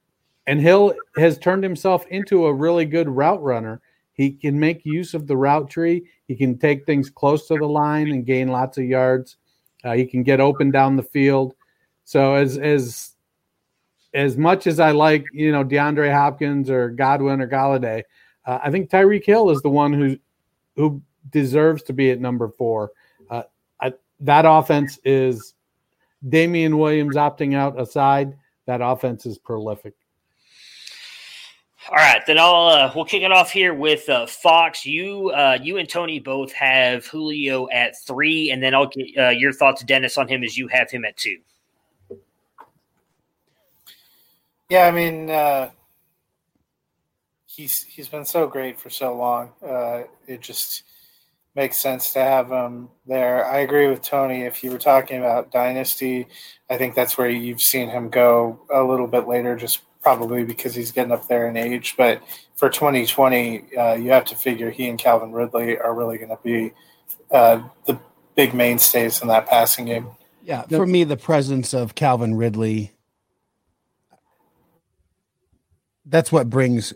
[0.46, 3.82] and Hill has turned himself into a really good route runner.
[4.14, 6.08] He can make use of the route tree.
[6.26, 9.36] He can take things close to the line and gain lots of yards.
[9.84, 11.54] Uh, he can get open down the field.
[12.08, 13.10] So as as
[14.14, 18.02] as much as I like, you know, DeAndre Hopkins or Godwin or Golladay,
[18.46, 20.16] uh, I think Tyreek Hill is the one who
[20.76, 22.92] who deserves to be at number four.
[23.28, 23.42] Uh,
[23.78, 25.52] I, that offense is
[26.26, 28.38] Damien Williams opting out aside.
[28.64, 29.92] That offense is prolific.
[31.90, 34.86] All right, then I'll uh, we'll kick it off here with uh, Fox.
[34.86, 39.28] You uh, you and Tony both have Julio at three, and then I'll get uh,
[39.28, 41.36] your thoughts, Dennis, on him as you have him at two.
[44.68, 45.70] Yeah, I mean, uh,
[47.46, 49.52] he's he's been so great for so long.
[49.62, 50.82] Uh, it just
[51.54, 53.44] makes sense to have him there.
[53.46, 54.42] I agree with Tony.
[54.42, 56.28] If you were talking about dynasty,
[56.70, 60.74] I think that's where you've seen him go a little bit later, just probably because
[60.74, 61.94] he's getting up there in age.
[61.96, 62.22] But
[62.54, 66.38] for 2020, uh, you have to figure he and Calvin Ridley are really going to
[66.44, 66.72] be
[67.30, 67.98] uh, the
[68.36, 70.08] big mainstays in that passing game.
[70.44, 72.92] Yeah, for me, the presence of Calvin Ridley,
[76.08, 76.92] that's what brings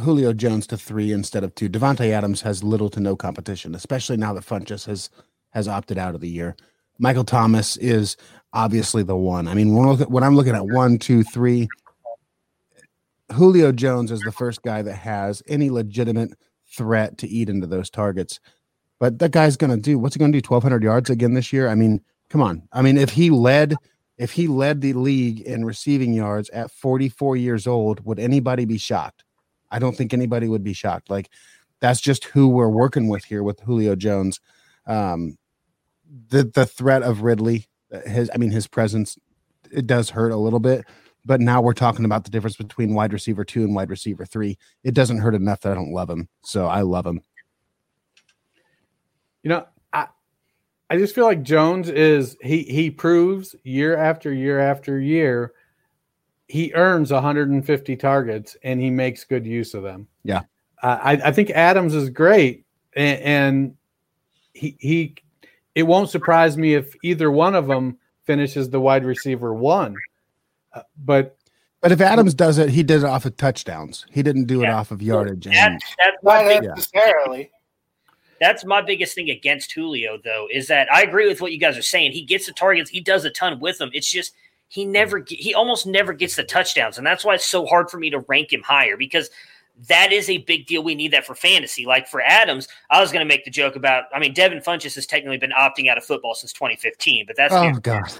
[0.00, 1.68] Julio Jones to three instead of two.
[1.68, 5.10] Davante Adams has little to no competition, especially now that Funchess has
[5.50, 6.56] has opted out of the year.
[6.98, 8.16] Michael Thomas is
[8.52, 9.48] obviously the one.
[9.48, 11.68] I mean, when, when I'm looking at one, two, three,
[13.32, 16.32] Julio Jones is the first guy that has any legitimate
[16.74, 18.40] threat to eat into those targets.
[18.98, 20.46] But that guy's going to do what's he going to do?
[20.46, 21.68] 1,200 yards again this year?
[21.68, 22.00] I mean,
[22.30, 22.62] come on.
[22.72, 23.74] I mean, if he led,
[24.18, 28.78] if he led the league in receiving yards at 44 years old, would anybody be
[28.78, 29.24] shocked?
[29.70, 31.10] I don't think anybody would be shocked.
[31.10, 31.30] Like
[31.80, 34.40] that's just who we're working with here with Julio Jones.
[34.86, 35.38] Um,
[36.28, 37.66] the the threat of Ridley,
[38.06, 39.18] his I mean his presence,
[39.70, 40.84] it does hurt a little bit.
[41.24, 44.58] But now we're talking about the difference between wide receiver two and wide receiver three.
[44.84, 46.28] It doesn't hurt enough that I don't love him.
[46.44, 47.22] So I love him.
[49.42, 49.66] You know,
[50.92, 55.54] I I just feel like Jones is he he proves year after year after year
[56.48, 60.06] he earns 150 targets and he makes good use of them.
[60.22, 60.42] Yeah.
[60.82, 63.76] Uh, I I think Adams is great and, and
[64.52, 65.14] he he
[65.74, 69.96] it won't surprise me if either one of them finishes the wide receiver one.
[70.74, 71.38] Uh, but
[71.80, 74.04] But if Adams does it, he did it off of touchdowns.
[74.10, 75.46] He didn't do it off of yardage.
[75.46, 77.50] That, that's my Not big, necessarily.
[78.42, 81.78] That's my biggest thing against Julio, though, is that I agree with what you guys
[81.78, 82.10] are saying.
[82.10, 83.90] He gets the targets, he does a ton with them.
[83.94, 84.34] It's just
[84.66, 87.98] he never, he almost never gets the touchdowns, and that's why it's so hard for
[87.98, 89.30] me to rank him higher because
[89.88, 90.82] that is a big deal.
[90.82, 91.86] We need that for fantasy.
[91.86, 94.04] Like for Adams, I was going to make the joke about.
[94.14, 97.54] I mean, Devin Funchess has technically been opting out of football since 2015, but that's
[97.54, 97.94] Oh, neither God.
[98.08, 98.18] here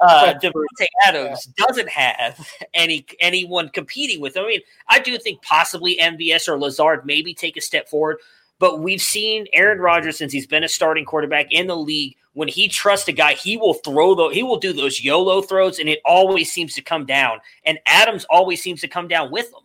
[0.00, 0.28] nor there.
[0.30, 4.44] Uh, Davante Adams doesn't have any anyone competing with him.
[4.44, 8.16] I mean, I do think possibly MVS or Lazard maybe take a step forward,
[8.62, 12.14] but we've seen Aaron Rodgers since he's been a starting quarterback in the league.
[12.34, 15.80] When he trusts a guy, he will throw the he will do those YOLO throws,
[15.80, 17.40] and it always seems to come down.
[17.64, 19.62] And Adams always seems to come down with them.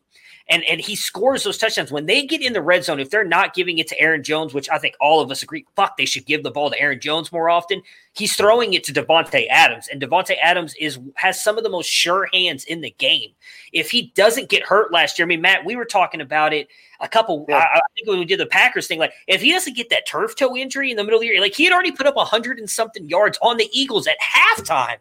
[0.49, 2.99] And and he scores those touchdowns when they get in the red zone.
[2.99, 5.65] If they're not giving it to Aaron Jones, which I think all of us agree,
[5.75, 7.81] fuck, they should give the ball to Aaron Jones more often.
[8.13, 11.87] He's throwing it to Davante Adams, and Davante Adams is has some of the most
[11.87, 13.31] sure hands in the game.
[13.73, 16.69] If he doesn't get hurt last year, I mean, Matt, we were talking about it
[16.99, 17.45] a couple.
[17.49, 17.57] Yeah.
[17.57, 20.07] I, I think when we did the Packers thing, like if he doesn't get that
[20.07, 22.15] turf toe injury in the middle of the year, like he had already put up
[22.15, 24.97] a hundred and something yards on the Eagles at halftime.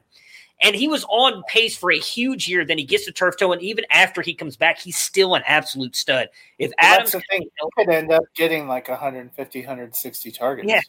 [0.62, 2.64] And he was on pace for a huge year.
[2.64, 5.42] Then he gets the turf toe, and even after he comes back, he's still an
[5.46, 6.28] absolute stud.
[6.58, 7.42] If Well, Adams that's the thing.
[7.42, 10.68] He could end up getting like 150, 160 targets.
[10.68, 10.80] Yeah.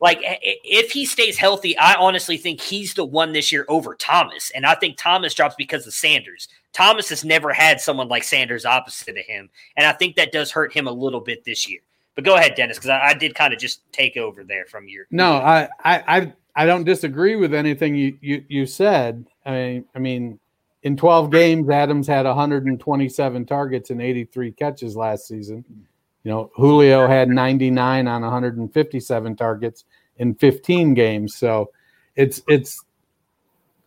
[0.00, 3.64] like i- i- if he stays healthy, I honestly think he's the one this year
[3.68, 4.50] over Thomas.
[4.50, 6.48] And I think Thomas drops because of Sanders.
[6.72, 9.48] Thomas has never had someone like Sanders opposite of him.
[9.76, 11.82] And I think that does hurt him a little bit this year.
[12.16, 14.88] But go ahead, Dennis, because I, I did kind of just take over there from
[14.88, 19.26] your No, I, I, I, don't disagree with anything you, you, you said.
[19.46, 20.38] I mean, I mean,
[20.82, 25.64] in 12 games, Adams had 127 targets and 83 catches last season.
[26.24, 29.84] You know, Julio had 99 on 157 targets
[30.18, 31.34] in 15 games.
[31.34, 31.70] So
[32.16, 32.84] it's, it's,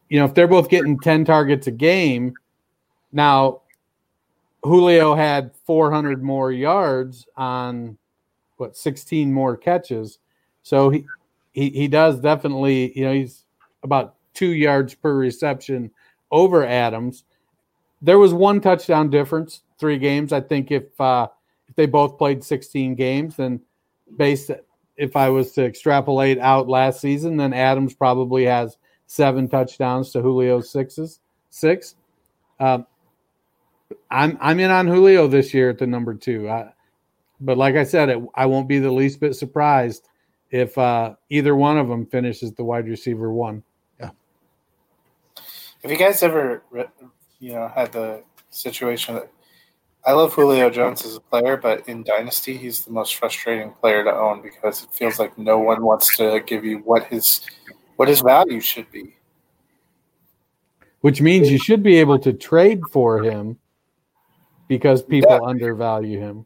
[0.09, 2.33] you know, if they're both getting 10 targets a game,
[3.11, 3.61] now
[4.63, 7.97] Julio had 400 more yards on
[8.57, 10.19] what 16 more catches.
[10.63, 11.05] So he,
[11.55, 13.45] he, he does definitely, you know, he's
[13.81, 15.89] about two yards per reception
[16.29, 17.23] over Adams.
[18.01, 20.33] There was one touchdown difference, three games.
[20.33, 21.29] I think if uh,
[21.69, 23.61] if they both played 16 games, then
[24.17, 24.51] based
[24.97, 28.77] if I was to extrapolate out last season, then Adams probably has
[29.07, 31.95] seven touchdowns to Julio's sixes six.
[32.59, 32.85] Um,
[34.11, 36.49] I'm I'm in on Julio this year at the number two.
[36.49, 36.73] I,
[37.39, 40.09] but like I said, it, I won't be the least bit surprised
[40.51, 43.63] if uh, either one of them finishes the wide receiver one.
[43.99, 44.11] Yeah.
[45.81, 46.63] Have you guys ever,
[47.39, 49.31] you know, had the situation that
[50.05, 54.03] I love Julio Jones as a player, but in Dynasty, he's the most frustrating player
[54.03, 57.41] to own because it feels like no one wants to give you what his
[57.95, 59.15] what his value should be.
[61.01, 63.57] Which means you should be able to trade for him
[64.67, 65.39] because people Yeah.
[65.43, 66.45] undervalue him.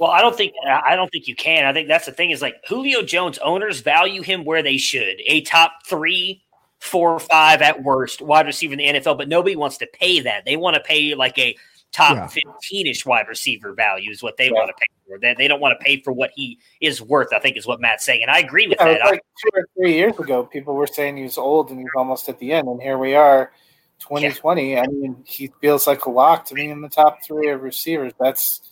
[0.00, 1.66] Well, I don't think I don't think you can.
[1.66, 5.20] I think that's the thing is like Julio Jones owners value him where they should.
[5.26, 6.42] A top three,
[6.78, 10.46] four, five at worst wide receiver in the NFL, but nobody wants to pay that.
[10.46, 11.54] They want to pay like a
[11.92, 12.26] top Yeah.
[12.28, 15.18] 15 ish wide receiver value is what they want to pay for.
[15.18, 17.78] They, they don't want to pay for what he is worth, I think is what
[17.82, 18.22] Matt's saying.
[18.22, 19.04] And I agree with Yeah, that.
[19.04, 22.26] like two or three years ago, people were saying he was old and he's almost
[22.30, 23.52] at the end, and here we are,
[23.98, 24.78] 2020.
[24.78, 28.14] I mean, he feels like a lock to me in the top three of receivers.
[28.18, 28.62] That's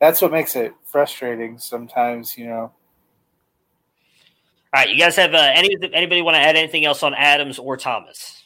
[0.00, 2.36] that's what makes it frustrating sometimes.
[2.36, 2.72] You know, All
[4.74, 7.76] right, you guys have uh, any anybody want to add anything else on Adams or
[7.76, 8.42] Thomas?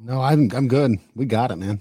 [0.00, 0.96] No, I'm I'm good.
[1.14, 1.80] We got it, man.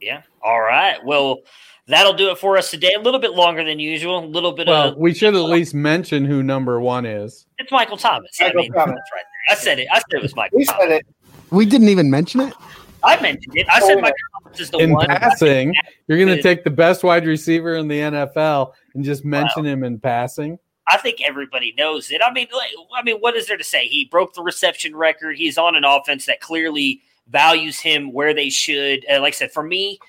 [0.00, 0.22] Yeah.
[0.42, 0.96] All right.
[1.04, 1.40] Well,
[1.86, 2.94] that'll do it for us today.
[2.96, 4.24] A little bit longer than usual.
[4.24, 7.44] A little bit Well, of we should at least mention who number one is.
[7.58, 8.30] it's Michael Thomas.
[8.40, 8.94] I Michael mean, Thomas.
[8.96, 9.56] that's right there.
[9.56, 9.88] I said it.
[9.92, 10.82] I said it was Michael we Thomas.
[10.82, 11.06] said it.
[11.50, 12.54] We didn't even mention it.
[13.02, 13.66] I mentioned it.
[13.70, 15.06] I said Oh, Michael is the in one.
[15.06, 15.74] passing,
[16.06, 19.84] you're going to take the best wide receiver in the NFL and just mention him
[19.84, 20.58] in passing.
[20.88, 22.20] I think everybody knows it.
[22.24, 23.86] I mean, like, I mean, what is there to say?
[23.86, 25.36] He broke the reception record.
[25.36, 29.06] He's on an offense that clearly values him where they should.
[29.08, 30.00] Uh, like I said, for me,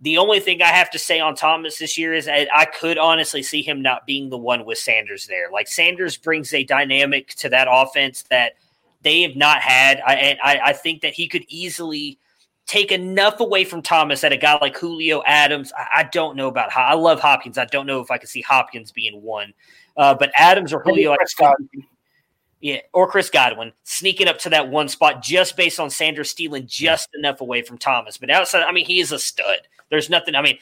[0.00, 2.98] the only thing I have to say on Thomas this year is I, I could
[2.98, 5.50] honestly see him not being the one with Sanders there.
[5.52, 8.54] Like Sanders brings a dynamic to that offense that
[9.02, 10.02] they have not had.
[10.04, 12.18] I, and I, I think that he could easily
[12.66, 15.72] take enough away from Thomas that a guy like Julio Adams.
[15.76, 16.74] I, I don't know about.
[16.76, 17.58] I love Hopkins.
[17.58, 19.52] I don't know if I could see Hopkins being one.
[19.96, 21.68] Uh, but Adams or Julio, I Chris Godwin.
[22.60, 26.66] yeah, or Chris Godwin sneaking up to that one spot just based on Sanders stealing
[26.66, 28.16] just enough away from Thomas.
[28.16, 29.58] But outside, I mean, he is a stud.
[29.90, 30.34] There's nothing.
[30.34, 30.58] I mean,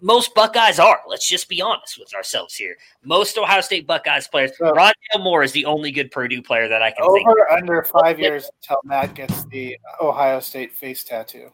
[0.00, 1.00] most Buckeyes are.
[1.06, 2.76] Let's just be honest with ourselves here.
[3.04, 4.56] Most Ohio State Buckeyes players.
[4.56, 4.92] So- Rondale
[5.22, 7.28] Moore is the only good Purdue player that I can think.
[7.28, 11.50] Over under five years until Matt gets the Ohio State face tattoo.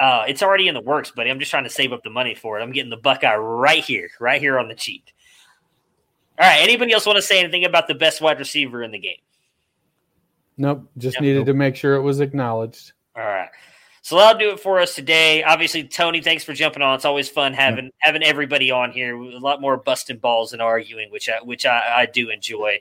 [0.00, 1.28] Uh, it's already in the works, buddy.
[1.30, 2.62] I'm just trying to save up the money for it.
[2.62, 5.12] I'm getting the Buckeye right here, right here on the cheek.
[6.38, 6.60] All right.
[6.62, 9.16] Anybody else want to say anything about the best wide receiver in the game?
[10.56, 11.22] Nope, just Yep.
[11.22, 12.92] needed to make sure it was acknowledged.
[13.16, 13.48] All right.
[14.02, 15.42] So that'll do it for us today.
[15.42, 16.94] Obviously, Tony, thanks for jumping on.
[16.94, 19.14] It's always fun having having everybody on here.
[19.16, 22.80] A lot more busting balls and arguing, which I which I, I do enjoy.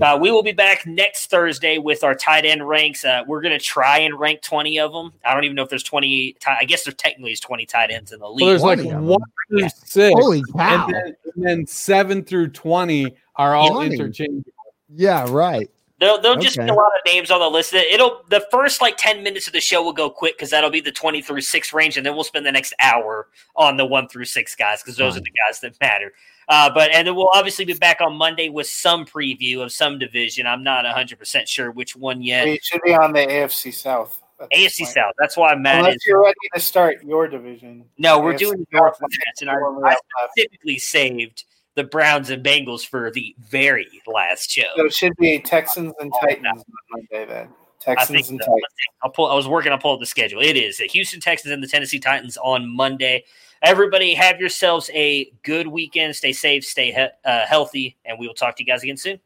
[0.00, 3.04] Uh, we will be back next Thursday with our tight end ranks.
[3.04, 5.12] Uh, we're going to try and rank 20 of them.
[5.22, 6.32] I don't even know if there's 20.
[6.40, 8.40] Ti- I guess there technically is 20 tight ends in the league.
[8.40, 9.06] Well, there's like 20 of them.
[9.08, 9.68] one through Yeah.
[9.84, 10.86] six, Holy cow!
[10.86, 13.94] and then, and then seven through twenty are all 20.
[13.94, 14.52] interchangeable.
[14.88, 15.68] Yeah, right.
[16.00, 17.74] There'll, there'll just be a lot of names on the list.
[17.74, 20.80] It'll the first like ten minutes of the show will go quick because that'll be
[20.80, 24.08] the twenty through six range, and then we'll spend the next hour on the one
[24.08, 26.12] through six guys because those are the guys that matter.
[26.48, 29.98] Uh, but and then we'll obviously be back on Monday with some preview of some
[29.98, 30.46] division.
[30.46, 32.48] I'm not hundred percent sure which one yet.
[32.48, 34.22] It should be on the AFC South.
[34.40, 34.94] AFC point.
[34.94, 35.14] South.
[35.18, 36.06] That's why Matt Unless is.
[36.06, 37.84] you're ready to start your division.
[37.98, 39.96] No, we're AFC doing the North North match, and I, Only I
[40.34, 41.44] specifically saved
[41.74, 44.62] the Browns and Bengals for the very last show.
[44.76, 47.48] So it should be Texans and Titans on Monday then.
[47.86, 48.46] I Texans think and so.
[48.46, 48.64] Titans.
[49.02, 49.26] I'll pull.
[49.28, 50.40] I was working on pulling up the schedule.
[50.40, 53.24] It is the Houston Texans and the Tennessee Titans on Monday.
[53.62, 56.16] Everybody, have yourselves a good weekend.
[56.16, 59.20] Stay safe, stay he- uh, healthy, and we will talk to you guys again soon.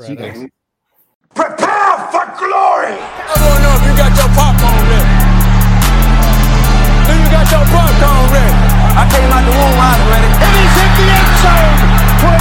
[0.00, 0.46] See you guys.
[1.34, 2.94] Prepare for glory!
[2.98, 5.10] I wanna know if you got your popcorn ready.
[7.06, 8.54] Do you got your popcorn ready?
[8.98, 10.57] I came out the womb, I was ready.